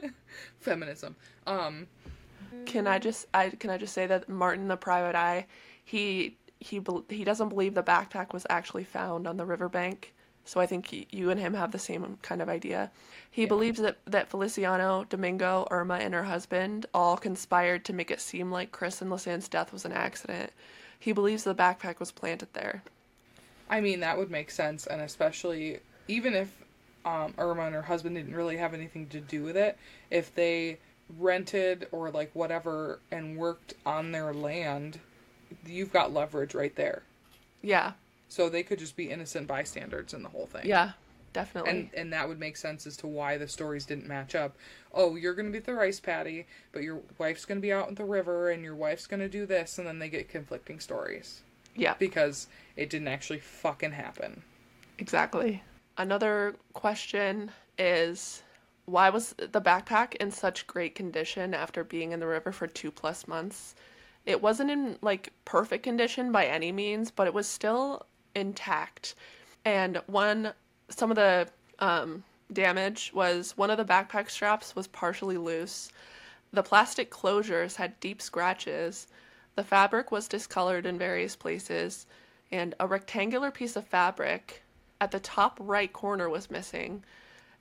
[0.60, 1.16] feminism.
[1.46, 1.88] Um,
[2.66, 5.48] can I just I can I just say that Martin the private eye,
[5.84, 10.14] he he he doesn't believe the backpack was actually found on the riverbank.
[10.52, 12.92] So I think you and him have the same kind of idea.
[13.32, 18.20] He believes that that Feliciano, Domingo, Irma, and her husband all conspired to make it
[18.20, 20.52] seem like Kris and Lisanne's death was an accident.
[21.00, 22.84] He believes the backpack was planted there.
[23.70, 25.80] I mean, that would make sense, and especially
[26.10, 26.54] even if
[27.06, 29.78] um, Irma and her husband didn't really have anything to do with it,
[30.10, 30.80] if they
[31.18, 35.00] rented or like whatever and worked on their land,
[35.66, 37.04] you've got leverage right there.
[37.62, 37.94] Yeah.
[38.32, 40.66] So they could just be innocent bystanders in the whole thing.
[40.66, 40.94] Yeah.
[41.34, 41.72] Definitely.
[41.72, 44.56] And and that would make sense as to why the stories didn't match up.
[44.94, 47.96] Oh, you're gonna be at the rice paddy, but your wife's gonna be out in
[47.96, 51.42] the river, and your wife's gonna do this, and then they get conflicting stories
[51.76, 51.96] yeah.
[52.00, 54.42] because it didn't actually fucking happen.
[54.98, 55.62] Exactly.
[55.98, 58.44] Another question is
[58.86, 62.92] why was the backpack in such great condition after being in the river for two
[62.92, 63.76] plus months?
[64.26, 68.06] It wasn't in like perfect condition by any means, but it was still
[68.36, 69.16] intact.
[69.66, 70.54] And one,
[70.90, 71.48] some of the
[71.80, 75.92] um, damage was one of the backpack straps was partially loose.
[76.54, 79.08] The plastic closures had deep scratches.
[79.56, 82.06] The fabric was discolored in various places,
[82.52, 84.64] and a rectangular piece of fabric
[85.00, 87.04] at the top right corner was missing.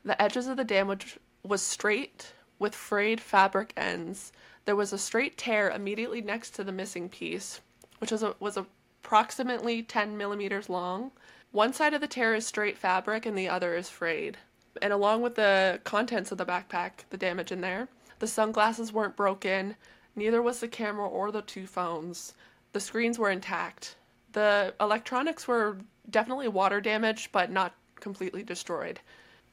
[0.05, 4.33] The edges of the damage was straight with frayed fabric ends
[4.65, 7.61] there was a straight tear immediately next to the missing piece,
[7.99, 8.57] which was a, was
[9.03, 11.11] approximately 10 millimeters long.
[11.53, 14.39] One side of the tear is straight fabric and the other is frayed.
[14.81, 17.89] And along with the contents of the backpack, the damage in there,
[18.21, 19.75] the sunglasses weren't broken,
[20.15, 22.35] neither was the camera or the two phones.
[22.73, 23.97] The screens were intact.
[24.33, 25.79] The electronics were
[26.09, 29.01] definitely water damaged, but not completely destroyed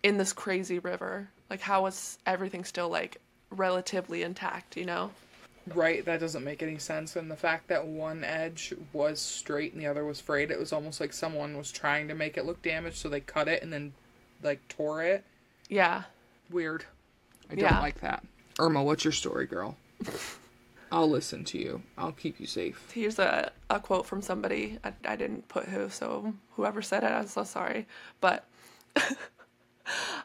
[0.03, 1.29] in this crazy river.
[1.49, 3.19] Like, how was everything still, like,
[3.49, 5.11] relatively intact, you know?
[5.73, 7.15] Right, that doesn't make any sense.
[7.15, 10.71] And the fact that one edge was straight and the other was frayed, it was
[10.71, 13.71] almost like someone was trying to make it look damaged, so they cut it and
[13.73, 13.93] then,
[14.43, 15.23] like, tore it.
[15.69, 16.03] Yeah.
[16.49, 16.85] Weird.
[17.49, 17.79] I don't Yeah.
[17.79, 18.23] like that.
[18.59, 19.77] Irma, what's your story, girl?
[20.91, 21.81] I'll listen to you.
[21.97, 22.89] I'll keep you safe.
[22.93, 24.79] Here's a, a quote from somebody.
[24.85, 27.85] I, I didn't put who, so whoever said it, I'm so sorry.
[28.21, 28.45] But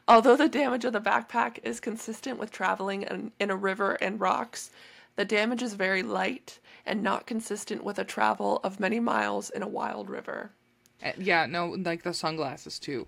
[0.09, 4.21] although the damage of the backpack is consistent with traveling in, in a river and
[4.21, 4.71] rocks,
[5.17, 9.63] the damage is very light and not consistent with a travel of many miles in
[9.63, 10.51] a wild river.
[11.05, 13.07] Uh, Yeah, no, like the sunglasses too.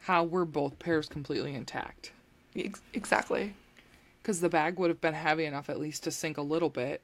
[0.00, 2.12] How were both pairs completely intact?
[2.56, 3.54] Ex- exactly.
[4.22, 7.02] Because the bag would have been heavy enough at least to sink a little bit.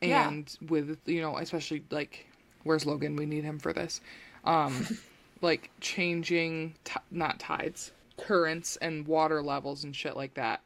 [0.00, 0.28] Yeah.
[0.28, 2.26] And with, you know, especially like,
[2.64, 3.16] where's Logan?
[3.16, 4.00] We need him for this.
[4.44, 4.86] Um,
[5.40, 10.60] like changing, t- not tides, currents and water levels and shit like that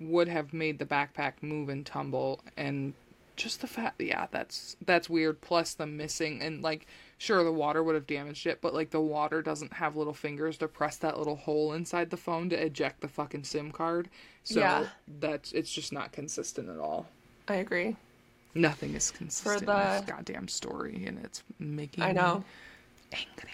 [0.00, 2.40] would have made the backpack move and tumble.
[2.56, 2.94] And
[3.36, 5.40] just the fact, yeah, that's, that's weird.
[5.40, 6.86] Plus the missing, and like,
[7.18, 10.56] sure, the water would have damaged it, but like the water doesn't have little fingers
[10.58, 14.08] to press that little hole inside the phone to eject the fucking SIM card.
[14.44, 14.86] So Yeah.
[15.20, 17.06] that's, it's just not consistent at all.
[17.48, 17.96] I agree.
[18.54, 22.38] Nothing is consistent this the- goddamn story, and it's making I know.
[23.12, 23.50] me angry.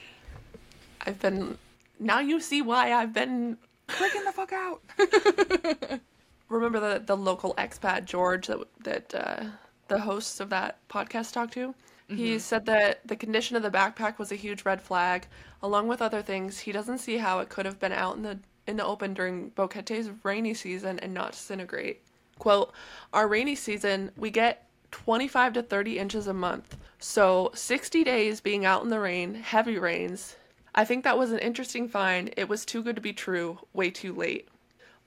[1.06, 1.58] I've been.
[2.00, 3.58] Now you see why I've been
[3.88, 4.80] Freaking the fuck out.
[6.48, 9.44] remember the the local expat George that that uh,
[9.88, 11.74] the hosts of that podcast talked to.
[12.16, 15.26] He said that the condition of the backpack was a huge red flag,
[15.62, 16.58] along with other things.
[16.58, 19.50] He doesn't see how it could have been out in the in the open during
[19.52, 22.02] Boquete's rainy season and not disintegrate.
[22.38, 22.72] Quote,
[23.12, 26.76] our rainy season, we get 25 to 30 inches a month.
[26.98, 30.36] So 60 days being out in the rain, heavy rains.
[30.74, 32.32] I think that was an interesting find.
[32.36, 34.48] It was too good to be true, way too late.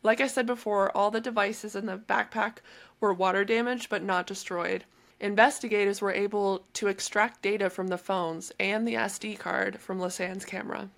[0.03, 2.57] Like I said before, all the devices in the backpack
[2.99, 4.85] were water damaged but not destroyed.
[5.19, 10.45] Investigators were able to extract data from the phones and the SD card from Lisanne's
[10.45, 10.89] camera.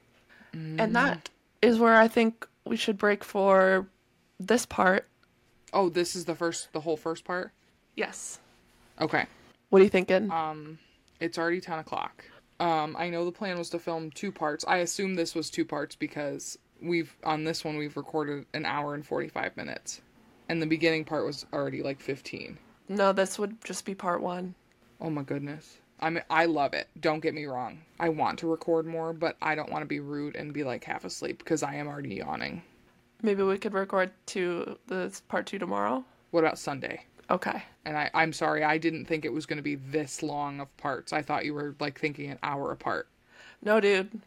[0.51, 1.29] And that
[1.61, 3.87] is where I think we should break for
[4.39, 5.07] this part.
[5.71, 7.51] Oh, this is the first, the whole first part?
[7.95, 8.39] Yes.
[8.99, 9.25] Okay.
[9.69, 10.31] What are you thinking?
[10.31, 10.79] Um,
[11.19, 12.25] it's already 10 o'clock.
[12.59, 14.65] Um, I know the plan was to film two parts.
[14.67, 18.93] I assume this was two parts because we've, on this one, we've recorded an hour
[18.93, 20.01] and 45 minutes.
[20.47, 22.57] And the beginning part was already like 15.
[22.89, 24.55] no, this would just be part one.
[24.99, 25.77] Oh my goodness.
[26.01, 26.87] I mean, I love it.
[26.99, 27.79] Don't get me wrong.
[27.99, 30.83] I want to record more, but I don't want to be rude and be like
[30.83, 32.63] half asleep because I am already yawning.
[33.21, 36.03] Maybe we could record to this part two tomorrow.
[36.31, 37.03] What about Sunday?
[37.29, 37.61] Okay.
[37.85, 40.75] And I, I'm sorry, I didn't think it was going to be this long of
[40.77, 41.11] parts.
[41.11, 43.07] I thought you were like thinking an hour apart.
[43.61, 44.21] No, dude.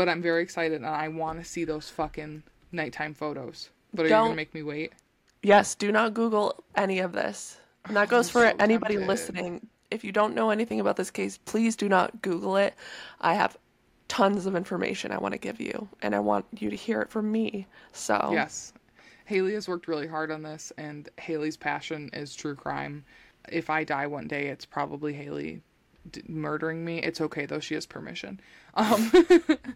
[0.00, 3.68] But I'm very excited and I want to see those fucking nighttime photos.
[3.92, 4.94] But are you going to make me wait?
[5.42, 7.58] Yes, do not Google any of this.
[7.84, 9.08] And that goes for so anybody tempted.
[9.08, 9.66] listening.
[9.90, 12.72] If you don't know anything about this case, please do not Google it.
[13.20, 13.58] I have
[14.08, 17.10] tons of information I want to give you, and I want you to hear it
[17.10, 17.66] from me.
[17.92, 18.72] So, Yes.
[19.26, 23.04] Haley has worked really hard on this, and Haley's passion is true crime.
[23.50, 25.60] If I die one day, it's probably Haley
[26.10, 26.98] d- murdering me.
[26.98, 28.40] It's okay though; she has permission.
[28.74, 29.12] Um,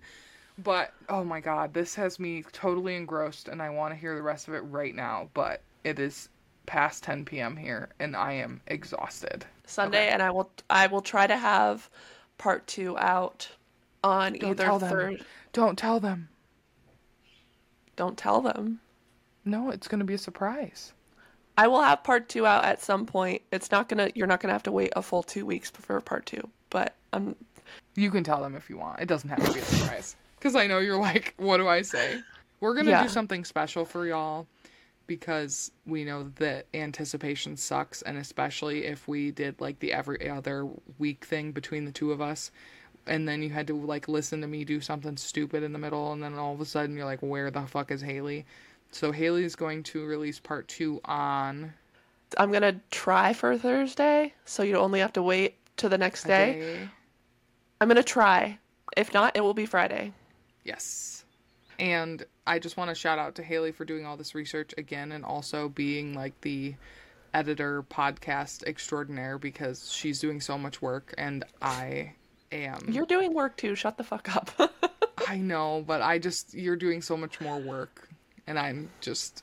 [0.58, 4.22] but oh my god, this has me totally engrossed, and I want to hear the
[4.22, 5.28] rest of it right now.
[5.34, 6.28] But it is
[6.66, 7.56] past 10 p.m.
[7.56, 9.44] here, and I am exhausted.
[9.66, 11.88] Sunday, and I will I will try to have
[12.38, 13.48] part two out
[14.02, 14.90] on Don't either tell them.
[14.90, 15.24] third.
[15.52, 16.28] Don't tell them.
[17.96, 18.80] Don't tell them.
[19.44, 20.92] No, it's gonna be a surprise.
[21.56, 23.42] I will have part two out at some point.
[23.52, 24.10] It's not gonna.
[24.14, 26.48] You're not gonna have to wait a full two weeks for part two.
[26.70, 27.36] But I'm.
[27.94, 29.00] You can tell them if you want.
[29.00, 30.16] It doesn't have to be a surprise.
[30.38, 32.20] Because I know you're like, what do I say?
[32.60, 33.02] We're going to Yeah.
[33.04, 34.46] do something special for y'all
[35.06, 38.02] because we know that anticipation sucks.
[38.02, 40.68] And especially if we did like the every other
[40.98, 42.50] week thing between the two of us.
[43.06, 46.12] And then you had to like listen to me do something stupid in the middle.
[46.12, 48.44] And then all of a sudden you're like, where the fuck is Haley?
[48.94, 51.74] So Haley is going to release part two on
[52.38, 56.60] I'm gonna try for Thursday, so you only have to wait to the next day.
[56.60, 56.88] day.
[57.80, 58.58] I'm gonna try.
[58.96, 60.12] If not, it will be Friday.
[60.62, 61.24] Yes.
[61.80, 65.10] And I just want to shout out to Haley for doing all this research again
[65.10, 66.76] and also being like the
[67.34, 72.12] editor podcast extraordinaire because she's doing so much work and I
[72.52, 72.78] am.
[72.88, 73.74] You're doing work too.
[73.74, 74.72] Shut the fuck up.
[75.28, 78.08] I know, but I just you're doing so much more work
[78.46, 79.42] and I'm just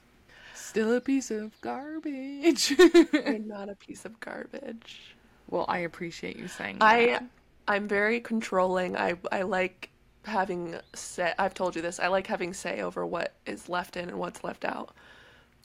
[0.54, 2.72] still a piece of garbage.
[3.14, 5.16] You're not a piece of garbage.
[5.48, 7.24] well, I appreciate you saying I that.
[7.68, 8.96] I, I'm very controlling.
[8.98, 9.90] I I like
[10.26, 12.00] having say I've told you this.
[12.00, 14.94] I like having say over what is left in and what's left out.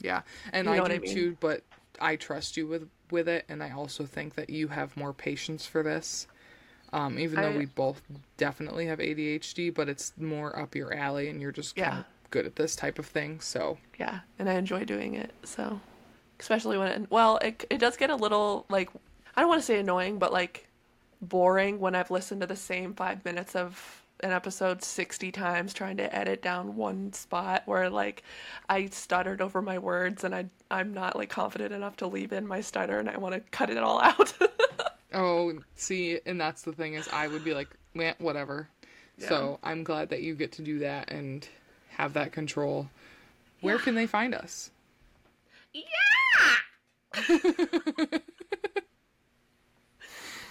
[0.01, 0.23] Yeah,
[0.53, 1.15] and You I do I mean?
[1.15, 1.37] too.
[1.41, 1.63] But
[2.01, 5.67] I trust you with with it, and I also think that you have more patience
[5.67, 6.27] for this.
[6.93, 8.01] Um, even though I- we both
[8.37, 11.99] definitely have ADHD, but it's more up your alley, and you're just kind Yeah.
[12.01, 13.41] of good at this type of thing.
[13.41, 15.33] So Yeah, and I enjoy doing it.
[15.45, 15.81] So,
[16.41, 18.91] especially when it, well, it it does get a little like
[19.37, 20.67] I don't want to say annoying, but like
[21.21, 25.97] boring when I've listened to the same 5 minutes of an episode 60 times trying
[25.99, 28.23] to edit down one spot where like
[28.69, 32.47] I stuttered over my words and I I'm not like confident enough to leave in
[32.47, 34.33] my stutter and I want to cut it all out.
[35.15, 38.69] Oh, see, and that's the thing is, I would be like, "Meh, whatever.
[39.19, 41.49] So I'm glad that you get to do that and
[41.97, 42.89] have that control.
[43.61, 44.71] Where can they find us?
[45.73, 45.83] Yeah.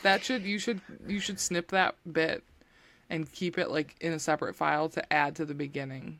[0.04, 2.44] that should you should you should snip that bit
[3.10, 6.20] and keep it like in a separate file to add to the beginning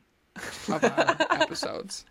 [0.68, 2.04] of our episodes.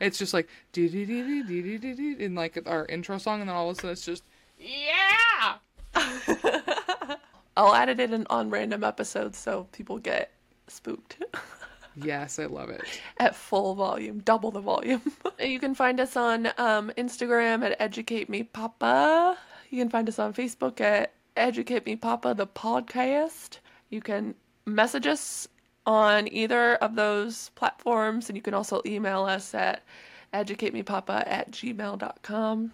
[0.00, 3.40] It's just like do do do do do do do in like our intro song,
[3.40, 4.24] and then all of a sudden it's just
[4.58, 5.54] yeah.
[7.56, 10.32] I'll add it in on random episodes so people get
[10.66, 11.22] spooked.
[11.96, 12.82] Yes, I love it.
[13.18, 15.02] at full volume, double the volume.
[15.40, 19.36] you can find us on um, Instagram at Educate Me Papa.
[19.70, 23.58] You can find us on Facebook at Educate Me Papa, the podcast.
[23.90, 24.34] You can
[24.66, 25.48] message us
[25.86, 29.82] on either of those platforms, and you can also email us at
[30.34, 32.72] educatemepapa at gmail.com.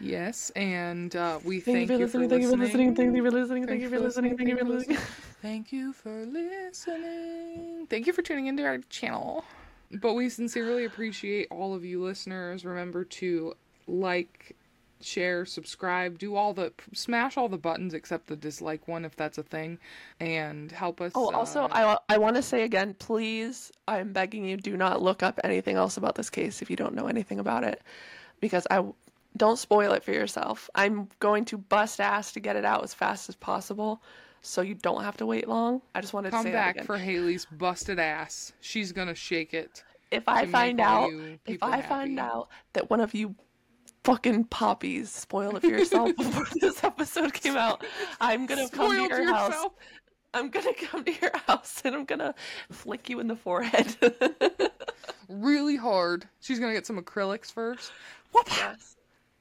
[0.00, 2.28] Yes, and uh, we Thank, thank, you for listening.
[2.28, 2.94] Thank you for listening.
[2.94, 3.66] Thank you for listening.
[3.66, 4.36] Thank you for listening.
[4.36, 4.98] Thank you for listening.
[5.42, 7.86] Thank you for listening.
[7.88, 9.44] Thank you for tuning into our channel.
[9.90, 12.64] But we sincerely appreciate all of you listeners.
[12.64, 13.54] Remember to
[13.88, 14.54] like,
[15.00, 19.38] share, subscribe, do all the smash all the buttons except the dislike one if that's
[19.38, 19.78] a thing,
[20.20, 21.12] and help us.
[21.14, 25.02] Oh, also, uh, I, I want to say again, please, I'm begging you, do not
[25.02, 27.82] look up anything else about this case if you don't know anything about it,
[28.40, 28.84] because I
[29.38, 30.68] don't spoil it for yourself.
[30.74, 34.02] I'm going to bust ass to get it out as fast as possible,
[34.42, 35.80] so you don't have to wait long.
[35.94, 36.86] I just wanted to come say that back again.
[36.86, 38.52] for Haley's busted ass.
[38.60, 39.82] She's gonna shake it.
[40.10, 41.10] if I find out,
[41.46, 43.34] if I find out that one of you
[44.04, 47.84] fucking poppies spoiled it for yourself before this episode came out,
[48.20, 49.48] I'm gonna come to your house.
[49.50, 49.72] yourself.
[50.34, 52.34] I'm gonna come to your house and I'm gonna
[52.70, 53.96] flick you in the forehead.
[55.28, 56.28] really hard.
[56.40, 57.92] She's gonna get some acrylics first.
[58.32, 58.46] What?
[58.48, 58.96] yes.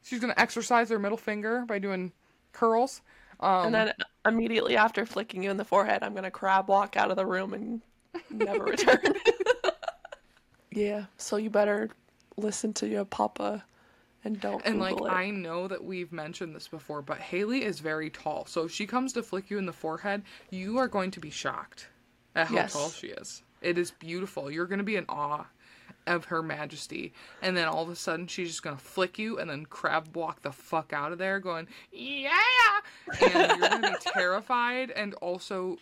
[0.08, 2.14] She's gonna exercise her middle finger by doing
[2.54, 3.02] curls.
[3.42, 3.94] Um, And then
[4.26, 7.54] immediately after flicking you in the forehead, I'm gonna crab walk out of the room
[7.54, 7.82] and
[8.30, 9.00] never return.
[10.72, 11.90] yeah, so you better
[12.38, 13.66] listen to your papa
[14.24, 15.10] and don't and like it.
[15.10, 18.46] I know that we've mentioned this before, but Haley is very tall.
[18.46, 21.30] So if she comes to flick you in the forehead, you are going to be
[21.30, 21.90] shocked
[22.36, 22.74] at how Yes.
[22.74, 23.44] tall she is.
[23.62, 24.50] It is beautiful.
[24.50, 25.46] You're going to be in awe
[26.08, 27.14] of her majesty.
[27.42, 30.16] And then all of a sudden she's just going to flick you and then crab
[30.16, 32.32] walk the fuck out of there going, "Yeah!"
[33.22, 35.78] And you're to be terrified and also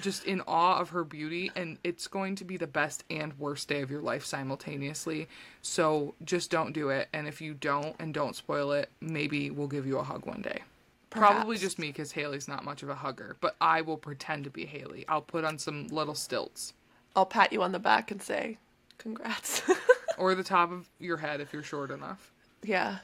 [0.00, 1.50] just in awe of her beauty.
[1.54, 5.28] And it's going to be the best and worst day of your life simultaneously.
[5.62, 7.08] So just don't do it.
[7.12, 10.42] And if you don't and don't spoil it maybe we'll give you a hug one
[10.42, 10.62] day.
[11.10, 14.50] Probably just me because haley's not much of a hugger but i will pretend to
[14.50, 15.04] be haley.
[15.08, 16.74] I'll put on some little stilts.
[17.14, 18.58] I'll pat you on the back and say,
[19.06, 19.62] "Congrats."
[20.18, 22.98] or the top of your head if you're short enough yeah.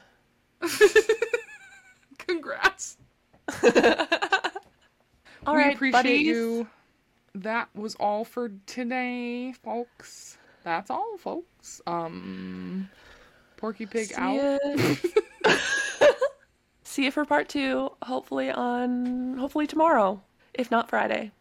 [2.17, 2.97] congrats
[5.45, 6.25] All we right, appreciate buddies.
[6.25, 6.67] you
[7.35, 12.89] that was all for today folks that's all folks um
[13.57, 14.59] porky pig See out.
[16.83, 17.89] See you for part two.
[18.03, 20.21] Hopefully on hopefully tomorrow,
[20.53, 21.31] if not Friday.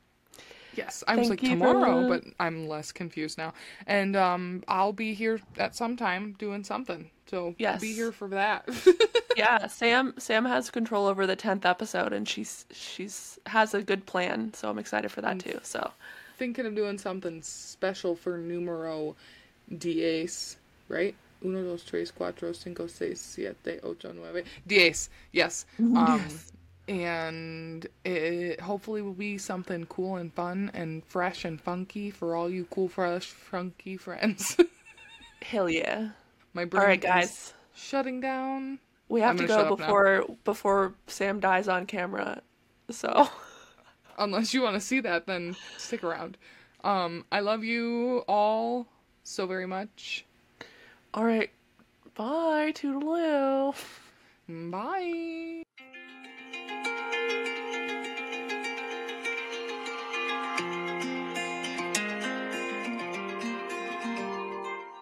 [0.75, 3.53] Yes, I was like tomorrow, but I'm less confused now.
[3.87, 7.11] And um I'll be here at some time doing something.
[7.27, 7.81] So Yes.
[7.81, 8.69] be here for that.
[9.37, 14.07] yeah, Sam Sam has control over the tenth episode, and she's she's has a good
[14.07, 14.53] plan.
[14.55, 15.59] So I'm excited for that too.
[15.63, 15.91] So
[16.39, 19.15] Thinking of doing something special for numero
[19.79, 20.57] diez,
[20.89, 21.15] right?
[21.45, 24.45] Uno, dos, tres, cuatro, cinco, seis, siete, ocho, nueve.
[24.67, 25.67] Diez, yes.
[25.97, 26.23] Um,
[26.93, 32.51] and it hopefully will be something cool and fun and fresh and funky for all
[32.51, 34.57] you cool, fresh, funky friends.
[35.43, 36.11] hell yeah!
[36.55, 37.55] My brain All right, is guys.
[37.75, 38.79] shutting down.
[39.09, 42.43] We have to go before before Sam dies on camera.
[42.91, 43.29] So
[44.19, 46.37] Unless you want to see that, then stick around.
[46.85, 48.87] Um, I love you all
[49.23, 50.25] so very much.
[51.15, 51.51] all right.
[52.15, 53.75] Bye, toodaloo.
[54.49, 55.63] Bye.